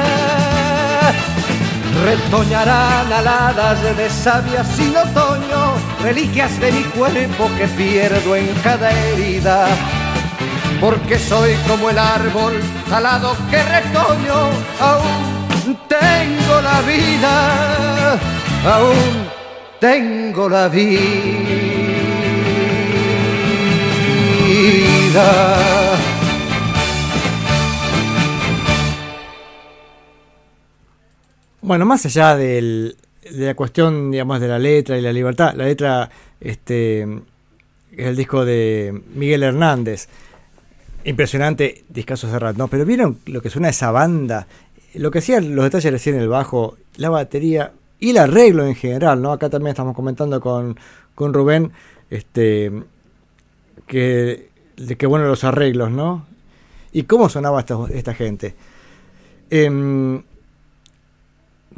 Retoñarán 2.03 3.13
aladas 3.13 3.79
de 3.95 4.09
savia 4.09 4.63
sin 4.63 4.97
otoño, 4.97 5.75
reliquias 6.01 6.59
de 6.59 6.71
mi 6.71 6.83
cuerpo 6.83 7.49
que 7.57 7.67
pierdo 7.67 8.35
en 8.35 8.47
cada 8.63 8.91
herida. 8.91 9.67
Porque 10.79 11.19
soy 11.19 11.53
como 11.67 11.91
el 11.91 11.99
árbol 11.99 12.53
talado 12.89 13.35
que 13.51 13.61
retoño, 13.61 14.49
aún 14.79 15.77
tengo 15.87 16.61
la 16.61 16.81
vida, 16.81 18.17
aún 18.65 19.27
tengo 19.79 20.49
la 20.49 20.67
vida. 20.69 21.21
Bueno, 31.61 31.85
más 31.85 32.05
allá 32.07 32.35
de 32.35 32.95
la 33.31 33.53
cuestión, 33.53 34.09
digamos, 34.09 34.39
de 34.39 34.47
la 34.47 34.57
letra 34.57 34.97
y 34.97 35.01
la 35.01 35.13
libertad, 35.13 35.53
la 35.55 35.65
letra, 35.65 36.09
este, 36.39 37.03
es 37.03 38.07
el 38.07 38.15
disco 38.15 38.43
de 38.45 38.99
Miguel 39.13 39.43
Hernández. 39.43 40.07
Impresionante, 41.03 41.83
discazo 41.87 42.29
Serrat, 42.29 42.57
¿no? 42.57 42.67
Pero 42.67 42.83
vieron 42.83 43.19
lo 43.27 43.41
que 43.43 43.51
suena 43.51 43.69
esa 43.69 43.91
banda, 43.91 44.47
lo 44.95 45.11
que 45.11 45.19
hacían 45.19 45.55
los 45.55 45.65
detalles 45.65 45.91
recién 45.91 46.15
el 46.15 46.27
bajo, 46.27 46.77
la 46.97 47.09
batería 47.09 47.73
y 47.99 48.09
el 48.09 48.17
arreglo 48.17 48.65
en 48.65 48.73
general, 48.73 49.21
¿no? 49.21 49.31
Acá 49.31 49.49
también 49.49 49.71
estamos 49.71 49.95
comentando 49.95 50.41
con, 50.41 50.79
con 51.13 51.31
Rubén, 51.31 51.71
este, 52.09 52.71
que, 53.85 54.49
de 54.77 54.95
que 54.95 55.05
bueno 55.05 55.27
los 55.27 55.43
arreglos, 55.43 55.91
¿no? 55.91 56.25
Y 56.91 57.03
cómo 57.03 57.29
sonaba 57.29 57.59
esta, 57.59 57.77
esta 57.93 58.15
gente. 58.15 58.55
Em, 59.51 60.23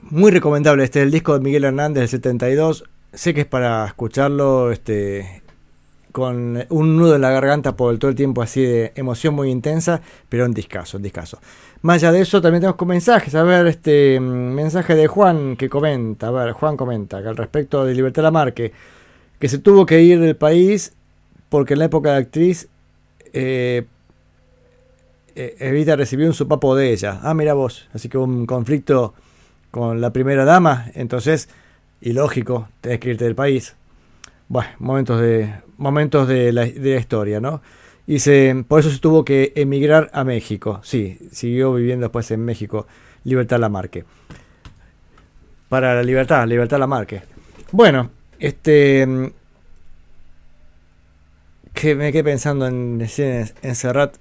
muy 0.10 0.32
recomendable 0.32 0.84
este 0.84 1.02
el 1.02 1.12
disco 1.12 1.34
de 1.34 1.44
Miguel 1.44 1.64
Hernández 1.64 2.02
del 2.02 2.10
72. 2.10 2.84
Sé 3.14 3.34
que 3.34 3.42
es 3.42 3.48
para 3.48 3.86
escucharlo 3.86 4.72
este 4.72 5.44
con 6.12 6.64
un 6.70 6.98
nudo 6.98 7.16
en 7.16 7.22
la 7.22 7.32
garganta 7.32 7.76
por 7.76 7.98
todo 7.98 8.10
el 8.10 8.16
tiempo 8.16 8.44
así 8.44 8.62
de 8.62 8.92
emoción 8.96 9.34
muy 9.34 9.50
intensa, 9.50 10.02
pero 10.30 10.46
un 10.46 10.54
discazo, 10.54 10.98
un 10.98 11.04
discazo. 11.04 11.40
Más 11.82 11.96
allá 11.96 12.12
de 12.12 12.22
eso 12.22 12.40
también 12.40 12.62
tenemos 12.62 12.78
con 12.78 12.88
mensajes, 12.88 13.34
a 13.34 13.42
ver 13.44 13.66
este 13.66 14.20
mm, 14.20 14.54
mensaje 14.54 14.94
de 14.96 15.08
Juan 15.08 15.58
que 15.58 15.70
comenta, 15.70 16.28
a 16.28 16.32
ver, 16.32 16.52
Juan 16.52 16.78
comenta 16.78 17.22
que 17.22 17.30
al 17.30 17.36
respecto 17.36 17.84
de 17.84 17.96
Libertad 17.96 18.24
Lamarque 18.24 18.72
que 19.40 19.50
se 19.50 19.58
tuvo 19.58 19.86
que 19.86 20.02
ir 20.02 20.20
del 20.20 20.36
país 20.36 20.94
porque 21.50 21.74
en 21.74 21.80
la 21.80 21.86
época 21.86 22.12
de 22.12 22.18
actriz 22.18 22.70
eh, 23.34 23.86
eh, 25.36 25.56
Evita 25.60 25.96
recibió 25.96 26.28
un 26.28 26.34
sopapo 26.34 26.76
de 26.76 26.94
ella. 26.94 27.20
Ah, 27.24 27.34
mira 27.34 27.56
vos, 27.56 27.90
así 27.94 28.08
que 28.08 28.20
un 28.20 28.46
conflicto 28.46 29.16
con 29.74 30.02
la 30.02 30.14
primera 30.14 30.46
dama, 30.46 30.92
entonces, 30.94 31.50
ilógico, 32.00 32.70
tenés 32.80 33.00
que 33.00 33.10
irte 33.10 33.24
del 33.26 33.34
país. 33.34 33.76
Bueno, 34.48 34.70
momentos 34.78 35.20
de, 35.20 35.52
momentos 35.78 36.28
de, 36.28 36.54
la, 36.54 36.66
de 36.66 36.94
la 36.94 37.00
historia, 37.00 37.40
¿no? 37.40 37.60
Y 38.06 38.20
se, 38.20 38.64
por 38.68 38.82
eso 38.82 38.92
se 38.92 39.00
tuvo 39.00 39.26
que 39.26 39.52
emigrar 39.56 40.12
a 40.14 40.24
México. 40.24 40.80
Sí, 40.84 41.18
siguió 41.32 41.74
viviendo 41.74 42.04
después 42.06 42.30
en 42.30 42.46
México, 42.46 42.86
Libertad 43.24 43.58
Lamarque. 43.60 44.06
Para 45.70 45.96
la 45.96 46.04
libertad, 46.04 46.46
Libertad 46.48 46.78
Lamarque. 46.78 47.24
Bueno, 47.72 48.12
este. 48.38 49.08
mm, 49.08 49.26
Que 51.74 51.96
me 51.96 52.12
quedé 52.12 52.24
pensando 52.24 52.68
en, 52.68 53.02
en, 53.02 53.52
en 53.64 53.76
Serrat. 53.76 54.18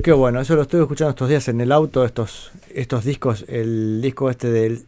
Qué 0.00 0.12
bueno, 0.12 0.40
eso 0.40 0.54
lo 0.54 0.62
estoy 0.62 0.80
escuchando 0.80 1.10
estos 1.10 1.28
días 1.28 1.48
en 1.48 1.60
el 1.60 1.72
auto, 1.72 2.04
estos, 2.04 2.52
estos 2.76 3.04
discos, 3.04 3.44
el 3.48 4.00
disco 4.02 4.28
este 4.30 4.50
del, 4.50 4.84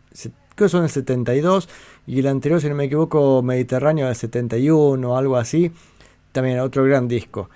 creo 0.54 0.66
que 0.66 0.68
son 0.68 0.82
del 0.82 0.90
72 0.90 1.68
y 2.06 2.20
el 2.20 2.26
anterior, 2.26 2.60
si 2.60 2.68
no 2.68 2.74
me 2.74 2.84
equivoco, 2.84 3.42
Mediterráneo 3.42 4.06
del 4.06 4.14
71 4.14 5.10
o 5.10 5.16
algo 5.16 5.36
así, 5.36 5.72
también 6.32 6.60
otro 6.60 6.84
gran 6.84 7.08
disco. 7.08 7.48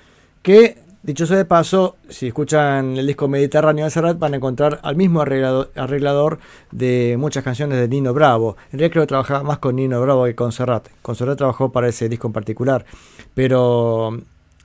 Que, 0.43 0.79
dicho 1.03 1.27
sea 1.27 1.37
de 1.37 1.45
paso, 1.45 1.97
si 2.09 2.29
escuchan 2.29 2.97
el 2.97 3.07
disco 3.07 3.29
Mediterráneo 3.29 3.85
de 3.85 3.91
Serrat 3.91 4.19
van 4.19 4.33
a 4.33 4.37
encontrar 4.39 4.81
al 4.83 4.97
mismo 4.97 5.21
arreglado- 5.21 5.69
arreglador 5.77 6.39
de 6.71 7.17
muchas 7.19 7.45
canciones 7.45 7.79
de 7.79 7.89
Nino 7.89 8.15
Bravo. 8.15 8.57
En 8.73 8.79
realidad 8.79 8.93
creo 8.93 9.03
que 9.05 9.09
trabajaba 9.09 9.43
más 9.43 9.59
con 9.59 9.77
Nino 9.77 10.01
Bravo 10.01 10.25
que 10.25 10.35
con 10.35 10.51
Serrat. 10.51 10.89
Con 11.03 11.15
Serrat 11.15 11.37
trabajó 11.37 11.71
para 11.73 11.89
ese 11.89 12.09
disco 12.09 12.27
en 12.29 12.33
particular, 12.33 12.87
pero 13.35 14.19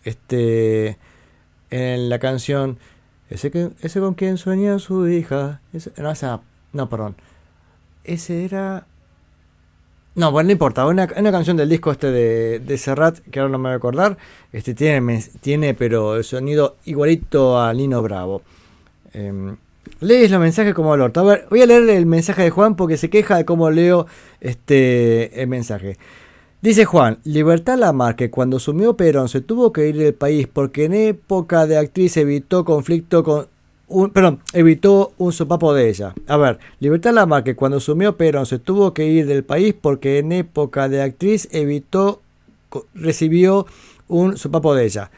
este 0.06 0.98
en 1.70 2.08
la 2.10 2.20
canción 2.20 2.78
ese 3.30 3.52
que 3.52 3.70
ese 3.82 4.00
con 4.00 4.14
quien 4.14 4.38
sueña 4.38 4.80
su 4.80 5.08
hija 5.08 5.62
no 5.98 6.12
esa 6.12 6.42
no 6.74 6.90
perdón 6.90 7.16
ese 8.04 8.46
era 8.46 8.86
no 10.16 10.32
bueno 10.32 10.48
no 10.48 10.52
importa 10.54 10.86
una, 10.86 11.08
una 11.18 11.32
canción 11.32 11.58
del 11.58 11.70
disco 11.70 11.92
este 11.92 12.12
de, 12.12 12.60
de 12.60 12.78
Serrat 12.78 13.20
que 13.20 13.40
ahora 13.40 13.52
no 13.52 13.58
me 13.58 13.70
voy 13.70 13.74
a 13.74 13.78
acordar 13.78 14.18
este 14.52 14.74
tiene 14.74 15.24
tiene 15.42 15.74
pero 15.74 16.16
el 16.16 16.24
sonido 16.24 16.78
igualito 16.86 17.60
a 17.60 17.74
Nino 17.74 18.02
Bravo 18.02 18.42
Em, 19.18 19.58
lees 20.00 20.30
los 20.30 20.40
mensajes 20.40 20.74
como 20.76 20.94
el 20.94 21.02
orto. 21.02 21.22
A 21.22 21.24
ver, 21.24 21.48
voy 21.50 21.62
a 21.62 21.66
leer 21.66 21.90
el 21.90 22.06
mensaje 22.06 22.44
de 22.44 22.50
Juan 22.52 22.76
porque 22.76 22.98
se 22.98 23.10
queja 23.10 23.38
de 23.38 23.46
cómo 23.46 23.72
leo 23.72 24.06
este 24.42 25.42
el 25.42 25.48
mensaje. 25.48 25.98
Dice 26.68 26.84
Juan, 26.84 27.20
Libertad 27.24 27.78
Lamarque 27.78 28.30
cuando 28.30 28.60
sumió 28.60 28.98
Perón 28.98 29.30
se 29.30 29.40
tuvo 29.40 29.72
que 29.72 29.88
ir 29.88 29.96
del 29.96 30.14
país 30.14 30.50
porque 30.52 30.84
en 30.84 30.96
época 30.96 31.66
de 31.66 31.78
actriz 31.78 32.18
evitó 32.18 32.66
conflicto 32.66 33.24
con 33.24 33.48
un, 33.88 34.10
perdón, 34.10 34.42
evitó 34.52 35.14
un 35.18 35.32
sopapo 35.32 35.74
de 35.74 35.88
ella. 35.88 36.14
A 36.28 36.36
ver, 36.36 36.60
Libertad 36.82 37.14
Lamarque 37.14 37.56
cuando 37.56 37.80
sumió 37.80 38.18
Perón 38.18 38.46
se 38.46 38.60
tuvo 38.60 38.94
que 38.94 39.06
ir 39.06 39.28
del 39.28 39.46
país 39.46 39.76
porque 39.80 40.20
en 40.20 40.34
época 40.34 40.90
de 40.90 41.02
actriz 41.02 41.48
evitó 41.54 42.22
recibió 42.94 43.66
un 44.10 44.36
sopapo 44.36 44.76
de 44.76 44.88
ella. 44.88 45.10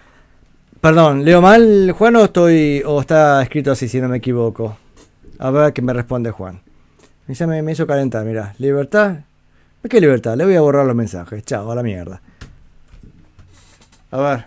Perdón, 0.82 1.26
¿leo 1.26 1.42
mal, 1.42 1.92
Juan, 1.98 2.16
o 2.18 2.26
estoy 2.26 2.84
o 2.86 3.02
está 3.02 3.42
escrito 3.42 3.72
así 3.72 3.88
si 3.88 4.00
no 4.00 4.08
me 4.08 4.18
equivoco? 4.18 4.78
A 5.40 5.50
ver 5.50 5.74
qué 5.74 5.82
me 5.82 5.94
responde 5.94 6.30
Juan. 6.30 6.62
Ya 7.28 7.48
me, 7.48 7.64
me 7.64 7.72
hizo 7.72 7.88
calentar, 7.88 8.24
mira. 8.24 8.54
Libertad. 8.60 9.22
¿Qué 9.88 10.02
libertad? 10.02 10.36
Le 10.36 10.46
voy 10.46 10.56
a 10.56 10.62
borrar 10.62 10.86
los 10.86 10.96
mensajes. 10.96 11.44
Chao, 11.44 11.72
a 11.72 11.76
la 11.76 11.84
mierda. 11.84 12.22
A 14.12 14.18
ver. 14.20 14.46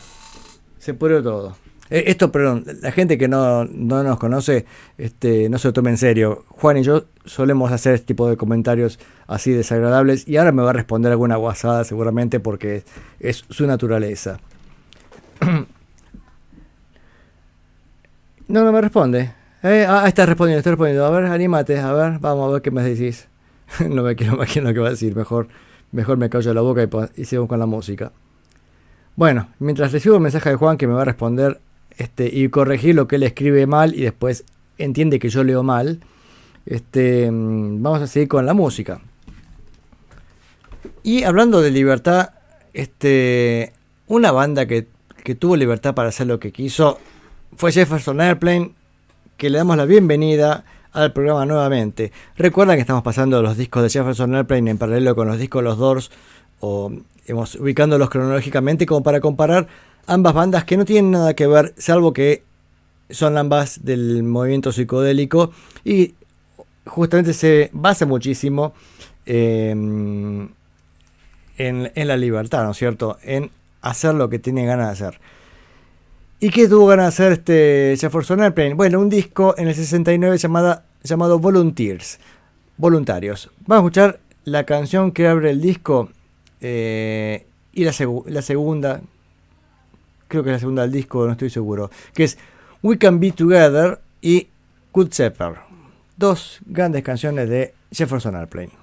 Se 0.78 0.94
pudrió 0.94 1.22
todo. 1.22 1.56
Eh, 1.90 2.04
Esto, 2.06 2.32
perdón, 2.32 2.64
la 2.80 2.90
gente 2.90 3.18
que 3.18 3.28
no, 3.28 3.64
no 3.64 4.02
nos 4.02 4.18
conoce, 4.18 4.66
este, 4.98 5.48
no 5.48 5.58
se 5.58 5.68
lo 5.68 5.72
tome 5.72 5.90
en 5.90 5.98
serio. 5.98 6.44
Juan 6.48 6.78
y 6.78 6.82
yo 6.82 7.04
solemos 7.24 7.70
hacer 7.70 7.94
este 7.94 8.06
tipo 8.06 8.28
de 8.28 8.36
comentarios 8.36 8.98
así 9.26 9.52
desagradables 9.52 10.26
y 10.26 10.38
ahora 10.38 10.52
me 10.52 10.62
va 10.62 10.70
a 10.70 10.72
responder 10.72 11.12
alguna 11.12 11.36
guasada 11.36 11.84
seguramente 11.84 12.40
porque 12.40 12.84
es 13.20 13.44
su 13.48 13.66
naturaleza. 13.66 14.38
No, 18.48 18.64
no 18.64 18.72
me 18.72 18.82
responde. 18.82 19.32
Eh, 19.62 19.86
ah, 19.88 20.04
está 20.06 20.26
respondiendo, 20.26 20.58
está 20.58 20.70
respondiendo. 20.70 21.06
A 21.06 21.10
ver, 21.10 21.24
anímate, 21.24 21.78
a 21.78 21.92
ver, 21.94 22.18
vamos 22.18 22.50
a 22.50 22.52
ver 22.52 22.60
qué 22.60 22.70
me 22.70 22.82
decís. 22.82 23.28
no 23.88 24.02
me 24.02 24.16
quiero 24.16 24.34
imaginar 24.34 24.68
lo 24.68 24.74
que 24.74 24.80
va 24.80 24.88
a 24.88 24.90
decir. 24.90 25.14
Mejor, 25.14 25.48
mejor 25.92 26.16
me 26.18 26.28
callo 26.28 26.52
la 26.54 26.60
boca 26.60 26.82
y, 26.82 27.22
y 27.22 27.24
sigo 27.24 27.48
con 27.48 27.58
la 27.58 27.66
música. 27.66 28.12
Bueno, 29.16 29.48
mientras 29.58 29.92
recibo 29.92 30.16
el 30.16 30.22
mensaje 30.22 30.50
de 30.50 30.56
Juan 30.56 30.76
que 30.76 30.86
me 30.86 30.94
va 30.94 31.02
a 31.02 31.06
responder 31.06 31.60
este, 31.98 32.30
y 32.32 32.48
corregir 32.48 32.94
lo 32.94 33.06
que 33.06 33.16
él 33.16 33.22
escribe 33.24 33.66
mal 33.66 33.94
y 33.94 34.02
después 34.02 34.44
entiende 34.78 35.18
que 35.18 35.28
yo 35.28 35.44
leo 35.44 35.62
mal, 35.62 36.00
este, 36.64 37.30
mm, 37.30 37.82
vamos 37.82 38.02
a 38.02 38.06
seguir 38.06 38.28
con 38.28 38.46
la 38.46 38.54
música. 38.54 39.00
Y 41.02 41.24
hablando 41.24 41.60
de 41.60 41.70
libertad, 41.70 42.30
este, 42.72 43.72
una 44.06 44.32
banda 44.32 44.66
que, 44.66 44.86
que 45.24 45.34
tuvo 45.34 45.56
libertad 45.56 45.94
para 45.94 46.08
hacer 46.08 46.26
lo 46.26 46.40
que 46.40 46.52
quiso 46.52 46.98
fue 47.56 47.72
Jefferson 47.72 48.20
Airplane, 48.20 48.72
que 49.36 49.50
le 49.50 49.58
damos 49.58 49.76
la 49.76 49.84
bienvenida 49.84 50.64
al 50.92 51.12
programa 51.12 51.46
nuevamente. 51.46 52.12
Recuerda 52.36 52.74
que 52.74 52.80
estamos 52.80 53.02
pasando 53.02 53.42
los 53.42 53.56
discos 53.56 53.82
de 53.82 53.90
Jefferson 53.90 54.34
Airplane 54.34 54.70
en 54.70 54.78
paralelo 54.78 55.14
con 55.14 55.28
los 55.28 55.38
discos 55.38 55.62
de 55.62 55.68
los 55.68 55.78
Doors, 55.78 56.10
o 56.60 56.92
hemos, 57.26 57.54
ubicándolos 57.56 58.10
cronológicamente 58.10 58.86
como 58.86 59.02
para 59.02 59.20
comparar 59.20 59.68
ambas 60.06 60.34
bandas 60.34 60.64
que 60.64 60.76
no 60.76 60.84
tienen 60.84 61.10
nada 61.10 61.34
que 61.34 61.46
ver, 61.46 61.74
salvo 61.76 62.12
que 62.12 62.42
son 63.10 63.36
ambas 63.36 63.84
del 63.84 64.22
movimiento 64.22 64.72
psicodélico 64.72 65.52
y 65.84 66.14
justamente 66.86 67.32
se 67.32 67.70
basa 67.72 68.06
muchísimo 68.06 68.74
eh, 69.26 69.70
en, 69.70 70.50
en 71.58 72.08
la 72.08 72.16
libertad, 72.16 72.64
¿no 72.64 72.70
es 72.70 72.76
cierto? 72.76 73.18
En 73.22 73.50
hacer 73.82 74.14
lo 74.14 74.28
que 74.28 74.38
tiene 74.38 74.64
ganas 74.64 74.86
de 74.86 74.92
hacer. 74.92 75.20
¿Y 76.42 76.50
qué 76.50 76.66
tuvo 76.66 76.88
ganas 76.88 77.04
de 77.04 77.08
hacer 77.08 77.32
este 77.34 77.94
Jefferson 77.96 78.42
Airplane? 78.42 78.74
Bueno, 78.74 78.98
un 78.98 79.08
disco 79.08 79.54
en 79.56 79.68
el 79.68 79.76
69 79.76 80.38
llamada, 80.38 80.84
llamado 81.04 81.38
Volunteers, 81.38 82.18
Voluntarios. 82.76 83.48
Vamos 83.64 83.84
a 83.84 83.86
escuchar 83.86 84.20
la 84.42 84.66
canción 84.66 85.12
que 85.12 85.28
abre 85.28 85.50
el 85.50 85.60
disco 85.60 86.10
eh, 86.60 87.46
y 87.72 87.84
la, 87.84 87.92
la 88.26 88.42
segunda, 88.42 89.02
creo 90.26 90.42
que 90.42 90.50
es 90.50 90.54
la 90.54 90.58
segunda 90.58 90.82
del 90.82 90.90
disco, 90.90 91.24
no 91.26 91.30
estoy 91.30 91.48
seguro, 91.48 91.92
que 92.12 92.24
es 92.24 92.36
We 92.82 92.98
Can 92.98 93.20
Be 93.20 93.30
Together 93.30 94.00
y 94.20 94.48
Good 94.92 95.10
Shepherd. 95.10 95.58
Dos 96.16 96.58
grandes 96.66 97.04
canciones 97.04 97.48
de 97.48 97.72
Jefferson 97.92 98.34
Airplane. 98.34 98.81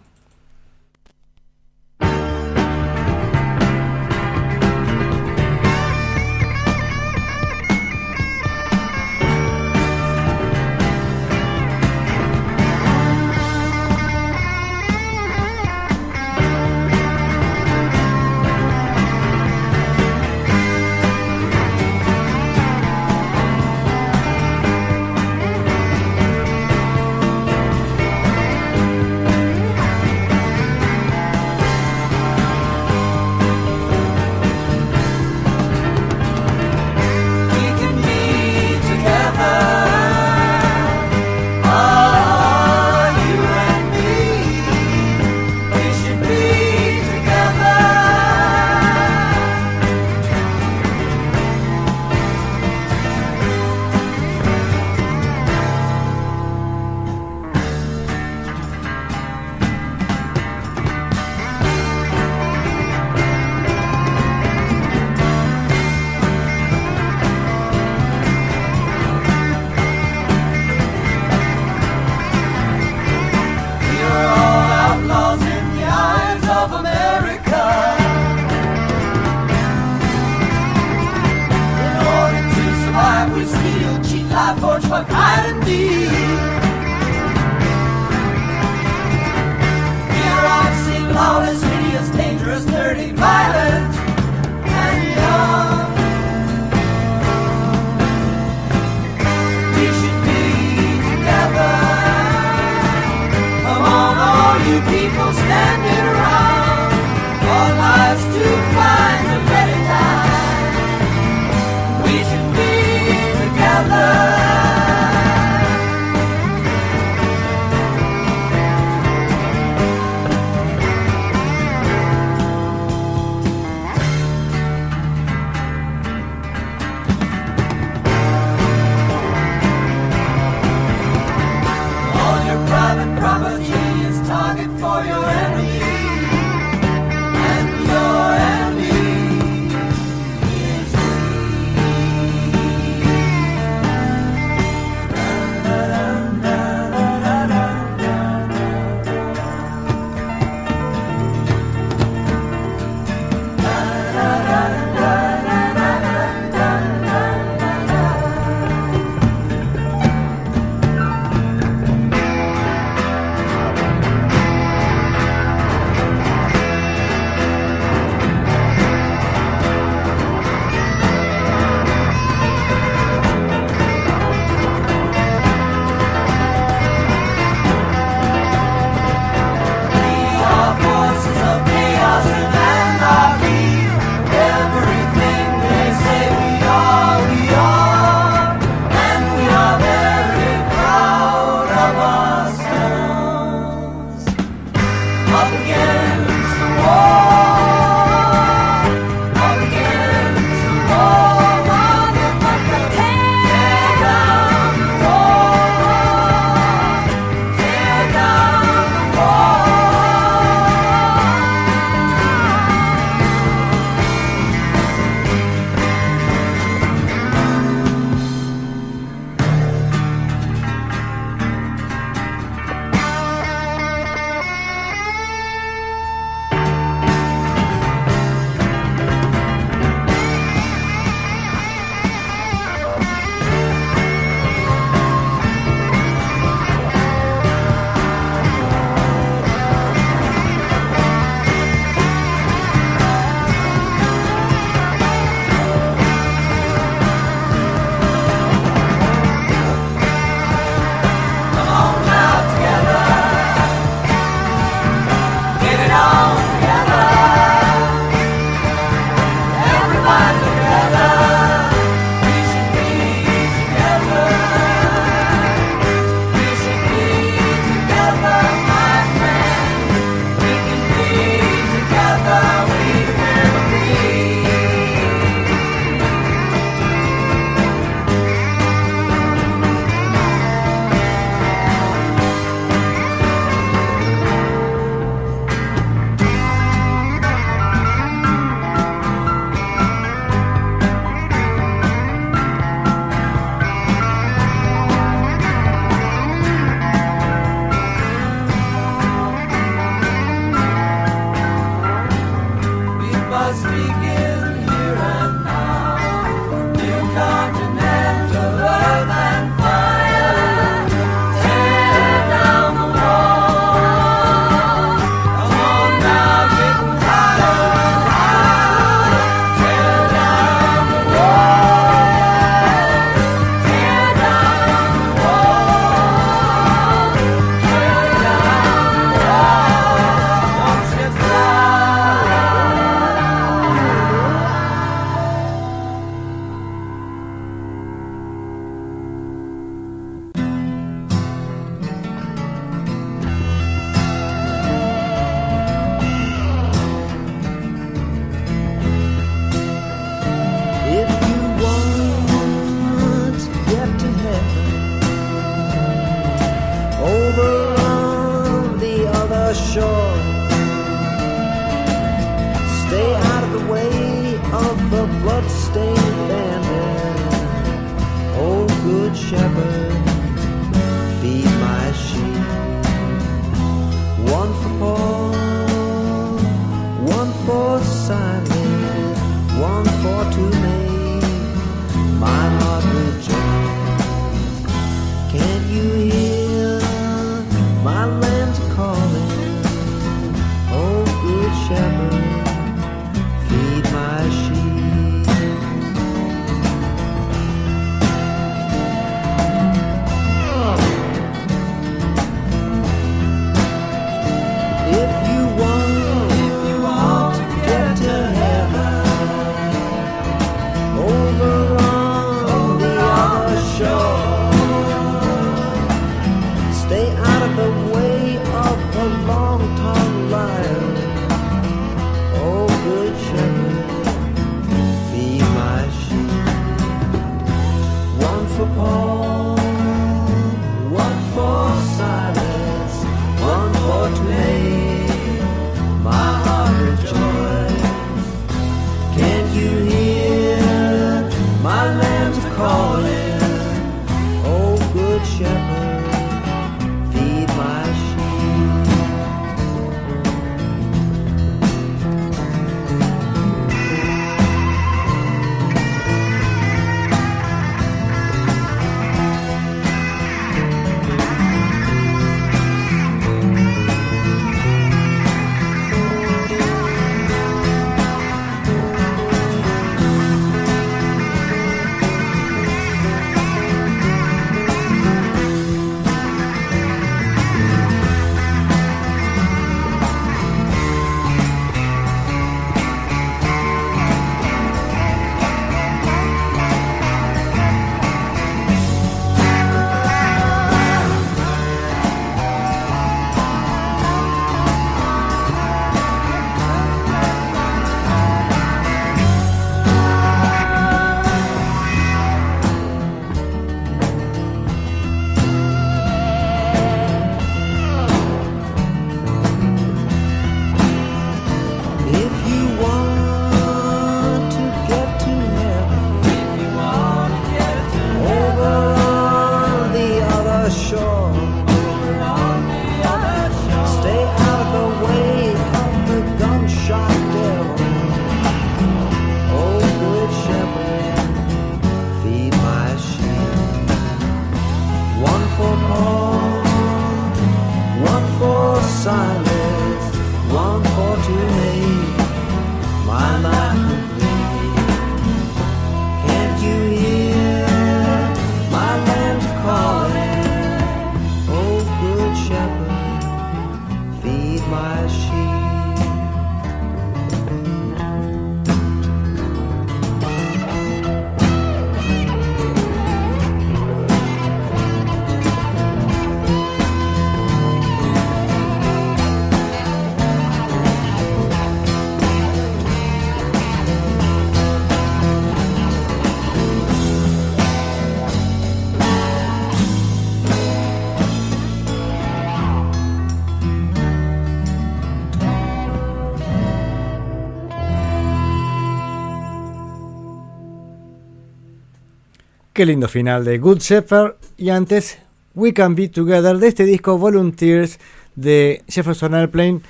Qué 592.80 592.85
lindo 592.85 593.10
final 593.10 593.43
de 593.43 593.57
Good 593.57 593.80
Shepherd. 593.80 594.35
Y 594.56 594.69
antes, 594.69 595.19
We 595.53 595.73
Can 595.73 595.95
Be 595.95 596.07
Together 596.07 596.57
de 596.60 596.69
este 596.69 596.85
disco 596.85 597.18
Volunteers 597.18 597.99
de 598.35 598.84
Jefferson 598.88 599.34
Airplane 599.34 599.81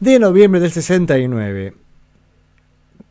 de 0.00 0.18
noviembre 0.18 0.58
del 0.58 0.70
69. 0.70 1.74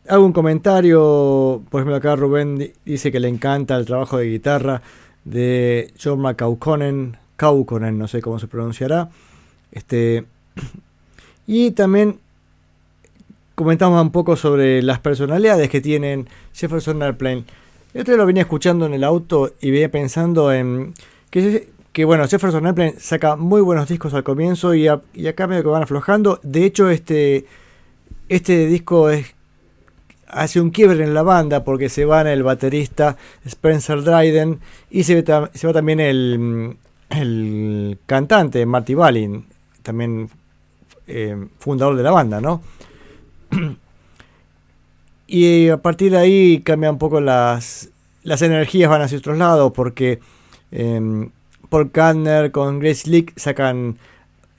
Hago 0.09 0.25
un 0.25 0.33
comentario, 0.33 1.61
por 1.69 1.81
ejemplo 1.81 1.97
acá 1.97 2.15
Rubén 2.15 2.57
di- 2.57 2.73
dice 2.83 3.11
que 3.11 3.19
le 3.19 3.27
encanta 3.27 3.75
el 3.77 3.85
trabajo 3.85 4.17
de 4.17 4.25
guitarra 4.25 4.81
de 5.23 5.93
John 6.03 6.19
McCauconen, 6.19 7.17
Kaukonen, 7.35 7.99
no 7.99 8.07
sé 8.07 8.23
cómo 8.23 8.39
se 8.39 8.47
pronunciará. 8.47 9.11
Este, 9.71 10.25
y 11.45 11.69
también 11.73 12.17
comentamos 13.53 14.01
un 14.01 14.09
poco 14.11 14.35
sobre 14.35 14.81
las 14.81 14.97
personalidades 14.99 15.69
que 15.69 15.79
tienen 15.79 16.27
Jefferson 16.55 17.03
Airplane. 17.03 17.43
El 17.97 18.01
otro 18.01 18.15
lo 18.15 18.27
venía 18.27 18.43
escuchando 18.43 18.85
en 18.85 18.93
el 18.93 19.03
auto 19.03 19.53
y 19.59 19.71
venía 19.71 19.89
pensando 19.89 20.53
en 20.53 20.93
que, 21.31 22.05
bueno, 22.05 22.27
Jefferson 22.27 22.67
Airplane 22.67 22.99
saca 22.99 23.35
muy 23.35 23.59
buenos 23.59 23.89
discos 23.89 24.13
al 24.13 24.23
comienzo 24.23 24.75
y, 24.75 24.87
acá 24.87 25.47
medio 25.47 25.63
que 25.63 25.69
van 25.69 25.81
aflojando. 25.81 26.39
De 26.43 26.63
hecho, 26.63 26.91
este, 26.91 27.47
este 28.29 28.67
disco 28.67 29.09
hace 30.27 30.61
un 30.61 30.69
quiebre 30.69 31.03
en 31.03 31.15
la 31.15 31.23
banda 31.23 31.63
porque 31.63 31.89
se 31.89 32.05
van 32.05 32.27
el 32.27 32.43
baterista 32.43 33.17
Spencer 33.43 34.03
Dryden 34.03 34.59
y 34.91 35.03
se 35.03 35.23
va 35.23 35.73
también 35.73 35.99
el, 35.99 36.77
el 37.09 37.97
cantante 38.05 38.63
Marty 38.67 38.93
Balin, 38.93 39.47
también 39.81 40.29
eh, 41.07 41.47
fundador 41.57 41.95
de 41.95 42.03
la 42.03 42.11
banda, 42.11 42.41
¿no? 42.41 42.61
Y 45.27 45.67
a 45.69 45.77
partir 45.77 46.11
de 46.11 46.17
ahí 46.17 46.61
cambia 46.61 46.89
un 46.89 46.97
poco 46.97 47.19
las, 47.19 47.89
las 48.23 48.41
energías, 48.41 48.89
van 48.89 49.01
hacia 49.01 49.17
otros 49.17 49.37
lados, 49.37 49.73
porque 49.75 50.19
eh, 50.71 51.29
Paul 51.69 51.91
Kantner 51.91 52.51
con 52.51 52.79
Grace 52.79 53.09
Leak 53.09 53.37
sacan 53.37 53.97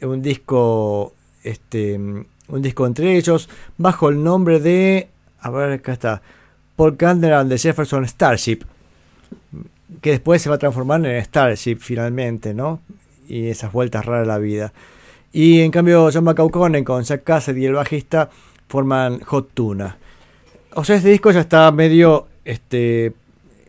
un 0.03 0.23
disco, 0.23 1.15
este, 1.43 1.95
un 1.97 2.63
disco 2.63 2.87
entre 2.87 3.17
ellos, 3.17 3.49
bajo 3.79 4.11
el 4.11 4.23
nombre 4.23 4.61
de, 4.61 5.09
a 5.41 5.51
ver, 5.51 5.73
acá 5.73 5.93
está, 5.93 6.23
Paul 6.77 6.97
Kantner 6.97 7.33
and 7.33 7.51
the 7.51 7.59
Jefferson 7.59 8.07
Starship. 8.07 8.61
que 10.03 10.11
después 10.11 10.43
se 10.43 10.49
va 10.49 10.57
a 10.57 10.59
transformar 10.59 11.05
en 11.05 11.25
Starship 11.25 11.79
finalmente, 11.81 12.55
¿no? 12.55 12.81
Y 13.27 13.49
esas 13.49 13.73
vueltas 13.73 14.05
raras 14.05 14.25
a 14.25 14.29
la 14.29 14.39
vida. 14.39 14.73
Y 15.33 15.61
en 15.61 15.71
cambio 15.71 16.11
John 16.13 16.25
McCauconen 16.25 16.85
con 16.85 17.03
Jack 17.03 17.25
Cassidy 17.25 17.63
y 17.63 17.67
el 17.67 17.75
bajista 17.75 18.31
forman 18.69 19.21
Hot 19.21 19.51
Tuna. 19.55 19.97
O 20.75 20.85
sea, 20.85 20.97
este 20.97 21.09
disco 21.09 21.31
ya 21.31 21.41
está 21.41 21.71
medio, 21.73 22.29
este, 22.45 23.13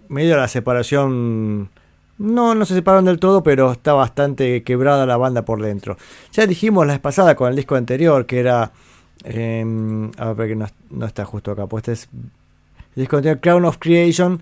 medio 0.08 0.38
la 0.38 0.48
separación. 0.48 1.70
No, 2.18 2.54
no 2.54 2.66
se 2.66 2.76
separaron 2.76 3.06
del 3.06 3.20
todo, 3.20 3.44
pero 3.44 3.72
está 3.72 3.94
bastante 3.94 4.64
quebrada 4.64 5.06
la 5.06 5.18
banda 5.18 5.46
por 5.46 5.62
dentro. 5.62 5.98
Ya 6.34 6.46
dijimos 6.46 6.86
la 6.86 6.94
vez 6.94 7.02
pasada 7.02 7.36
con 7.36 7.50
el 7.50 7.56
disco 7.56 7.76
anterior 7.76 8.26
que 8.26 8.40
era, 8.40 8.72
eh, 9.24 9.66
a 10.18 10.34
ver 10.34 10.50
que 10.50 10.56
no, 10.56 10.68
no 10.90 11.06
está 11.06 11.24
justo 11.24 11.52
acá, 11.52 11.68
pues 11.68 11.88
este 11.88 11.92
es 11.94 12.10
el 12.96 13.04
disco 13.04 13.16
anterior 13.16 13.40
Crown 13.40 13.64
of 13.66 13.78
Creation 13.80 14.42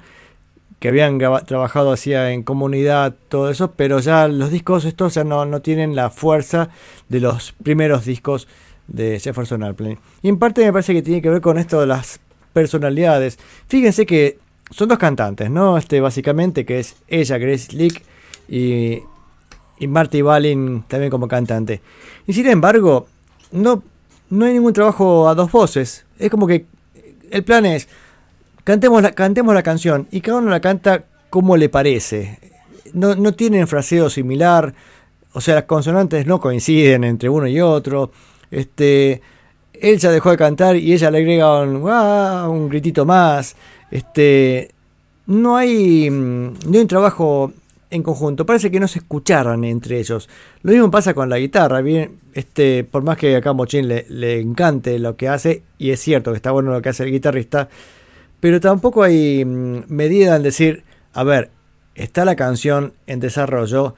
que 0.79 0.89
habían 0.89 1.17
trabajado 1.45 1.91
hacía 1.91 2.31
en 2.31 2.43
comunidad, 2.43 3.15
todo 3.29 3.49
eso, 3.49 3.71
pero 3.71 3.99
ya 3.99 4.27
los 4.27 4.51
discos 4.51 4.85
estos 4.85 5.15
ya 5.15 5.23
no, 5.23 5.45
no 5.45 5.61
tienen 5.61 5.95
la 5.95 6.09
fuerza 6.09 6.69
de 7.09 7.19
los 7.19 7.53
primeros 7.63 8.05
discos 8.05 8.47
de 8.87 9.19
Jefferson 9.19 9.63
Airplane. 9.63 9.97
Y 10.21 10.29
en 10.29 10.37
parte 10.37 10.63
me 10.63 10.71
parece 10.71 10.93
que 10.93 11.01
tiene 11.01 11.21
que 11.21 11.29
ver 11.29 11.41
con 11.41 11.57
esto 11.57 11.79
de 11.79 11.87
las 11.87 12.19
personalidades. 12.57 13.37
Fíjense 13.67 14.07
que 14.07 14.39
son 14.71 14.89
dos 14.89 14.97
cantantes, 14.97 15.51
¿no? 15.51 15.77
Este 15.77 16.01
básicamente 16.01 16.65
que 16.65 16.79
es 16.79 16.95
ella, 17.07 17.37
Grace 17.37 17.71
Leak, 17.71 18.01
y, 18.49 19.03
y 19.77 19.87
Marty 19.87 20.23
Balin 20.23 20.83
también 20.87 21.11
como 21.11 21.27
cantante. 21.27 21.81
Y 22.25 22.33
sin 22.33 22.47
embargo, 22.47 23.05
no, 23.51 23.83
no 24.31 24.45
hay 24.45 24.53
ningún 24.53 24.73
trabajo 24.73 25.29
a 25.29 25.35
dos 25.35 25.51
voces. 25.51 26.07
Es 26.17 26.31
como 26.31 26.47
que 26.47 26.65
el 27.29 27.43
plan 27.43 27.63
es 27.67 27.87
cantemos 28.63 29.03
la, 29.03 29.11
cantemos 29.11 29.53
la 29.53 29.61
canción 29.61 30.07
y 30.09 30.21
cada 30.21 30.39
uno 30.39 30.49
la 30.49 30.59
canta 30.59 31.03
como 31.29 31.57
le 31.57 31.69
parece. 31.69 32.39
No, 32.93 33.13
no 33.13 33.33
tienen 33.33 33.67
fraseo 33.67 34.09
similar, 34.09 34.73
o 35.33 35.41
sea, 35.41 35.53
las 35.53 35.65
consonantes 35.65 36.25
no 36.25 36.39
coinciden 36.39 37.03
entre 37.03 37.29
uno 37.29 37.45
y 37.45 37.61
otro. 37.61 38.11
Este, 38.49 39.21
él 39.81 39.99
ya 39.99 40.11
dejó 40.11 40.31
de 40.31 40.37
cantar 40.37 40.75
y 40.75 40.93
ella 40.93 41.11
le 41.11 41.19
agrega 41.19 41.61
un, 41.61 41.77
un 41.77 42.69
gritito 42.69 43.05
más. 43.05 43.55
Este, 43.91 44.71
no 45.25 45.57
hay, 45.57 46.09
mm, 46.09 46.53
no 46.65 46.73
hay 46.73 46.79
un 46.79 46.87
trabajo 46.87 47.53
en 47.89 48.03
conjunto. 48.03 48.45
Parece 48.45 48.71
que 48.71 48.79
no 48.79 48.87
se 48.87 48.99
escucharan 48.99 49.63
entre 49.63 49.99
ellos. 49.99 50.29
Lo 50.63 50.71
mismo 50.71 50.91
pasa 50.91 51.13
con 51.13 51.29
la 51.29 51.37
guitarra. 51.37 51.81
Bien, 51.81 52.19
este, 52.33 52.83
por 52.83 53.03
más 53.03 53.17
que 53.17 53.35
acá 53.35 53.51
a 53.51 53.53
Mochín 53.53 53.87
le, 53.87 54.05
le 54.09 54.39
encante 54.39 54.99
lo 54.99 55.15
que 55.15 55.29
hace, 55.29 55.63
y 55.77 55.91
es 55.91 55.99
cierto 55.99 56.31
que 56.31 56.37
está 56.37 56.51
bueno 56.51 56.71
lo 56.71 56.81
que 56.81 56.89
hace 56.89 57.03
el 57.03 57.11
guitarrista, 57.11 57.69
pero 58.39 58.59
tampoco 58.59 59.03
hay 59.03 59.43
mm, 59.45 59.85
medida 59.87 60.35
en 60.35 60.43
decir, 60.43 60.83
a 61.13 61.23
ver, 61.23 61.49
está 61.95 62.25
la 62.25 62.35
canción 62.35 62.93
en 63.07 63.19
desarrollo, 63.19 63.95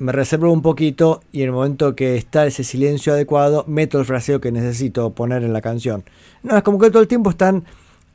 me 0.00 0.12
reservo 0.12 0.50
un 0.50 0.62
poquito 0.62 1.22
y 1.30 1.42
en 1.42 1.48
el 1.48 1.52
momento 1.52 1.94
que 1.94 2.16
está 2.16 2.46
ese 2.46 2.64
silencio 2.64 3.12
adecuado, 3.12 3.64
meto 3.68 3.98
el 3.98 4.06
fraseo 4.06 4.40
que 4.40 4.50
necesito 4.50 5.10
poner 5.10 5.44
en 5.44 5.52
la 5.52 5.60
canción. 5.60 6.04
No, 6.42 6.56
es 6.56 6.62
como 6.62 6.78
que 6.78 6.90
todo 6.90 7.02
el 7.02 7.08
tiempo 7.08 7.28
están, 7.28 7.64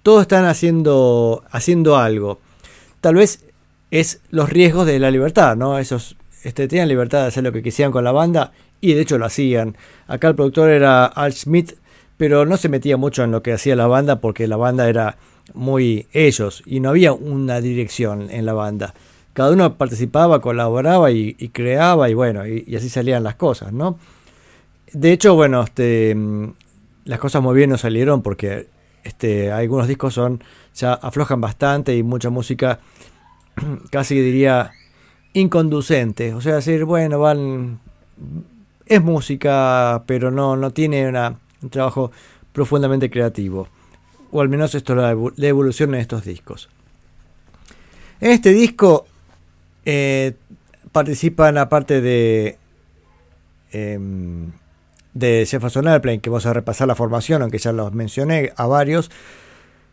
todos 0.02 0.24
están 0.24 0.46
haciendo, 0.46 1.44
haciendo 1.52 1.98
algo. 1.98 2.40
Tal 3.02 3.16
vez 3.16 3.46
es 3.92 4.20
los 4.32 4.50
riesgos 4.50 4.88
de 4.88 4.98
la 4.98 5.12
libertad, 5.12 5.56
¿no? 5.56 5.78
Esos 5.78 6.18
este, 6.44 6.68
tenían 6.68 6.88
libertad 6.88 7.22
de 7.22 7.28
hacer 7.28 7.44
lo 7.44 7.52
que 7.52 7.62
quisieran 7.62 7.92
con 7.92 8.04
la 8.04 8.12
banda 8.12 8.52
y 8.82 8.96
de 8.96 9.02
hecho 9.02 9.20
lo 9.20 9.26
hacían. 9.26 9.78
Acá 10.08 10.30
el 10.30 10.36
productor 10.36 10.72
era 10.72 11.06
Al 11.06 11.34
Smith, 11.34 11.74
pero 12.18 12.48
no 12.48 12.58
se 12.58 12.68
metía 12.68 12.98
mucho 12.98 13.24
en 13.24 13.32
lo 13.32 13.44
que 13.44 13.54
hacía 13.54 13.76
la 13.76 13.86
banda 13.86 14.20
porque 14.22 14.48
la 14.48 14.58
banda 14.58 14.90
era 14.90 15.18
muy 15.54 16.08
ellos 16.14 16.64
y 16.66 16.80
no 16.80 16.90
había 16.90 17.14
una 17.14 17.62
dirección 17.62 18.32
en 18.32 18.48
la 18.48 18.54
banda. 18.54 18.96
Cada 19.36 19.52
uno 19.52 19.78
participaba, 19.78 20.40
colaboraba 20.40 21.12
y, 21.12 21.34
creaba 21.52 22.10
y 22.10 22.14
bueno, 22.14 22.48
y, 22.48 22.74
así 22.74 22.88
salían 22.88 23.22
las 23.22 23.36
cosas, 23.36 23.74
¿no? 23.74 24.00
De 24.94 25.12
hecho, 25.12 25.36
bueno, 25.36 25.62
este, 25.62 26.16
mm, 26.16 26.54
las 27.04 27.20
cosas 27.20 27.44
muy 27.44 27.54
bien 27.54 27.70
no 27.70 27.78
salieron 27.78 28.22
porque 28.22 28.70
este, 29.04 29.52
algunos 29.52 29.90
discos 29.90 30.14
son 30.14 30.42
ya 30.74 30.94
aflojan 30.94 31.42
bastante 31.42 31.98
y 31.98 32.02
mucha 32.02 32.30
música 32.30 32.80
casi 33.92 34.18
diría 34.22 34.72
inconducente. 35.34 36.34
O 36.34 36.40
sea, 36.40 36.56
decir, 36.56 36.86
bueno, 36.86 37.20
van. 37.20 37.82
Es 38.86 39.04
música, 39.04 40.04
pero 40.06 40.32
no, 40.32 40.56
no 40.56 40.72
tiene 40.72 41.10
una- 41.10 41.38
un 41.62 41.70
trabajo 41.70 42.10
profundamente 42.54 43.10
creativo. 43.10 43.68
O 44.32 44.40
al 44.40 44.48
menos 44.48 44.76
esto 44.76 44.96
la 44.96 45.12
evolución 45.12 45.94
en 45.94 46.00
estos 46.00 46.24
discos. 46.24 46.70
En 48.22 48.32
este 48.32 48.54
disco 48.54 49.08
eh, 49.86 50.34
participan, 50.92 51.58
aparte 51.58 52.02
de. 52.02 52.58
em, 53.72 54.52
de 55.16 55.46
Jefferson 55.50 55.88
Airplane, 55.88 56.20
que 56.20 56.30
vamos 56.30 56.46
a 56.46 56.54
repasar 56.54 56.88
la 56.88 56.96
formación, 56.96 57.42
aunque 57.42 57.58
ya 57.58 57.72
los 57.72 57.94
mencioné 57.94 58.52
a 58.58 58.68
varios. 58.68 59.10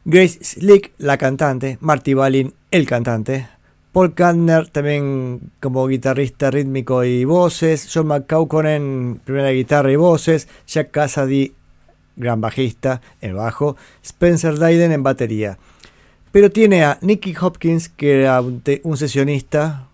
Grace 0.04 0.42
Slick, 0.42 0.92
la 0.98 1.16
cantante, 1.16 1.78
Marty 1.80 2.12
Balin, 2.12 2.54
el 2.72 2.86
cantante, 2.86 3.46
Paul 3.92 4.14
Kantner, 4.14 4.68
también 4.68 5.52
como 5.60 5.86
guitarrista 5.86 6.50
rítmico 6.50 7.04
y 7.04 7.24
voces, 7.24 7.88
John 7.92 8.08
McCauconen, 8.08 9.20
primera 9.24 9.50
guitarra 9.50 9.92
y 9.92 9.96
voces, 9.96 10.48
Jack 10.66 10.90
Cassidy, 10.90 11.54
gran 12.16 12.40
bajista, 12.40 13.00
el 13.20 13.34
bajo, 13.34 13.76
Spencer 14.02 14.58
Dyden 14.58 14.90
en 14.90 15.04
batería. 15.04 15.58
Pero 16.32 16.50
tiene 16.50 16.84
a 16.84 16.98
Nicky 17.02 17.34
Hopkins, 17.38 17.88
que 17.90 18.22
era 18.22 18.40
un, 18.40 18.96
sesionista 18.96 19.88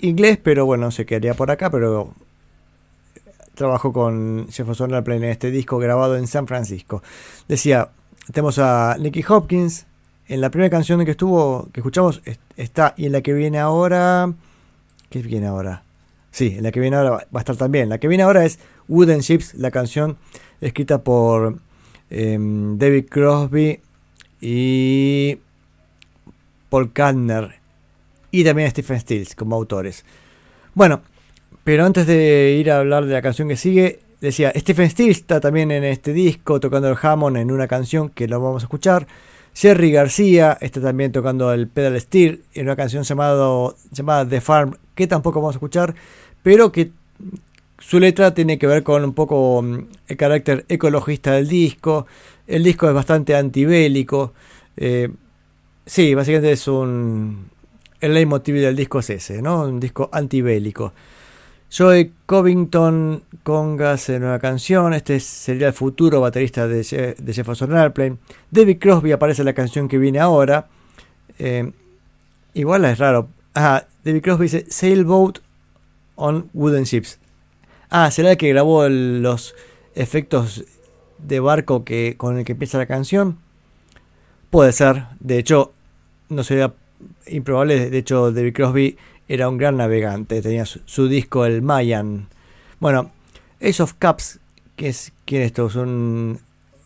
inglés, 0.00 0.38
pero 0.42 0.66
bueno, 0.66 0.90
se 0.90 1.06
quedaría 1.06 1.34
por 1.34 1.50
acá, 1.50 1.70
pero 1.70 2.12
trabajó 3.54 3.92
con 3.92 4.48
Jefferson 4.50 4.92
Airplane 4.92 5.26
en 5.26 5.32
este 5.32 5.50
disco 5.50 5.78
grabado 5.78 6.16
en 6.16 6.26
San 6.26 6.46
Francisco. 6.46 7.02
Decía, 7.48 7.88
tenemos 8.32 8.58
a 8.58 8.96
Nicky 8.98 9.24
Hopkins. 9.28 9.86
En 10.28 10.40
la 10.40 10.50
primera 10.50 10.68
canción 10.70 11.04
que 11.04 11.12
estuvo, 11.12 11.68
que 11.72 11.78
escuchamos, 11.78 12.20
es- 12.24 12.40
está. 12.56 12.94
Y 12.96 13.06
en 13.06 13.12
la 13.12 13.20
que 13.20 13.32
viene 13.32 13.60
ahora. 13.60 14.32
¿Qué 15.08 15.22
viene 15.22 15.46
ahora? 15.46 15.84
Sí, 16.32 16.56
en 16.58 16.64
la 16.64 16.72
que 16.72 16.80
viene 16.80 16.96
ahora 16.96 17.10
va 17.10 17.16
va 17.18 17.38
a 17.38 17.38
estar 17.38 17.54
también. 17.54 17.88
La 17.88 17.98
que 17.98 18.08
viene 18.08 18.24
ahora 18.24 18.44
es 18.44 18.58
Wooden 18.88 19.20
Ships, 19.20 19.54
la 19.54 19.70
canción 19.70 20.16
escrita 20.60 20.98
por 20.98 21.58
em, 22.10 22.76
David 22.76 23.06
Crosby 23.08 23.80
y 24.40 25.38
Paul 26.68 26.92
Kantner. 26.92 27.60
Y 28.30 28.44
también 28.44 28.70
Stephen 28.70 29.00
Stills 29.00 29.34
como 29.34 29.56
autores. 29.56 30.04
Bueno, 30.74 31.00
pero 31.64 31.84
antes 31.84 32.06
de 32.06 32.56
ir 32.60 32.70
a 32.70 32.78
hablar 32.78 33.06
de 33.06 33.14
la 33.14 33.22
canción 33.22 33.48
que 33.48 33.56
sigue, 33.56 34.00
decía, 34.20 34.52
Stephen 34.56 34.90
Stills 34.90 35.18
está 35.18 35.40
también 35.40 35.70
en 35.70 35.84
este 35.84 36.12
disco 36.12 36.60
tocando 36.60 36.88
el 36.88 36.96
Hammond 37.00 37.36
en 37.38 37.50
una 37.50 37.66
canción 37.66 38.08
que 38.10 38.28
lo 38.28 38.40
vamos 38.40 38.62
a 38.62 38.66
escuchar. 38.66 39.06
Jerry 39.54 39.90
García 39.90 40.58
está 40.60 40.82
también 40.82 41.12
tocando 41.12 41.50
el 41.52 41.66
pedal 41.66 41.98
steel 41.98 42.42
en 42.52 42.66
una 42.66 42.76
canción 42.76 43.04
llamado, 43.04 43.74
llamada 43.90 44.28
The 44.28 44.42
Farm, 44.42 44.76
que 44.94 45.06
tampoco 45.06 45.40
vamos 45.40 45.54
a 45.54 45.58
escuchar, 45.58 45.94
pero 46.42 46.70
que 46.72 46.90
su 47.78 47.98
letra 47.98 48.34
tiene 48.34 48.58
que 48.58 48.66
ver 48.66 48.82
con 48.82 49.02
un 49.02 49.14
poco 49.14 49.62
mm, 49.62 49.78
el 50.08 50.16
carácter 50.16 50.66
ecologista 50.68 51.32
del 51.32 51.48
disco. 51.48 52.06
El 52.46 52.62
disco 52.62 52.88
es 52.88 52.94
bastante 52.94 53.34
antibélico. 53.34 54.32
Eh, 54.76 55.08
sí, 55.84 56.14
básicamente 56.14 56.52
es 56.52 56.68
un... 56.68 57.50
El 58.00 58.14
leitmotiv 58.14 58.56
del 58.56 58.76
disco 58.76 58.98
es 58.98 59.10
ese, 59.10 59.40
¿no? 59.42 59.62
Un 59.62 59.80
disco 59.80 60.08
antibélico. 60.12 60.92
Joey 61.76 62.12
Covington 62.26 63.24
congas 63.42 64.08
en 64.10 64.22
una 64.22 64.38
canción. 64.38 64.94
Este 64.94 65.18
sería 65.18 65.68
el 65.68 65.72
futuro 65.72 66.20
baterista 66.20 66.68
de, 66.68 66.80
Je- 66.82 67.16
de 67.16 67.32
Jefferson 67.32 67.76
Airplane. 67.76 68.18
David 68.50 68.78
Crosby 68.78 69.12
aparece 69.12 69.42
en 69.42 69.46
la 69.46 69.54
canción 69.54 69.88
que 69.88 69.98
viene 69.98 70.20
ahora. 70.20 70.68
Eh, 71.38 71.72
igual 72.54 72.84
es 72.84 72.98
raro. 72.98 73.28
Ah, 73.54 73.86
David 74.04 74.22
Crosby 74.22 74.44
dice 74.44 74.66
Sailboat 74.68 75.38
on 76.14 76.48
Wooden 76.52 76.84
Ships. 76.84 77.18
Ah, 77.90 78.10
será 78.10 78.32
el 78.32 78.36
que 78.36 78.48
grabó 78.50 78.88
los 78.88 79.54
efectos 79.94 80.64
de 81.18 81.40
barco 81.40 81.84
que, 81.84 82.14
con 82.16 82.38
el 82.38 82.44
que 82.44 82.52
empieza 82.52 82.78
la 82.78 82.86
canción. 82.86 83.38
Puede 84.50 84.72
ser. 84.72 85.04
De 85.20 85.38
hecho, 85.38 85.72
no 86.28 86.44
sería 86.44 86.74
improbable. 87.26 87.90
De 87.90 87.98
hecho, 87.98 88.32
David 88.32 88.54
Crosby 88.54 88.96
era 89.28 89.48
un 89.48 89.58
gran 89.58 89.76
navegante. 89.76 90.42
Tenía 90.42 90.64
su, 90.66 91.08
disco, 91.08 91.44
el 91.44 91.62
Mayan. 91.62 92.28
Bueno, 92.80 93.10
Ace 93.60 93.82
of 93.82 93.94
Cups, 93.94 94.40
que 94.76 94.88
es, 94.88 95.12
¿quién 95.24 95.42
es 95.42 95.46
esto? 95.46 95.70
Son 95.70 96.40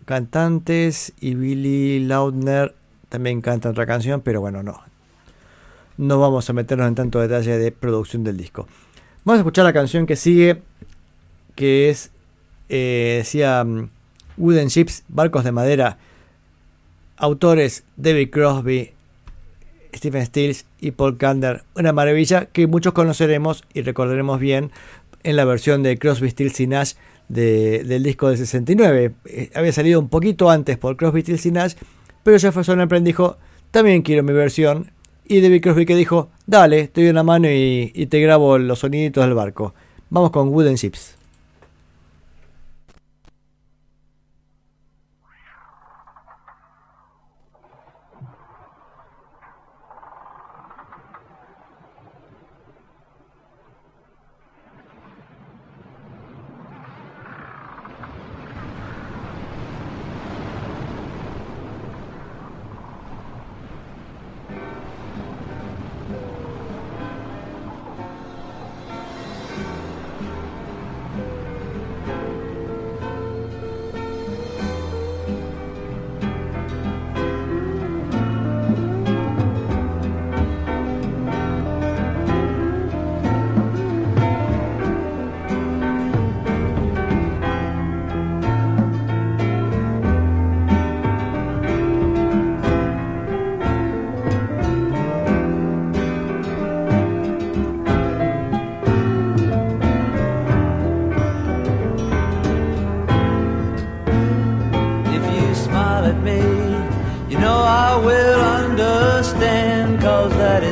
cantantes 0.04 1.12
y 1.20 1.34
Billy 1.34 2.00
Laudner 2.00 2.74
también 3.08 3.40
canta 3.40 3.70
otra 3.70 3.86
canción, 3.86 4.20
pero 4.22 4.40
bueno, 4.40 4.62
no. 4.62 4.80
No 5.96 6.18
vamos 6.18 6.48
a 6.48 6.52
meternos 6.52 6.88
en 6.88 6.94
tanto 6.94 7.20
detalle 7.20 7.58
de 7.58 7.72
producción 7.72 8.24
del 8.24 8.36
disco. 8.36 8.66
Vamos 9.24 9.38
a 9.38 9.40
escuchar 9.42 9.64
la 9.64 9.72
canción 9.72 10.06
que 10.06 10.16
sigue, 10.16 10.62
que 11.54 11.90
es, 11.90 12.10
eh, 12.70 13.16
decía, 13.18 13.62
mm, 13.64 13.90
Wooden 14.40 14.68
Ships, 14.68 15.04
Barcos 15.08 15.44
de 15.44 15.52
Madera, 15.52 15.98
autores 17.16 17.84
David 17.96 18.30
Crosby, 18.30 18.90
Stephen 19.94 20.24
Stills 20.26 20.64
y 20.80 20.92
Paul 20.92 21.16
Kander. 21.18 21.62
Una 21.74 21.92
maravilla 21.92 22.46
que 22.46 22.66
muchos 22.66 22.92
conoceremos 22.92 23.64
y 23.74 23.82
recordaremos 23.82 24.40
bien 24.40 24.70
en 25.22 25.36
la 25.36 25.44
versión 25.44 25.82
de 25.82 25.98
Crosby, 25.98 26.30
Stills 26.30 26.60
y 26.60 26.66
Nash 26.66 26.92
de- 27.28 27.84
del 27.84 28.02
disco 28.02 28.28
del 28.28 28.38
69. 28.38 29.12
Eh, 29.26 29.50
había 29.54 29.72
salido 29.72 30.00
un 30.00 30.08
poquito 30.08 30.50
antes 30.50 30.78
por 30.78 30.96
Crosby, 30.96 31.22
Stills 31.22 31.46
y 31.46 31.50
Nash, 31.52 31.74
pero 32.22 32.38
Jefferson 32.38 32.80
Airplane 32.80 33.04
dijo, 33.04 33.36
también 33.70 34.02
quiero 34.02 34.22
mi 34.22 34.32
versión. 34.32 34.90
Y 35.26 35.40
David 35.40 35.62
Crosby 35.62 35.86
que 35.86 35.94
dijo, 35.94 36.28
dale, 36.46 36.88
te 36.88 37.02
doy 37.02 37.10
una 37.10 37.22
mano 37.22 37.48
y, 37.48 37.92
y 37.94 38.06
te 38.06 38.20
grabo 38.20 38.58
los 38.58 38.80
soniditos 38.80 39.24
del 39.24 39.34
barco. 39.34 39.74
Vamos 40.08 40.30
con 40.30 40.48
Wooden 40.48 40.74
Ships. 40.74 41.14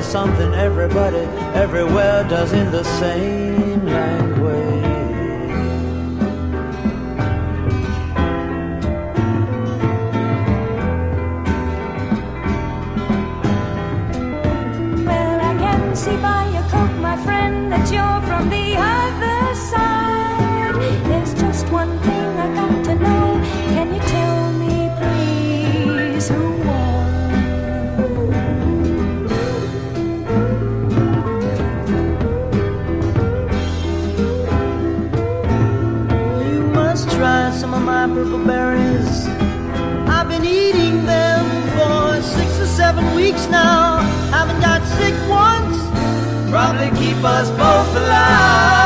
Something 0.08 0.54
everybody 0.54 1.18
everywhere 1.54 2.26
does 2.30 2.54
in 2.54 2.70
the 2.70 2.82
same 2.82 3.57
now. 43.50 43.98
Haven't 44.30 44.60
got 44.60 44.82
sick 44.96 45.14
once. 45.28 45.78
Probably 46.50 46.90
keep 46.98 47.22
us 47.24 47.50
both 47.50 47.96
alive. 47.96 48.77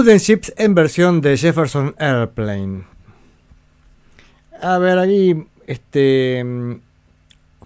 Wooden 0.00 0.16
Ships 0.16 0.54
en 0.56 0.74
versión 0.74 1.20
de 1.20 1.36
Jefferson 1.36 1.94
Airplane. 1.98 2.84
A 4.62 4.78
ver, 4.78 4.98
aquí, 4.98 5.44
este. 5.66 6.42
mm, 6.42 6.80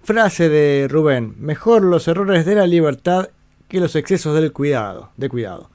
Frase 0.02 0.48
de 0.48 0.88
Rubén: 0.90 1.36
Mejor 1.38 1.84
los 1.84 2.08
errores 2.08 2.44
de 2.44 2.56
la 2.56 2.66
libertad 2.66 3.28
que 3.68 3.78
los 3.78 3.94
excesos 3.94 4.34
del 4.34 4.50
cuidado. 4.50 5.12
De 5.16 5.28
cuidado. 5.28 5.70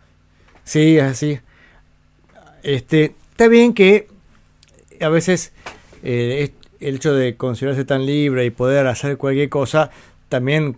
Sí, 0.65 0.98
es 0.98 1.03
así. 1.03 1.40
Este, 2.61 3.15
está 3.31 3.48
bien 3.48 3.73
que 3.73 4.10
a 4.99 5.07
veces 5.07 5.53
eh, 6.03 6.52
el 6.81 6.95
hecho 6.95 7.14
de 7.14 7.38
considerarse 7.38 7.86
tan 7.86 8.06
libre 8.06 8.44
y 8.44 8.49
poder 8.49 8.86
hacer 8.88 9.15
cualquier 9.15 9.48
cosa 9.48 9.91
también 10.27 10.76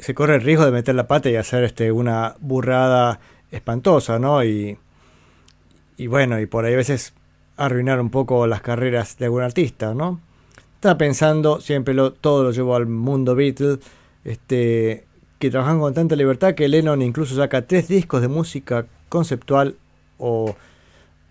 se 0.00 0.12
corre 0.12 0.34
el 0.34 0.42
riesgo 0.42 0.64
de 0.64 0.72
meter 0.72 0.96
la 0.96 1.06
pata 1.06 1.30
y 1.30 1.36
hacer 1.36 1.62
este 1.62 1.92
una 1.92 2.34
burrada 2.40 3.20
espantosa, 3.52 4.18
¿no? 4.18 4.42
Y, 4.42 4.76
y 6.00 6.06
bueno, 6.06 6.40
y 6.40 6.46
por 6.46 6.64
ahí 6.64 6.72
a 6.72 6.78
veces 6.78 7.12
arruinar 7.58 8.00
un 8.00 8.08
poco 8.08 8.46
las 8.46 8.62
carreras 8.62 9.18
de 9.18 9.26
algún 9.26 9.42
artista, 9.42 9.92
¿no? 9.92 10.18
Estaba 10.76 10.96
pensando, 10.96 11.60
siempre 11.60 11.92
lo, 11.92 12.14
todo 12.14 12.42
lo 12.42 12.52
llevo 12.52 12.74
al 12.74 12.86
mundo 12.86 13.34
Beatle, 13.34 13.80
este, 14.24 15.04
que 15.38 15.50
trabajan 15.50 15.78
con 15.78 15.92
tanta 15.92 16.16
libertad 16.16 16.54
que 16.54 16.68
Lennon 16.68 17.02
incluso 17.02 17.36
saca 17.36 17.66
tres 17.66 17.88
discos 17.88 18.22
de 18.22 18.28
música 18.28 18.86
conceptual 19.10 19.76
o 20.16 20.56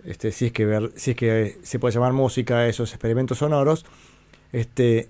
este, 0.06 0.32
si 0.32 0.46
es 0.46 0.52
que 0.52 0.92
si 0.96 1.12
es 1.12 1.18
que 1.18 1.58
se 1.64 1.80
puede 1.80 1.96
llamar 1.96 2.14
música 2.14 2.68
esos 2.68 2.92
experimentos 2.92 3.40
sonoros, 3.40 3.88
este, 4.52 5.10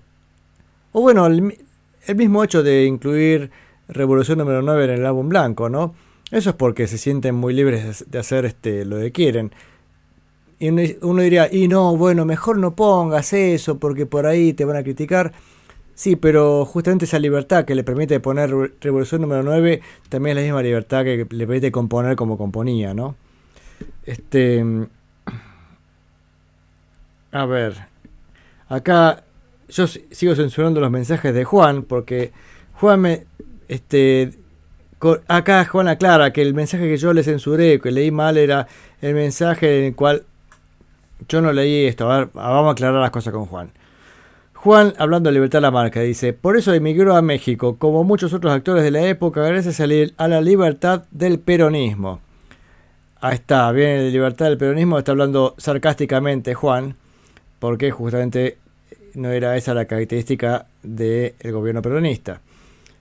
o 0.92 1.02
bueno, 1.02 1.26
el, 1.26 1.58
el 2.06 2.16
mismo 2.16 2.42
hecho 2.42 2.62
de 2.62 2.86
incluir 2.86 3.50
Revolución 3.88 4.38
número 4.38 4.62
9 4.62 4.84
en 4.84 4.90
el 4.90 5.04
álbum 5.04 5.28
blanco, 5.28 5.68
¿no? 5.68 5.94
Eso 6.30 6.50
es 6.50 6.56
porque 6.56 6.86
se 6.86 6.98
sienten 6.98 7.34
muy 7.34 7.52
libres 7.54 8.04
de- 8.08 8.18
hacer 8.18 8.44
este, 8.44 8.84
lo 8.84 8.98
que 8.98 9.12
quieren. 9.12 9.52
Y 10.58 10.68
uno, 11.02 11.22
diría, 11.22 11.48
y 11.50 11.68
no, 11.68 11.96
bueno, 11.96 12.24
mejor 12.26 12.58
no 12.58 12.76
pongas 12.76 13.32
eso 13.32 13.78
porque 13.78 14.06
por 14.06 14.26
ahí 14.26 14.52
te 14.52 14.64
van 14.66 14.76
a 14.76 14.82
criticar. 14.82 15.32
Sí, 15.94 16.16
pero 16.16 16.64
justamente 16.66 17.04
esa 17.06 17.18
libertad 17.18 17.64
que 17.64 17.74
le 17.74 17.84
permite 17.84 18.20
poner 18.20 18.50
Re- 18.50 18.72
Revolución 18.80 19.22
número 19.22 19.42
9 19.42 19.80
también 20.08 20.36
es 20.36 20.42
la 20.42 20.46
misma 20.48 20.62
libertad 20.62 21.04
que 21.04 21.26
le 21.30 21.46
permite 21.46 21.72
componer 21.72 22.16
como 22.16 22.38
componía, 22.38 22.94
¿no? 22.94 23.16
Este. 24.04 24.64
A 27.32 27.46
ver. 27.46 27.74
Acá 28.68 29.24
yo 29.68 29.86
si- 29.86 30.04
sigo 30.10 30.34
censurando 30.34 30.80
los 30.80 30.90
mensajes 30.90 31.34
de 31.34 31.44
Juan 31.44 31.82
porque 31.82 32.32
Juan 32.74 33.00
me. 33.00 33.26
Este. 33.68 34.32
Acá 35.28 35.64
Juan 35.64 35.88
aclara 35.88 36.32
que 36.32 36.42
el 36.42 36.52
mensaje 36.52 36.86
que 36.86 36.98
yo 36.98 37.12
le 37.12 37.22
censuré, 37.22 37.80
que 37.80 37.90
leí 37.90 38.10
mal, 38.10 38.36
era 38.36 38.66
el 39.00 39.14
mensaje 39.14 39.78
en 39.78 39.84
el 39.86 39.94
cual 39.94 40.24
yo 41.28 41.40
no 41.40 41.52
leí 41.52 41.86
esto. 41.86 42.10
A 42.10 42.18
ver, 42.18 42.28
vamos 42.34 42.68
a 42.68 42.72
aclarar 42.72 43.00
las 43.00 43.10
cosas 43.10 43.32
con 43.32 43.46
Juan. 43.46 43.70
Juan, 44.54 44.92
hablando 44.98 45.30
de 45.30 45.34
Libertad 45.34 45.62
Lamarca, 45.62 46.00
dice, 46.00 46.34
por 46.34 46.54
eso 46.58 46.74
emigró 46.74 47.16
a 47.16 47.22
México, 47.22 47.76
como 47.78 48.04
muchos 48.04 48.34
otros 48.34 48.52
actores 48.52 48.84
de 48.84 48.90
la 48.90 49.06
época, 49.06 49.40
gracias 49.40 49.80
a 49.80 50.28
la 50.28 50.40
libertad 50.42 51.04
del 51.10 51.38
peronismo. 51.38 52.20
Ahí 53.22 53.36
está, 53.36 53.72
viene 53.72 54.02
de 54.02 54.10
libertad 54.10 54.46
del 54.46 54.58
peronismo, 54.58 54.98
está 54.98 55.12
hablando 55.12 55.54
sarcásticamente 55.56 56.52
Juan, 56.52 56.94
porque 57.58 57.90
justamente 57.90 58.58
no 59.14 59.30
era 59.30 59.56
esa 59.56 59.72
la 59.72 59.86
característica 59.86 60.66
del 60.82 61.32
gobierno 61.52 61.80
peronista. 61.80 62.42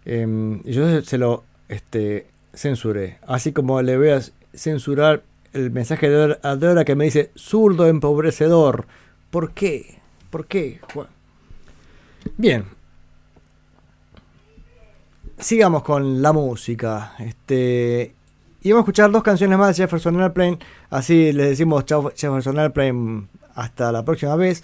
Y 0.05 0.71
yo 0.71 1.01
se 1.01 1.17
lo 1.17 1.43
este, 1.69 2.27
censuré, 2.53 3.19
así 3.25 3.53
como 3.53 3.81
le 3.81 3.97
voy 3.97 4.09
a 4.09 4.21
censurar 4.53 5.23
el 5.53 5.71
mensaje 5.71 6.09
de 6.09 6.15
Dora- 6.15 6.39
a 6.43 6.55
Dora 6.55 6.83
que 6.85 6.95
me 6.95 7.05
dice 7.05 7.31
zurdo 7.35 7.87
empobrecedor. 7.87 8.85
¿Por 9.31 9.53
qué? 9.53 9.99
¿Por 10.29 10.45
qué? 10.47 10.79
Bien. 12.37 12.65
Sigamos 15.37 15.83
con 15.83 16.21
la 16.21 16.33
música. 16.33 17.13
Este, 17.19 18.13
y 18.61 18.71
vamos 18.71 18.81
a 18.81 18.83
escuchar 18.85 19.11
dos 19.11 19.23
canciones 19.23 19.57
más 19.57 19.75
de 19.77 19.83
Jefferson 19.83 20.19
Airplane. 20.21 20.59
Así 20.89 21.31
les 21.31 21.49
decimos 21.49 21.85
chao 21.85 22.11
Jefferson 22.15 22.59
Airplane 22.59 23.27
hasta 23.55 23.91
la 23.91 24.03
próxima 24.03 24.35
vez. 24.35 24.63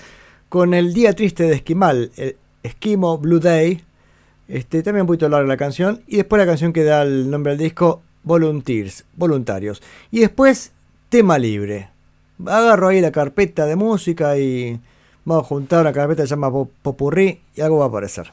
Con 0.49 0.73
el 0.73 0.94
Día 0.94 1.14
Triste 1.14 1.44
de 1.44 1.56
Esquimal, 1.56 2.11
el 2.18 2.36
Esquimo 2.64 3.18
Blue 3.18 3.40
Day. 3.40 3.84
Este, 4.48 4.84
también 4.84 5.02
un 5.02 5.08
poquito 5.08 5.28
larga 5.30 5.48
la 5.48 5.58
canción. 5.58 6.02
Y 6.08 6.18
después 6.18 6.40
la 6.40 6.46
canción 6.46 6.74
que 6.74 6.84
da 6.84 7.02
el 7.04 7.30
nombre 7.30 7.54
al 7.54 7.58
disco, 7.58 8.02
Volunteers, 8.24 9.06
Voluntarios. 9.16 9.82
Y 10.12 10.20
después, 10.20 10.72
Tema 11.10 11.38
Libre. 11.38 11.90
Agarro 12.46 12.90
ahí 12.90 13.02
la 13.02 13.12
carpeta 13.12 13.66
de 13.66 13.76
música 13.76 14.38
y 14.38 14.80
vamos 15.24 15.46
a 15.46 15.48
juntar 15.48 15.82
una 15.82 15.94
carpeta 15.94 16.24
que 16.24 16.28
se 16.28 16.32
llama 16.36 16.52
Pop- 16.52 16.72
Popurrí 16.82 17.40
y 17.56 17.62
algo 17.62 17.78
va 17.80 17.86
a 17.86 17.88
aparecer. 17.88 18.32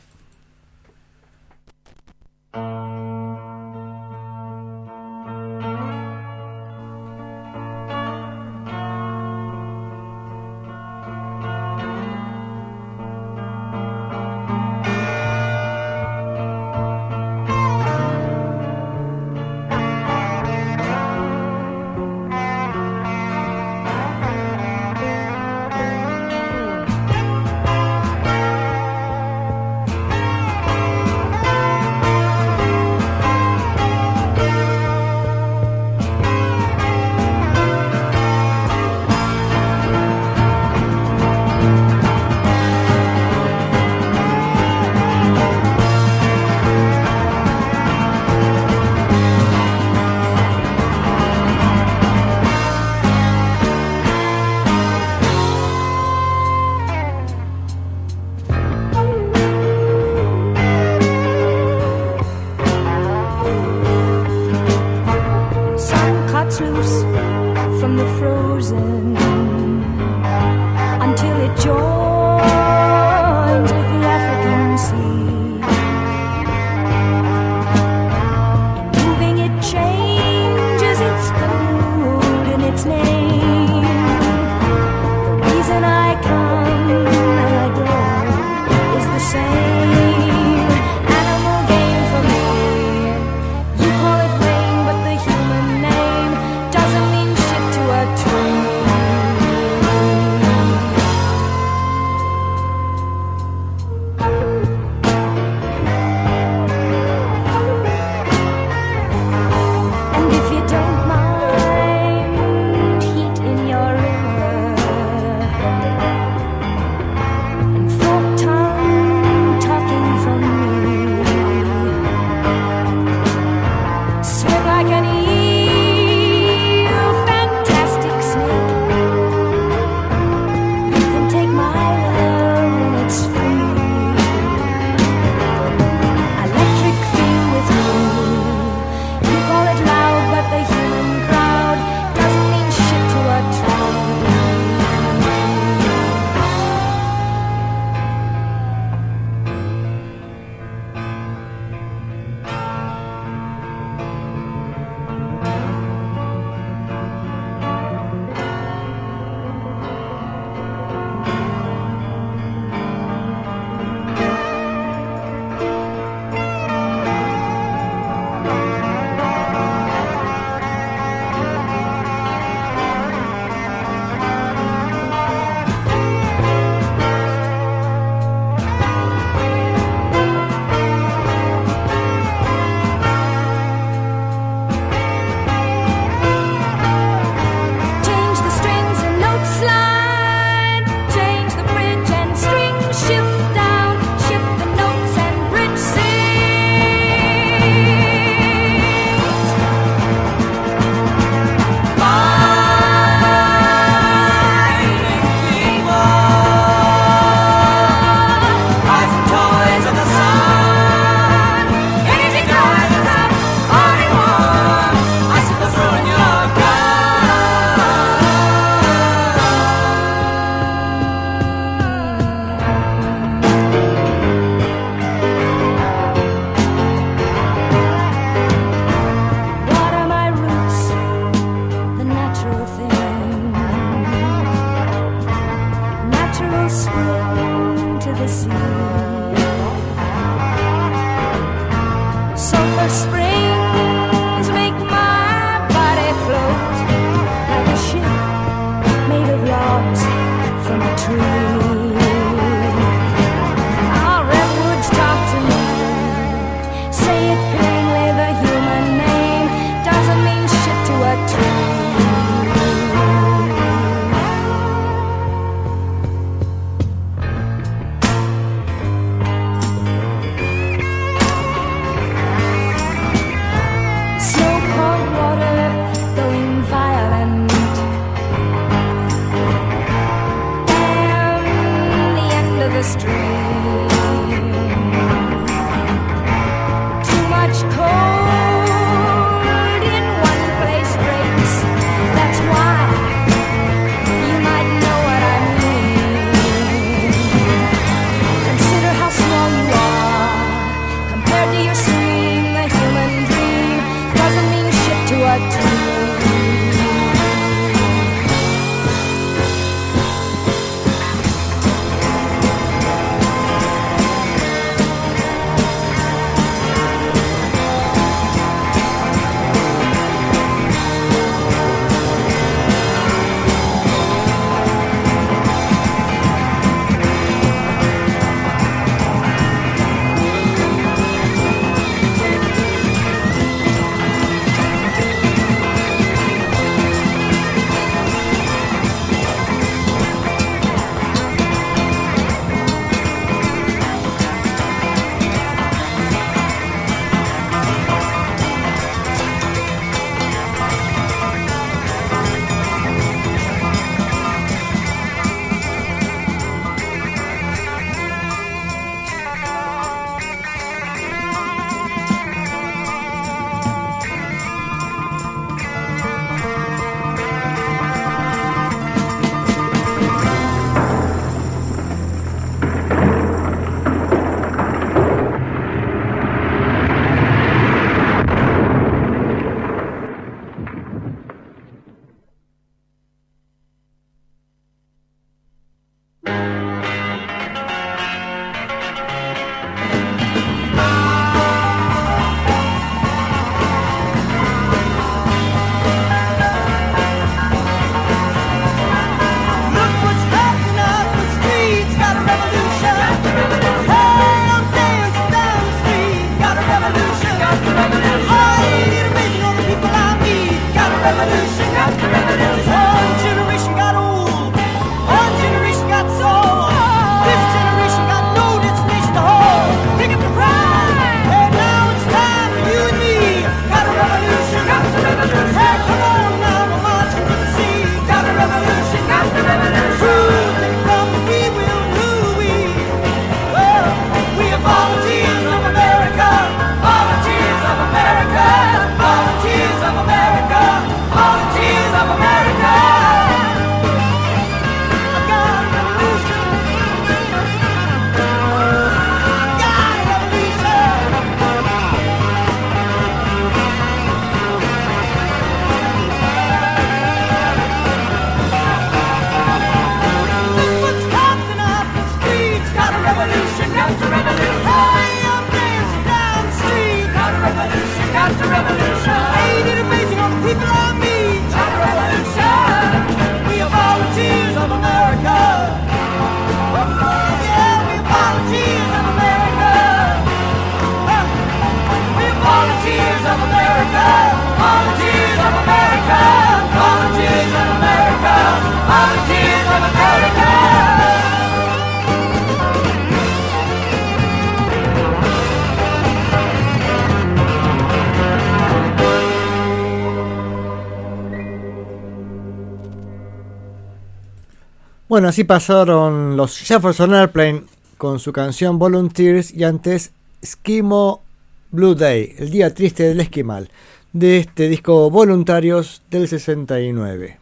Bueno, 505.22 505.28
así 505.28 505.44
pasaron 505.44 506.36
los 506.36 506.58
Jefferson 506.58 507.14
Airplane 507.14 507.62
con 507.96 508.18
su 508.18 508.32
canción 508.32 508.80
Volunteers 508.80 509.54
y 509.54 509.62
antes 509.62 510.10
Esquimo 510.40 511.22
Blue 511.70 511.94
Day, 511.94 512.34
el 512.38 512.50
día 512.50 512.74
triste 512.74 513.04
del 513.04 513.20
esquimal, 513.20 513.70
de 514.12 514.38
este 514.38 514.68
disco 514.68 515.10
Voluntarios 515.10 516.02
del 516.10 516.26
69. 516.26 517.38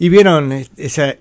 Y 0.00 0.08
vieron 0.08 0.50
esa, 0.76 1.14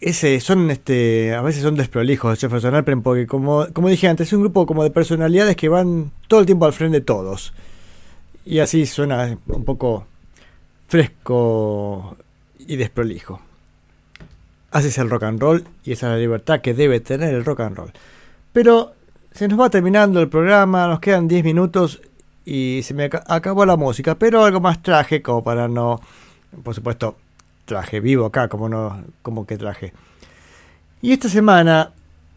ese 0.00 0.40
son 0.40 0.68
este 0.72 1.32
a 1.32 1.42
veces 1.42 1.62
son 1.62 1.76
desprolijos 1.76 2.40
Jefferson 2.40 2.74
Airplane 2.74 3.02
porque 3.02 3.28
como, 3.28 3.68
como 3.72 3.88
dije 3.88 4.08
antes 4.08 4.26
es 4.26 4.32
un 4.32 4.40
grupo 4.40 4.66
como 4.66 4.82
de 4.82 4.90
personalidades 4.90 5.54
que 5.54 5.68
van 5.68 6.10
todo 6.26 6.40
el 6.40 6.46
tiempo 6.46 6.66
al 6.66 6.72
frente 6.72 6.98
de 6.98 7.04
todos. 7.04 7.54
Y 8.44 8.58
así 8.58 8.84
suena 8.84 9.38
un 9.46 9.64
poco 9.64 10.08
fresco 10.88 12.16
y 12.58 12.74
desprolijo. 12.74 13.42
Así 14.70 14.88
es 14.88 14.98
el 14.98 15.08
rock 15.08 15.22
and 15.24 15.40
roll 15.40 15.64
y 15.84 15.92
esa 15.92 16.08
es 16.08 16.12
la 16.14 16.18
libertad 16.18 16.60
que 16.60 16.74
debe 16.74 17.00
tener 17.00 17.34
el 17.34 17.44
rock 17.44 17.60
and 17.60 17.76
roll. 17.76 17.92
Pero 18.52 18.92
se 19.32 19.48
nos 19.48 19.58
va 19.58 19.70
terminando 19.70 20.20
el 20.20 20.28
programa, 20.28 20.86
nos 20.88 21.00
quedan 21.00 21.26
10 21.28 21.44
minutos 21.44 22.00
y 22.44 22.80
se 22.82 22.94
me 22.94 23.04
aca- 23.04 23.24
acabó 23.26 23.64
la 23.64 23.76
música, 23.76 24.14
pero 24.16 24.44
algo 24.44 24.60
más 24.60 24.82
traje 24.82 25.22
como 25.22 25.42
para 25.44 25.68
no, 25.68 26.00
por 26.62 26.74
supuesto, 26.74 27.16
traje 27.64 28.00
vivo 28.00 28.26
acá, 28.26 28.48
como 28.48 28.68
no, 28.68 29.02
como 29.22 29.46
que 29.46 29.56
traje. 29.58 29.92
Y 31.00 31.12
esta 31.12 31.28
semana, 31.28 31.92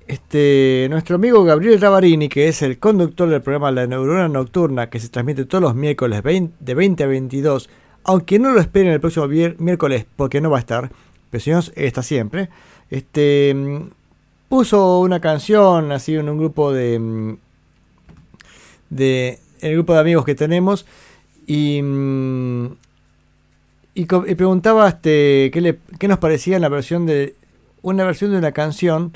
este, 0.08 0.88
nuestro 0.90 1.16
amigo 1.16 1.44
Gabriel 1.44 1.80
Ravarini, 1.82 2.30
que 2.30 2.48
es 2.48 2.62
el 2.62 2.78
conductor 2.78 3.30
del 3.30 3.42
programa 3.42 3.72
La 3.72 3.88
Neurona 3.88 4.28
Nocturna, 4.28 4.90
que 4.90 5.00
se 5.00 5.10
transmite 5.10 5.46
todos 5.46 5.62
los 5.62 5.76
miércoles 5.76 6.22
20 6.24 6.56
de 6.60 6.76
20 6.76 7.04
a 7.04 7.08
22, 7.08 7.70
aunque 8.04 8.40
no 8.40 8.52
lo 8.52 8.60
esperen 8.60 8.92
el 8.94 9.00
próximo 9.00 9.28
miércoles 9.28 10.06
porque 10.16 10.42
no 10.42 10.50
va 10.50 10.58
a 10.58 10.62
estar, 10.62 10.92
no, 11.32 11.60
está 11.76 12.04
siempre, 12.04 12.50
este, 12.90 13.54
mm, 13.56 13.90
puso 14.50 15.00
una 15.00 15.20
canción 15.20 15.92
así 15.92 16.16
en 16.16 16.30
un 16.30 16.38
grupo 16.38 16.74
de, 16.74 17.00
mm, 17.00 17.38
de 18.90 19.40
el 19.62 19.74
grupo 19.74 19.94
de 19.94 20.00
amigos 20.00 20.26
que 20.26 20.36
tenemos 20.36 20.86
y, 21.48 21.82
mm, 21.82 22.66
y, 23.94 24.06
preguntaba 24.06 24.88
este, 24.90 25.52
qué, 25.54 25.78
qué 26.00 26.08
nos 26.08 26.20
parecía 26.20 26.60
la 26.60 26.70
versión 26.70 27.06
de 27.06 27.36
una 27.82 28.04
versión 28.04 28.32
de 28.32 28.38
una 28.38 28.52
canción 28.52 29.14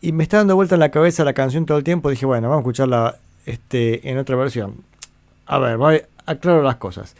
y 0.00 0.12
me 0.12 0.22
está 0.22 0.38
dando 0.38 0.56
vuelta 0.56 0.76
en 0.76 0.80
la 0.80 0.90
cabeza 0.90 1.24
la 1.24 1.34
canción 1.34 1.66
todo 1.66 1.78
el 1.78 1.84
tiempo. 1.84 2.10
Dije, 2.10 2.26
bueno, 2.26 2.48
vamos 2.48 2.60
a 2.60 2.62
escucharla 2.62 3.16
este, 3.46 4.08
en 4.08 4.18
otra 4.18 4.36
versión. 4.36 4.84
A 5.46 5.58
ver, 5.58 5.76
voy 5.76 6.02
a 6.26 6.30
aclarar 6.32 6.64
las 6.64 6.76
cosas. 6.76 7.14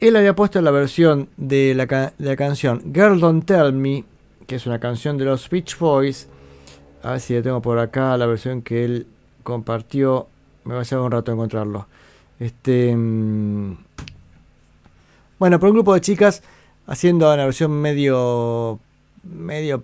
Él 0.00 0.14
había 0.14 0.34
puesto 0.34 0.60
la 0.60 0.70
versión 0.70 1.28
de 1.36 1.74
la, 1.74 2.36
canción 2.36 2.82
Girl 2.94 3.18
Don't 3.18 3.44
Tell 3.44 3.72
Me, 3.72 4.04
que 4.46 4.56
es 4.56 4.66
una 4.66 4.78
canción 4.78 5.18
de 5.18 5.24
los 5.24 5.50
Beach 5.50 5.76
Boys. 5.76 6.28
A 7.02 7.12
ver 7.12 7.20
si 7.20 7.34
la 7.34 7.42
tengo 7.42 7.60
por 7.60 7.78
acá, 7.80 8.16
la 8.16 8.26
versión 8.26 8.62
que 8.62 8.84
él 8.84 9.06
compartió. 9.42 10.28
Me 10.64 10.74
va 10.74 10.80
a 10.80 10.84
llevar 10.84 11.04
un 11.04 11.12
rato 11.12 11.32
encontrarlo. 11.32 11.86
Este, 12.38 12.94
mm, 12.94 13.76
bueno, 15.38 15.58
por 15.58 15.70
un 15.70 15.74
grupo 15.74 15.94
de 15.94 16.00
chicas 16.00 16.42
haciendo 16.86 17.32
una 17.32 17.44
versión 17.44 17.72
medio, 17.72 18.78
medio 19.24 19.82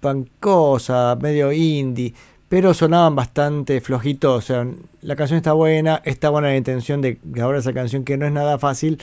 pancosa, 0.00 1.16
medio 1.20 1.50
indie, 1.50 2.14
pero 2.48 2.74
sonaban 2.74 3.16
bastante 3.16 3.80
flojitos. 3.80 4.36
O 4.36 4.46
sea, 4.46 4.66
la 5.02 5.16
canción 5.16 5.38
está 5.38 5.52
buena, 5.52 6.02
está 6.04 6.30
buena 6.30 6.48
la 6.48 6.56
intención 6.56 7.00
de 7.00 7.18
grabar 7.24 7.56
esa 7.56 7.72
canción 7.72 8.04
que 8.04 8.16
no 8.16 8.26
es 8.26 8.32
nada 8.32 8.58
fácil, 8.58 9.02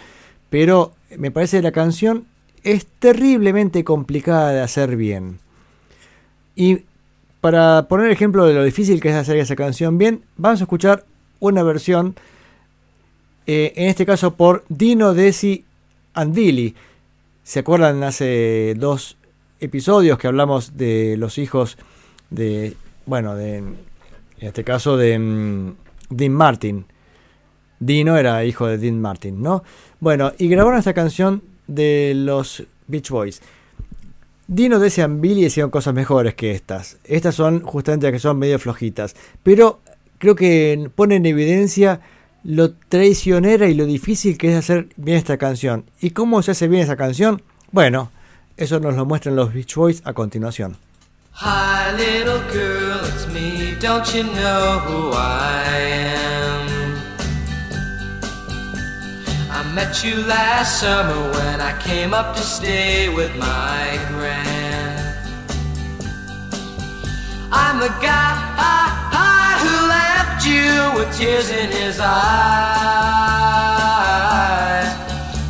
pero 0.49 0.93
me 1.17 1.31
parece 1.31 1.57
que 1.57 1.63
la 1.63 1.71
canción 1.71 2.25
es 2.63 2.85
terriblemente 2.99 3.83
complicada 3.83 4.51
de 4.51 4.61
hacer 4.61 4.95
bien. 4.95 5.39
Y 6.55 6.81
para 7.39 7.87
poner 7.87 8.11
ejemplo 8.11 8.45
de 8.45 8.53
lo 8.53 8.63
difícil 8.63 9.01
que 9.01 9.09
es 9.09 9.15
hacer 9.15 9.37
esa 9.37 9.55
canción 9.55 9.97
bien, 9.97 10.23
vamos 10.37 10.61
a 10.61 10.65
escuchar 10.65 11.05
una 11.39 11.63
versión, 11.63 12.15
eh, 13.47 13.73
en 13.75 13.87
este 13.87 14.05
caso 14.05 14.35
por 14.35 14.63
Dino 14.69 15.13
Desi 15.13 15.65
Andili. 16.13 16.75
¿Se 17.43 17.59
acuerdan 17.59 18.03
hace 18.03 18.75
dos 18.77 19.17
episodios 19.59 20.19
que 20.19 20.27
hablamos 20.27 20.77
de 20.77 21.15
los 21.17 21.39
hijos 21.39 21.77
de, 22.29 22.75
bueno, 23.11 23.35
de, 23.35 23.57
en 23.57 23.77
este 24.39 24.63
caso 24.63 24.95
de 24.95 25.19
mm, 25.19 25.75
Dean 26.11 26.31
Martin? 26.31 26.85
Dino 27.77 28.15
era 28.15 28.45
hijo 28.45 28.67
de 28.67 28.77
Dean 28.77 29.01
Martin, 29.01 29.41
¿no? 29.41 29.65
Bueno, 29.99 30.31
y 30.37 30.47
grabaron 30.47 30.79
esta 30.79 30.93
canción 30.93 31.43
de 31.67 32.13
los 32.15 32.63
Beach 32.87 33.09
Boys. 33.09 33.41
Dino 34.47 34.79
decían 34.79 35.19
Billy 35.19 35.43
hicieron 35.43 35.71
cosas 35.71 35.93
mejores 35.93 36.35
que 36.35 36.51
estas. 36.51 36.99
Estas 37.03 37.35
son 37.35 37.59
justamente 37.63 38.05
las 38.05 38.13
que 38.13 38.19
son 38.19 38.39
medio 38.39 38.57
flojitas. 38.59 39.13
Pero 39.43 39.81
creo 40.17 40.37
que 40.37 40.89
pone 40.95 41.17
en 41.17 41.25
evidencia 41.25 41.99
lo 42.45 42.71
traicionera 42.71 43.67
y 43.67 43.73
lo 43.73 43.85
difícil 43.85 44.37
que 44.37 44.53
es 44.53 44.55
hacer 44.55 44.87
bien 44.95 45.17
esta 45.17 45.37
canción. 45.37 45.83
¿Y 45.99 46.11
cómo 46.11 46.41
se 46.43 46.51
hace 46.51 46.69
bien 46.69 46.83
esa 46.83 46.95
canción? 46.95 47.41
Bueno, 47.73 48.09
eso 48.55 48.79
nos 48.79 48.95
lo 48.95 49.05
muestran 49.05 49.35
los 49.35 49.53
Beach 49.53 49.75
Boys 49.75 50.01
a 50.05 50.13
continuación. 50.13 50.77
Hi, 51.41 51.91
it's 53.05 53.27
me. 53.27 53.75
Don't 53.79 54.13
you 54.13 54.23
know 54.23 54.79
who 54.85 55.11
I 55.13 55.63
am? 55.67 56.69
I 59.49 59.63
met 59.73 60.03
you 60.03 60.15
last 60.25 60.79
summer 60.79 61.31
when 61.31 61.61
I 61.61 61.77
came 61.81 62.13
up 62.13 62.35
to 62.35 62.41
stay 62.41 63.09
with 63.13 63.35
my 63.35 63.99
grand. 64.09 65.17
I'm 67.51 67.79
the 67.79 67.93
guy 68.01 68.51
who 69.61 69.75
left 69.87 70.45
you 70.45 70.91
with 70.97 71.15
tears 71.17 71.49
in 71.51 71.69
his 71.69 71.99
eyes. 71.99 72.51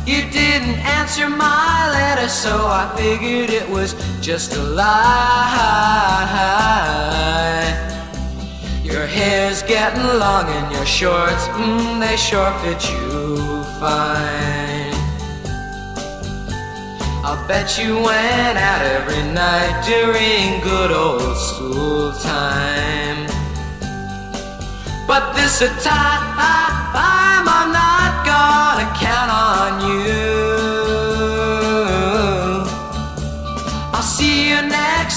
You 0.04 0.22
didn't 0.32 0.80
answer 0.98 1.28
my 1.28 1.90
letter, 1.92 2.28
so 2.28 2.66
I 2.66 2.92
figured 2.96 3.50
it 3.50 3.68
was 3.70 3.94
just 4.20 4.52
a 4.56 4.62
lie. 4.62 4.92
Your 8.82 9.06
hair's 9.06 9.62
getting 9.62 10.02
long 10.02 10.46
and 10.48 10.74
your 10.74 10.84
shorts, 10.86 11.46
mm, 11.54 12.00
they 12.00 12.16
sure 12.16 12.52
fit 12.60 12.82
you 12.90 13.62
fine. 13.78 14.92
I'll 17.24 17.46
bet 17.46 17.78
you 17.78 17.94
went 17.94 18.58
out 18.58 18.82
every 18.82 19.22
night 19.32 19.84
during 19.86 20.60
good 20.62 20.90
old 20.90 21.36
school 21.36 22.12
time. 22.18 23.28
But 25.06 25.32
this 25.34 25.60
a 25.62 25.68
time 25.80 26.32
I'm 26.38 27.72
not 27.72 27.91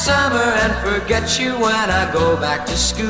summer 0.05 0.51
and 0.61 0.71
forget 0.85 1.39
you 1.39 1.53
when 1.53 1.89
I 1.89 2.07
go 2.13 2.37
back 2.37 2.63
to 2.67 2.77
school. 2.77 3.09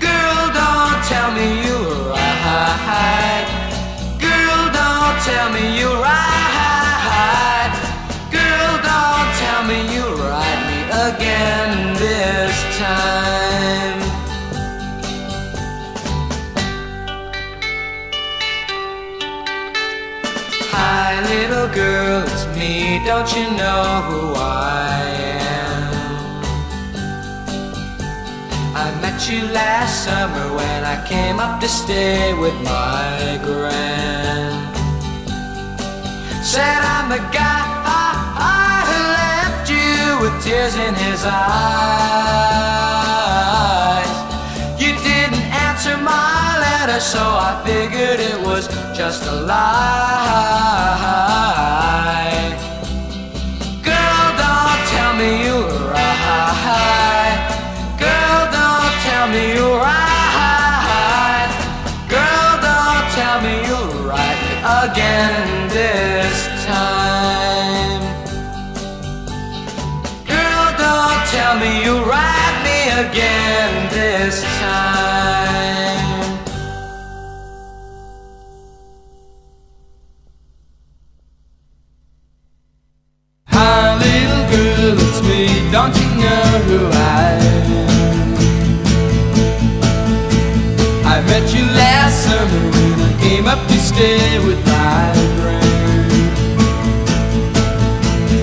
Girl, 0.00 0.44
don't 0.60 0.98
tell 1.12 1.30
me 1.36 1.48
you're 1.66 2.08
right. 2.08 3.46
Girl, 4.18 4.62
don't 4.80 5.16
tell 5.28 5.52
me 5.52 5.78
you're 5.78 6.00
right. 6.00 6.31
Me. 22.62 23.00
Don't 23.04 23.30
you 23.36 23.46
know 23.60 23.84
who 24.08 24.20
I 24.36 25.02
am? 25.50 25.92
I 28.84 28.86
met 29.02 29.18
you 29.30 29.40
last 29.60 29.94
summer 30.06 30.46
when 30.58 30.80
I 30.94 30.96
came 31.12 31.38
up 31.46 31.54
to 31.62 31.68
stay 31.68 32.22
with 32.42 32.56
my 32.74 33.40
grand. 33.46 34.60
Said 36.52 36.80
I'm 36.94 37.06
the 37.16 37.22
guy 37.40 37.62
who 38.88 39.00
left 39.22 39.64
you 39.76 39.94
with 40.22 40.34
tears 40.44 40.74
in 40.86 40.94
his 41.06 41.20
eyes. 41.24 41.42
You 44.82 44.90
didn't 45.08 45.46
answer 45.66 45.96
my 46.14 46.36
letter, 46.66 47.00
so 47.14 47.22
I 47.48 47.50
figured 47.66 48.20
it 48.30 48.38
was 48.48 48.64
just 48.98 49.20
a 49.32 49.34
lie. 49.50 50.92
Who 86.68 86.78
I? 86.92 87.38
I 91.04 91.16
met 91.30 91.44
you 91.54 91.64
last 91.82 92.24
summer 92.24 92.64
when 92.74 93.00
I 93.00 93.12
came 93.20 93.46
up 93.46 93.60
to 93.68 93.78
stay 93.78 94.38
with 94.46 94.60
my 94.66 95.12
friend. 95.38 95.62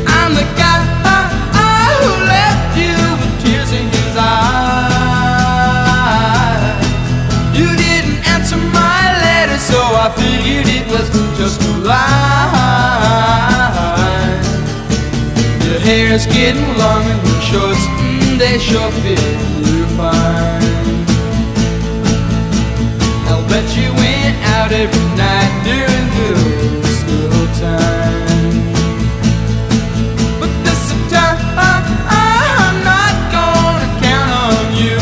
I'm 0.08 0.32
the 0.40 0.46
guy 0.62 0.80
uh, 1.14 1.28
who 2.02 2.12
left 2.36 2.78
you 2.78 2.96
with 3.20 3.34
tears 3.44 3.72
in 3.80 3.86
his 3.98 4.14
eyes. 4.18 4.40
You 7.58 7.68
didn't 7.84 8.20
answer 8.34 8.58
my 8.58 9.02
letter, 9.26 9.60
so 9.72 9.80
I 10.06 10.08
figured 10.16 10.68
it 10.68 10.86
was 10.92 11.10
just 11.38 11.62
a 11.62 11.66
lie. 11.88 12.39
Hair's 15.90 16.28
getting 16.28 16.70
long 16.78 17.02
and 17.02 17.20
your 17.28 17.42
shorts, 17.42 17.84
mm, 17.98 18.38
they 18.38 18.60
sure 18.60 18.92
fit 19.02 19.20
you 19.66 19.86
fine. 19.98 21.06
I'll 23.30 23.42
bet 23.50 23.66
you 23.76 23.90
went 23.98 24.38
out 24.56 24.72
every 24.72 25.08
night 25.18 25.54
during 25.70 26.06
good 26.18 26.86
school 27.00 27.44
time. 27.66 28.58
But 30.40 30.52
this 30.66 30.84
time 31.10 31.40
I'm 31.58 32.76
not 32.92 33.14
gonna 33.34 33.90
count 34.06 34.32
on 34.46 34.66
you. 34.84 35.00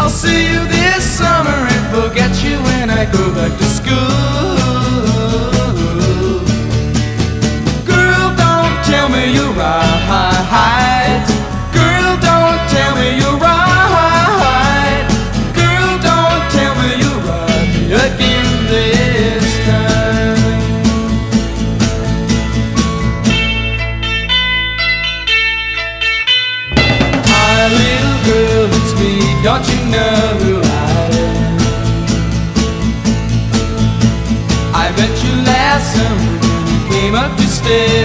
I'll 0.00 0.16
see 0.22 0.40
you 0.52 0.60
this 0.66 1.02
summer 1.18 1.60
and 1.74 1.84
forget 1.94 2.32
you 2.42 2.56
when 2.68 2.90
I 2.90 3.04
go 3.04 3.32
back 3.38 3.56
to 3.56 3.64
school. 3.78 4.19
Up 37.70 37.99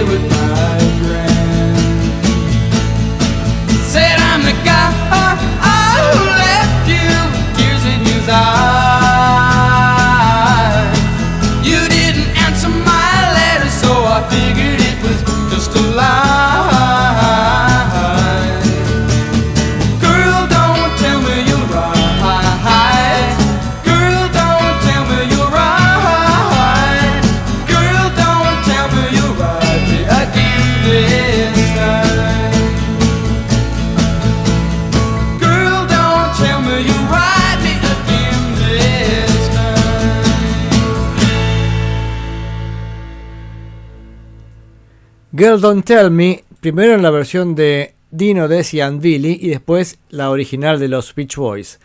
Girl 45.38 45.60
Don't 45.60 45.84
Tell 45.84 46.10
Me, 46.10 46.44
primero 46.60 46.94
en 46.94 47.02
la 47.02 47.10
versión 47.10 47.54
de 47.54 47.92
Dino, 48.10 48.48
Desi 48.48 48.80
and 48.80 49.02
Billy 49.02 49.38
y 49.38 49.48
después 49.48 49.98
la 50.08 50.30
original 50.30 50.78
de 50.80 50.88
los 50.88 51.14
Beach 51.14 51.36
Boys. 51.36 51.78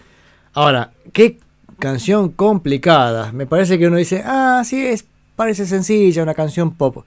Ahora, 0.54 0.94
qué 1.12 1.38
canción 1.78 2.30
complicada. 2.30 3.34
Me 3.34 3.46
parece 3.46 3.78
que 3.78 3.88
uno 3.88 3.98
dice, 3.98 4.24
ah, 4.26 4.62
sí, 4.64 4.86
es, 4.86 5.06
parece 5.36 5.66
sencilla, 5.66 6.24
una 6.24 6.34
canción 6.34 6.76
pop. 6.76 7.04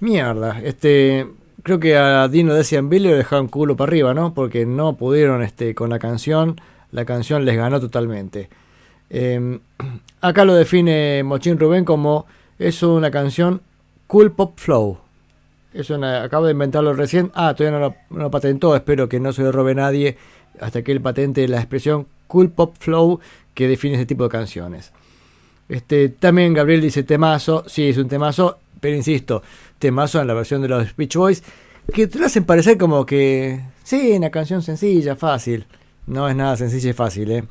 Mierda, 0.00 0.60
este, 0.62 1.26
creo 1.62 1.80
que 1.80 1.96
a 1.96 2.28
Dino, 2.28 2.52
Desi 2.52 2.76
and 2.76 2.90
Billy 2.90 3.08
lo 3.08 3.16
dejaron 3.16 3.48
culo 3.48 3.74
para 3.74 3.88
arriba, 3.88 4.12
¿no? 4.12 4.34
Porque 4.34 4.66
no 4.66 4.96
pudieron, 4.96 5.42
este, 5.42 5.74
con 5.74 5.88
la 5.88 5.98
canción, 5.98 6.60
la 6.92 7.06
canción 7.06 7.46
les 7.46 7.56
ganó 7.56 7.80
totalmente. 7.80 8.50
Eh, 9.08 9.60
acá 10.20 10.44
lo 10.44 10.54
define 10.54 11.22
Mochín 11.24 11.58
Rubén 11.58 11.86
como 11.86 12.26
es 12.58 12.82
una 12.82 13.10
canción 13.10 13.62
Cool 14.08 14.32
Pop 14.32 14.58
Flow. 14.58 15.07
Es 15.72 15.90
una, 15.90 16.22
acabo 16.22 16.46
de 16.46 16.52
inventarlo 16.52 16.92
recién. 16.94 17.30
Ah, 17.34 17.54
todavía 17.54 17.78
no 17.78 17.88
lo, 17.88 17.94
no 18.10 18.24
lo 18.24 18.30
patentó. 18.30 18.74
Espero 18.74 19.08
que 19.08 19.20
no 19.20 19.32
se 19.32 19.42
lo 19.42 19.52
robe 19.52 19.74
nadie 19.74 20.16
hasta 20.60 20.82
que 20.82 20.92
él 20.92 21.00
patente 21.00 21.46
la 21.48 21.58
expresión 21.58 22.06
Cool 22.26 22.50
Pop 22.50 22.74
Flow 22.78 23.20
que 23.54 23.68
define 23.68 23.96
ese 23.96 24.06
tipo 24.06 24.24
de 24.24 24.30
canciones. 24.30 24.92
Este, 25.68 26.08
también 26.08 26.54
Gabriel 26.54 26.80
dice 26.80 27.02
temazo. 27.02 27.64
Sí, 27.66 27.88
es 27.88 27.98
un 27.98 28.08
temazo. 28.08 28.58
Pero 28.80 28.96
insisto, 28.96 29.42
temazo 29.78 30.20
en 30.20 30.28
la 30.28 30.34
versión 30.34 30.62
de 30.62 30.68
los 30.68 30.96
Beach 30.96 31.16
Boys. 31.16 31.42
Que 31.92 32.06
te 32.06 32.18
lo 32.18 32.26
hacen 32.26 32.44
parecer 32.44 32.78
como 32.78 33.04
que. 33.04 33.60
Sí, 33.82 34.12
una 34.12 34.30
canción 34.30 34.62
sencilla, 34.62 35.16
fácil. 35.16 35.66
No 36.06 36.28
es 36.28 36.36
nada 36.36 36.56
sencilla 36.56 36.90
y 36.90 36.92
fácil, 36.92 37.30
¿eh? 37.30 37.44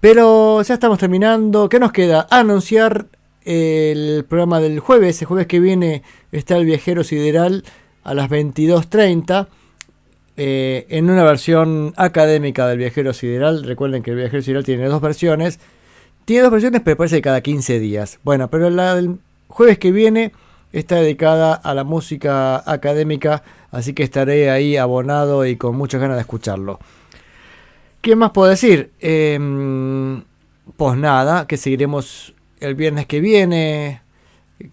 Pero 0.00 0.62
ya 0.62 0.74
estamos 0.74 0.98
terminando. 0.98 1.68
¿Qué 1.68 1.78
nos 1.78 1.92
queda? 1.92 2.26
Anunciar 2.30 3.06
el 3.44 4.24
programa 4.28 4.60
del 4.60 4.80
jueves. 4.80 5.20
El 5.20 5.28
jueves 5.28 5.46
que 5.46 5.60
viene 5.60 6.02
está 6.30 6.56
el 6.56 6.64
viajero 6.64 7.04
sideral 7.04 7.64
a 8.04 8.14
las 8.14 8.30
22.30. 8.30 9.48
eh, 10.36 10.86
en 10.88 11.10
una 11.10 11.24
versión 11.24 11.92
académica 11.96 12.66
del 12.66 12.78
viajero 12.78 13.12
sideral. 13.12 13.64
Recuerden 13.64 14.02
que 14.02 14.12
el 14.12 14.16
viajero 14.16 14.42
sideral 14.42 14.64
tiene 14.64 14.86
dos 14.86 15.00
versiones. 15.00 15.60
Tiene 16.24 16.42
dos 16.42 16.52
versiones, 16.52 16.80
pero 16.84 16.96
parece 16.96 17.20
cada 17.20 17.40
15 17.40 17.78
días. 17.80 18.18
Bueno, 18.22 18.48
pero 18.48 18.70
la 18.70 18.94
del 18.94 19.18
jueves 19.48 19.78
que 19.78 19.92
viene 19.92 20.32
está 20.72 20.96
dedicada 20.96 21.54
a 21.54 21.74
la 21.74 21.84
música 21.84 22.62
académica. 22.70 23.42
Así 23.70 23.92
que 23.92 24.02
estaré 24.02 24.50
ahí 24.50 24.76
abonado 24.76 25.44
y 25.46 25.56
con 25.56 25.76
muchas 25.76 26.00
ganas 26.00 26.16
de 26.16 26.22
escucharlo. 26.22 26.78
¿Qué 28.00 28.16
más 28.16 28.32
puedo 28.32 28.50
decir? 28.50 28.90
Em, 29.00 30.24
pues 30.76 30.96
nada, 30.96 31.46
que 31.46 31.56
seguiremos 31.56 32.34
el 32.62 32.74
viernes 32.74 33.06
que 33.06 33.20
viene 33.20 34.02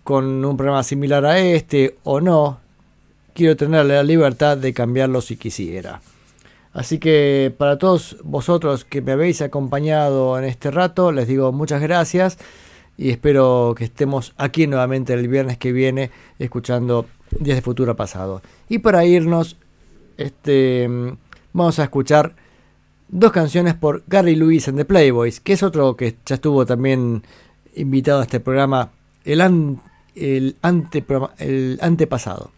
con 0.04 0.46
un 0.46 0.58
programa 0.58 0.84
similar 0.84 1.26
a 1.26 1.40
este 1.40 1.98
o 2.04 2.22
no. 2.22 2.60
Quiero 3.34 3.56
tener 3.56 3.86
la 3.86 4.04
libertad 4.04 4.58
de 4.58 4.74
cambiarlo 4.74 5.22
si 5.22 5.38
quisiera. 5.38 6.02
Así 6.72 7.00
que 7.00 7.54
para 7.58 7.78
todos 7.78 8.18
vosotros 8.24 8.86
que 8.86 9.02
me 9.02 9.14
habéis 9.14 9.42
acompañado 9.42 10.38
en 10.38 10.46
este 10.46 10.70
rato, 10.70 11.12
les 11.12 11.28
digo 11.28 11.52
muchas 11.52 11.82
gracias 11.82 12.38
y 12.96 13.10
espero 13.10 13.74
que 13.76 13.86
estemos 13.86 14.34
aquí 14.38 14.68
nuevamente 14.68 15.14
el 15.14 15.28
viernes 15.28 15.58
que 15.58 15.72
viene 15.72 16.12
escuchando 16.38 17.08
Días 17.32 17.58
de 17.58 17.62
Futuro 17.62 17.96
Pasado. 17.96 18.42
Y 18.68 18.80
para 18.80 19.06
irnos, 19.06 19.58
este, 20.18 20.88
vamos 21.54 21.80
a 21.80 21.84
escuchar 21.84 22.36
dos 23.08 23.32
canciones 23.32 23.74
por 23.74 24.04
Gary 24.08 24.36
Lewis 24.36 24.68
and 24.68 24.78
the 24.78 24.86
Playboys, 24.86 25.40
que 25.40 25.54
es 25.54 25.64
otro 25.64 25.96
que 25.96 26.18
ya 26.26 26.36
estuvo 26.36 26.66
también 26.66 27.24
invitado 27.76 28.20
a 28.20 28.24
este 28.24 28.40
programa 28.40 28.92
el, 29.26 29.42
el, 30.16 30.58
anteprograma- 30.62 31.32
el 31.38 31.80
antepasado. 31.82 32.52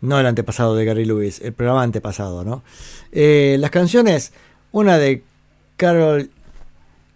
No 0.00 0.20
el 0.20 0.26
antepasado 0.26 0.76
de 0.76 0.84
Gary 0.84 1.04
Lewis, 1.04 1.40
el 1.40 1.52
programa 1.52 1.82
antepasado, 1.82 2.44
¿no? 2.44 2.62
Eh, 3.10 3.56
las 3.58 3.70
canciones, 3.70 4.32
una 4.70 4.96
de 4.96 5.24
Carol 5.76 6.30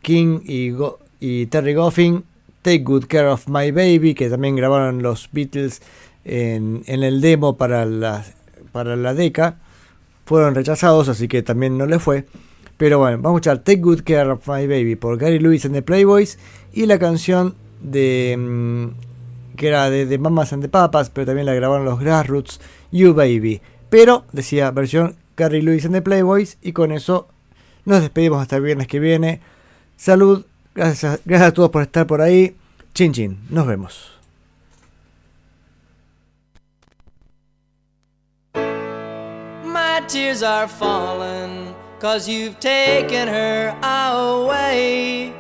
King 0.03 0.41
y, 0.45 1.47
Terry 1.47 1.75
Goffin, 1.75 2.25
Take 2.63 2.81
Good 2.83 3.07
Care 3.07 3.29
of 3.29 3.47
My 3.49 3.71
Baby, 3.71 4.15
que 4.15 4.29
también 4.29 4.57
grabaron 4.57 5.03
los 5.03 5.29
Beatles 5.33 5.81
en, 6.25 6.83
el 6.87 7.21
demo 7.21 7.57
para 7.57 7.85
la, 7.87 8.25
para 8.73 8.97
la. 8.97 9.15
Fueron 10.25 10.55
rechazados, 10.55 11.09
así 11.09 11.29
que 11.29 11.43
también 11.43 11.79
no 11.79 11.87
le 11.87 11.99
fue. 11.99 12.27
Pero 12.77 12.99
bueno, 12.99 13.19
vamos 13.19 13.37
a 13.37 13.39
escuchar 13.39 13.59
Take 13.59 13.81
Good 13.81 14.03
Care 14.05 14.31
of 14.31 14.49
My 14.49 14.67
Baby 14.67 14.97
por 14.97 15.19
Gary 15.19 15.39
Lewis 15.39 15.65
and 15.65 15.75
the 15.75 15.83
Playboys 15.83 16.39
y 16.73 16.87
la 16.87 16.99
canción 16.99 17.55
de 17.81 18.37
mm, 18.39 19.57
que 19.57 19.69
era 19.69 19.91
de, 19.91 20.07
de 20.07 20.19
Mamas 20.19 20.53
and 20.53 20.63
the 20.63 20.69
Papas, 20.69 21.11
pero 21.11 21.27
también 21.27 21.47
la 21.47 21.55
grabaron 21.55 21.85
los 21.85 22.01
Grassroots, 22.01 22.61
You 22.91 23.15
Baby. 23.15 23.61
Pero 23.91 24.25
decía 24.33 24.71
versión 24.71 25.17
Gary 25.37 25.63
Lewis 25.63 25.85
and 25.85 25.95
the 25.95 26.03
Playboys 26.03 26.59
y 26.63 26.73
con 26.73 26.93
eso 26.93 27.29
nos 27.85 28.01
despedimos 28.01 28.41
hasta 28.41 28.57
el 28.57 28.63
viernes 28.63 28.87
que 28.87 29.01
viene. 29.01 29.41
Salud, 29.97 30.45
gracias 30.75 31.21
a, 31.27 31.53
todos 31.53 31.71
por 31.71 31.83
estar 31.83 32.07
por 32.07 32.21
ahí. 32.21 32.57
Chin 32.95 33.13
chin, 33.13 33.39
nos 33.51 33.67
vemos. 33.67 34.13
Cause 42.03 42.29
you've 42.29 42.59
taken 42.59 43.29
her 43.29 43.69
away. 43.81 45.33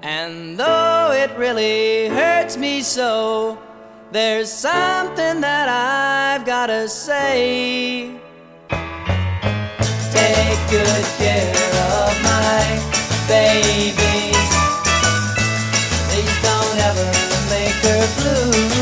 And 0.00 0.56
though 0.56 1.10
it 1.10 1.36
really 1.36 2.06
hurts 2.08 2.56
me 2.56 2.82
so, 2.82 3.58
there's 4.12 4.48
something 4.48 5.40
that 5.40 5.68
I've 5.68 6.46
gotta 6.46 6.88
say. 6.88 8.12
Take 10.14 10.60
good 10.70 11.04
care 11.18 11.66
of 11.98 12.14
my 12.22 12.62
baby. 13.26 14.30
Please 16.06 16.36
don't 16.46 16.78
ever 16.88 17.10
make 17.50 17.78
her 17.88 18.06
blue. 18.22 18.77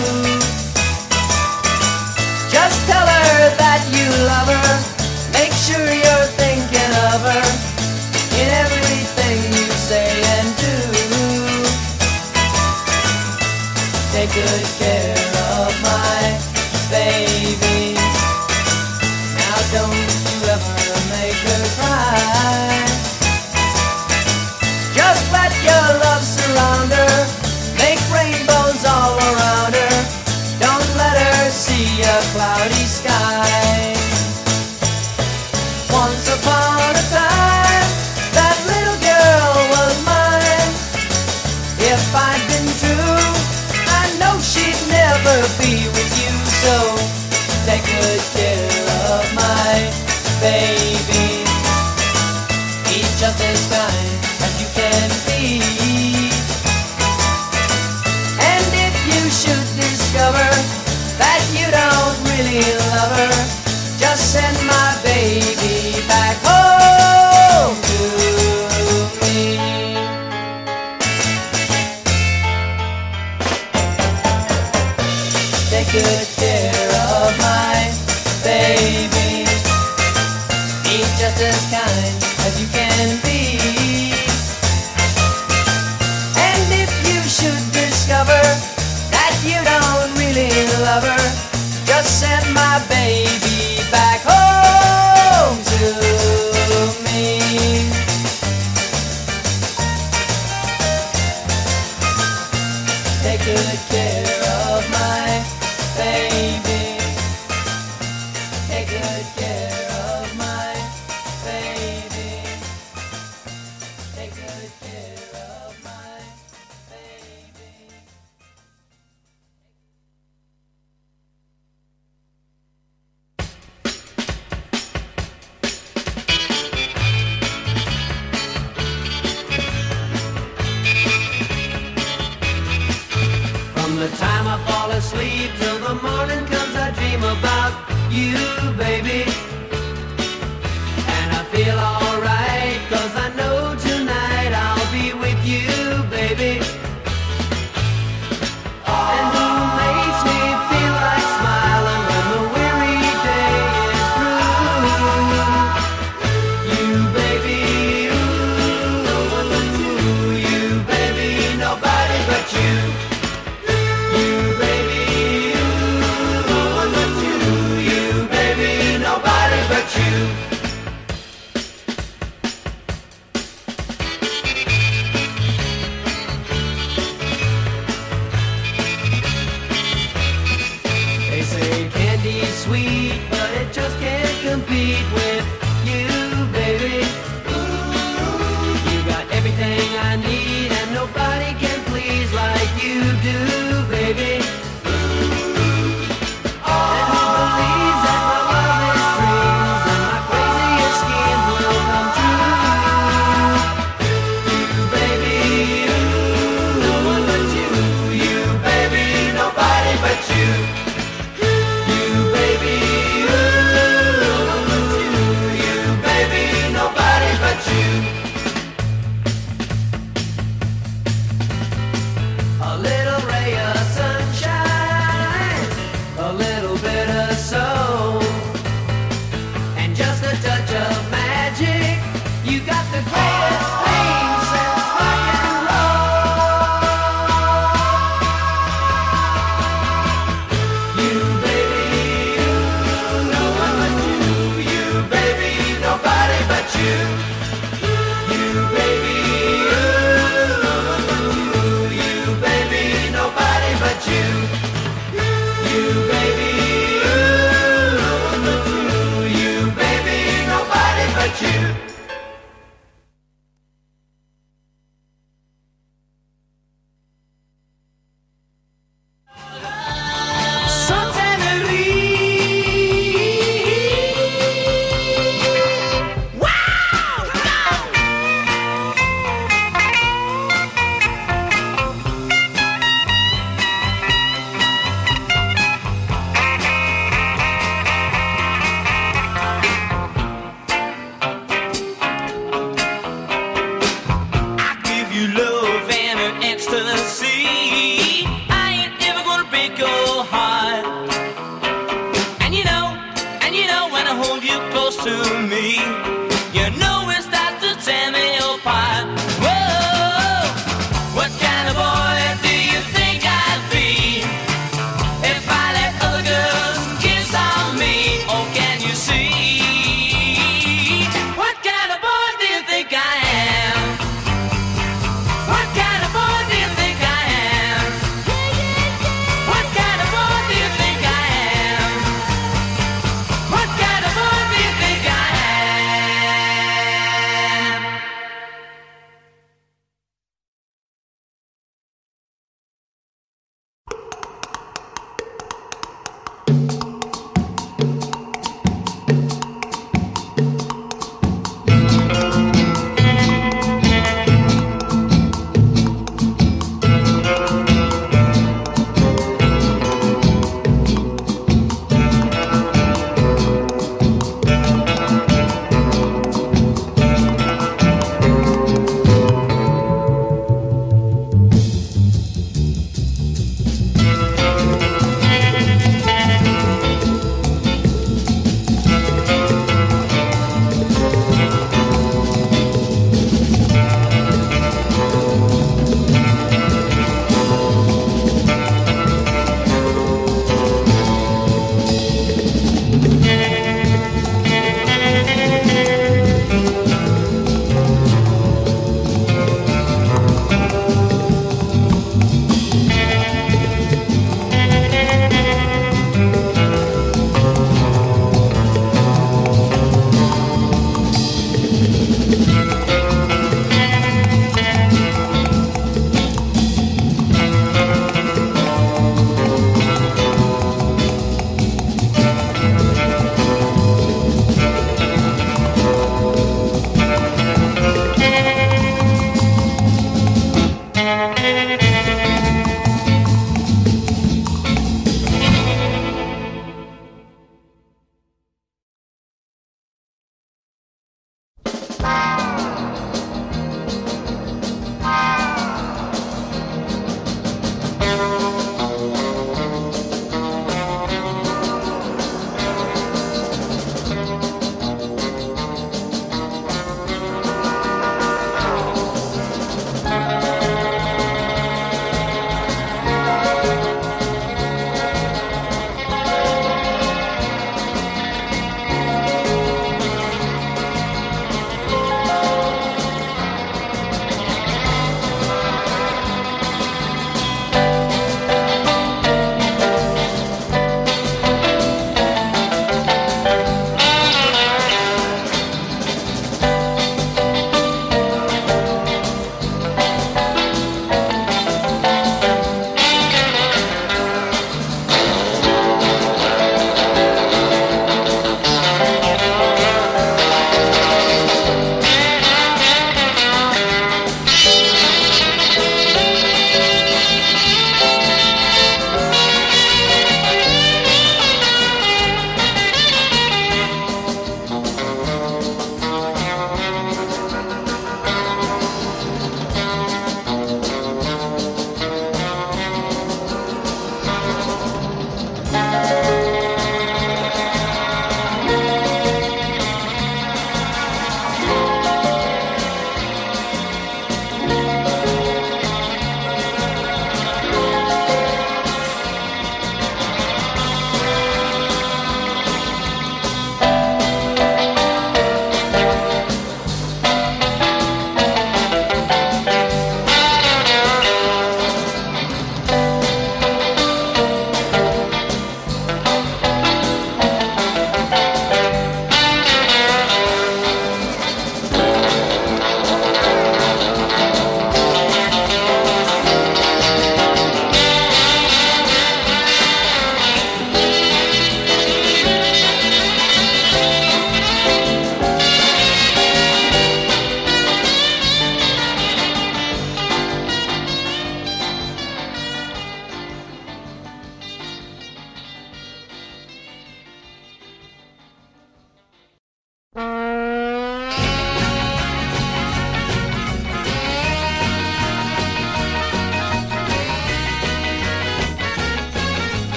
Good 114.36 114.70
care 114.80 115.65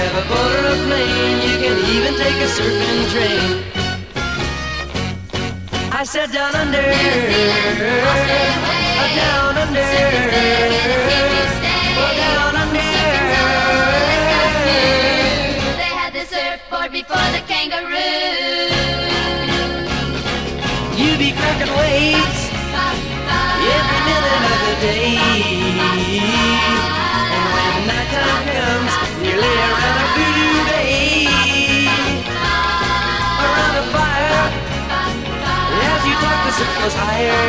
grab 0.00 0.24
a 0.24 0.28
boat 0.28 0.52
or 0.58 0.66
a 0.66 0.76
plane. 0.86 1.38
You 1.46 1.56
can 1.62 1.76
even 1.94 2.14
take 2.14 2.38
a 2.40 2.48
surfing 2.56 3.02
train. 3.12 3.50
I 5.92 6.04
said 6.04 6.32
down 6.32 6.54
under, 6.54 6.80
down 9.20 9.56
under, 9.62 9.86
down 12.16 12.56
under. 12.62 12.80
They 15.80 15.92
had 16.00 16.12
the 16.14 16.24
surfboard 16.32 16.90
before 16.92 17.28
the 17.36 17.42
kangaroo. 17.50 18.70
You 21.00 21.10
be 21.18 21.32
cracking 21.32 21.72
waves 21.76 22.40
every 23.76 24.00
minute 24.08 24.44
of 24.52 24.60
the 24.66 24.74
day 24.86 25.10
times, 28.70 28.94
nearly 29.22 29.52
around 29.66 29.98
a 30.04 30.06
voodoo 30.14 30.54
day. 30.70 31.26
Around 33.44 33.74
a 33.82 33.84
fire, 33.94 34.42
as 35.90 36.02
you 36.08 36.14
talk, 36.22 36.38
the 36.46 36.52
sun 36.58 36.70
goes 36.78 36.96
higher. 37.02 37.42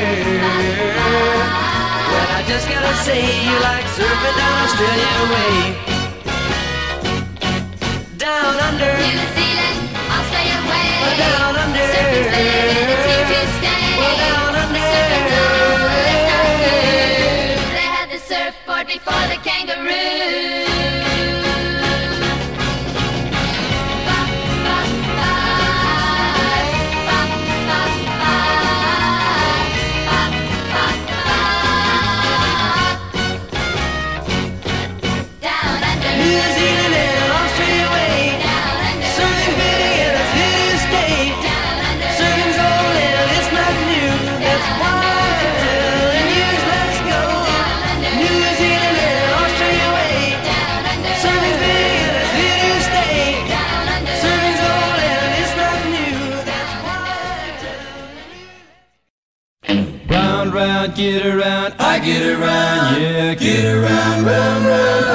Well, 2.11 2.30
I 2.38 2.41
just 2.52 2.65
gotta 2.73 2.93
say, 3.06 3.22
you 3.45 3.56
like 3.69 3.88
surfing 3.98 4.35
down 4.41 4.56
Australia 4.65 5.14
way. 5.34 5.56
Down 8.18 8.56
under. 8.68 8.93
New 9.06 9.22
Zealand, 9.38 9.80
Australia 10.18 10.60
way. 10.72 10.89
Well, 11.03 11.18
down 11.26 11.53
under. 11.64 11.85
Surfing's 11.93 12.30
there, 12.34 12.81
the 12.89 12.98
teachers 13.06 13.52
stay. 13.60 13.85
Well, 13.99 14.18
down 14.26 14.53
under. 14.64 14.85
Surfing's 14.93 15.34
on. 15.38 15.81
They 17.77 17.88
had 17.95 18.07
the 18.14 18.19
surfboard 18.30 18.85
before 18.88 19.26
the 19.34 19.39
kangaroo. 19.48 20.70
get 60.95 61.26
around, 61.26 61.73
I 61.80 61.99
get 61.99 62.22
around, 62.22 63.01
yeah, 63.01 63.34
get 63.35 63.65
around, 63.65 64.26
round, 64.26 64.65
round. 64.65 65.10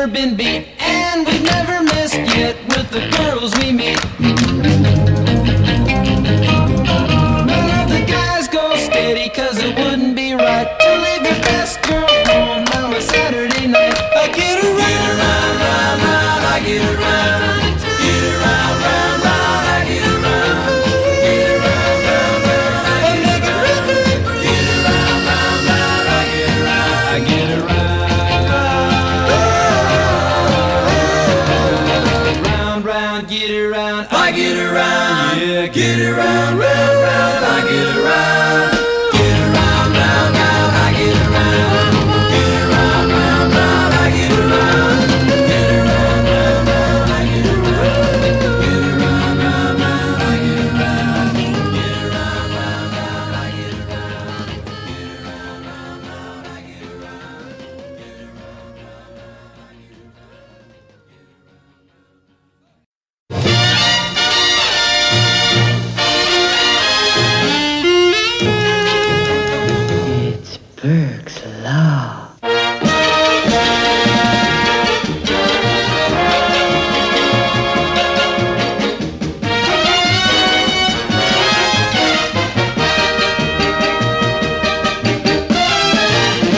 never 0.00 0.12
been 0.12 0.34
beat, 0.34 0.66
and 0.78 1.26
we've 1.26 1.42
never 1.42 1.82
missed 1.82 2.14
yet 2.14 2.56
with 2.68 2.88
the 2.90 3.06
girls 3.18 3.54
we 3.58 3.69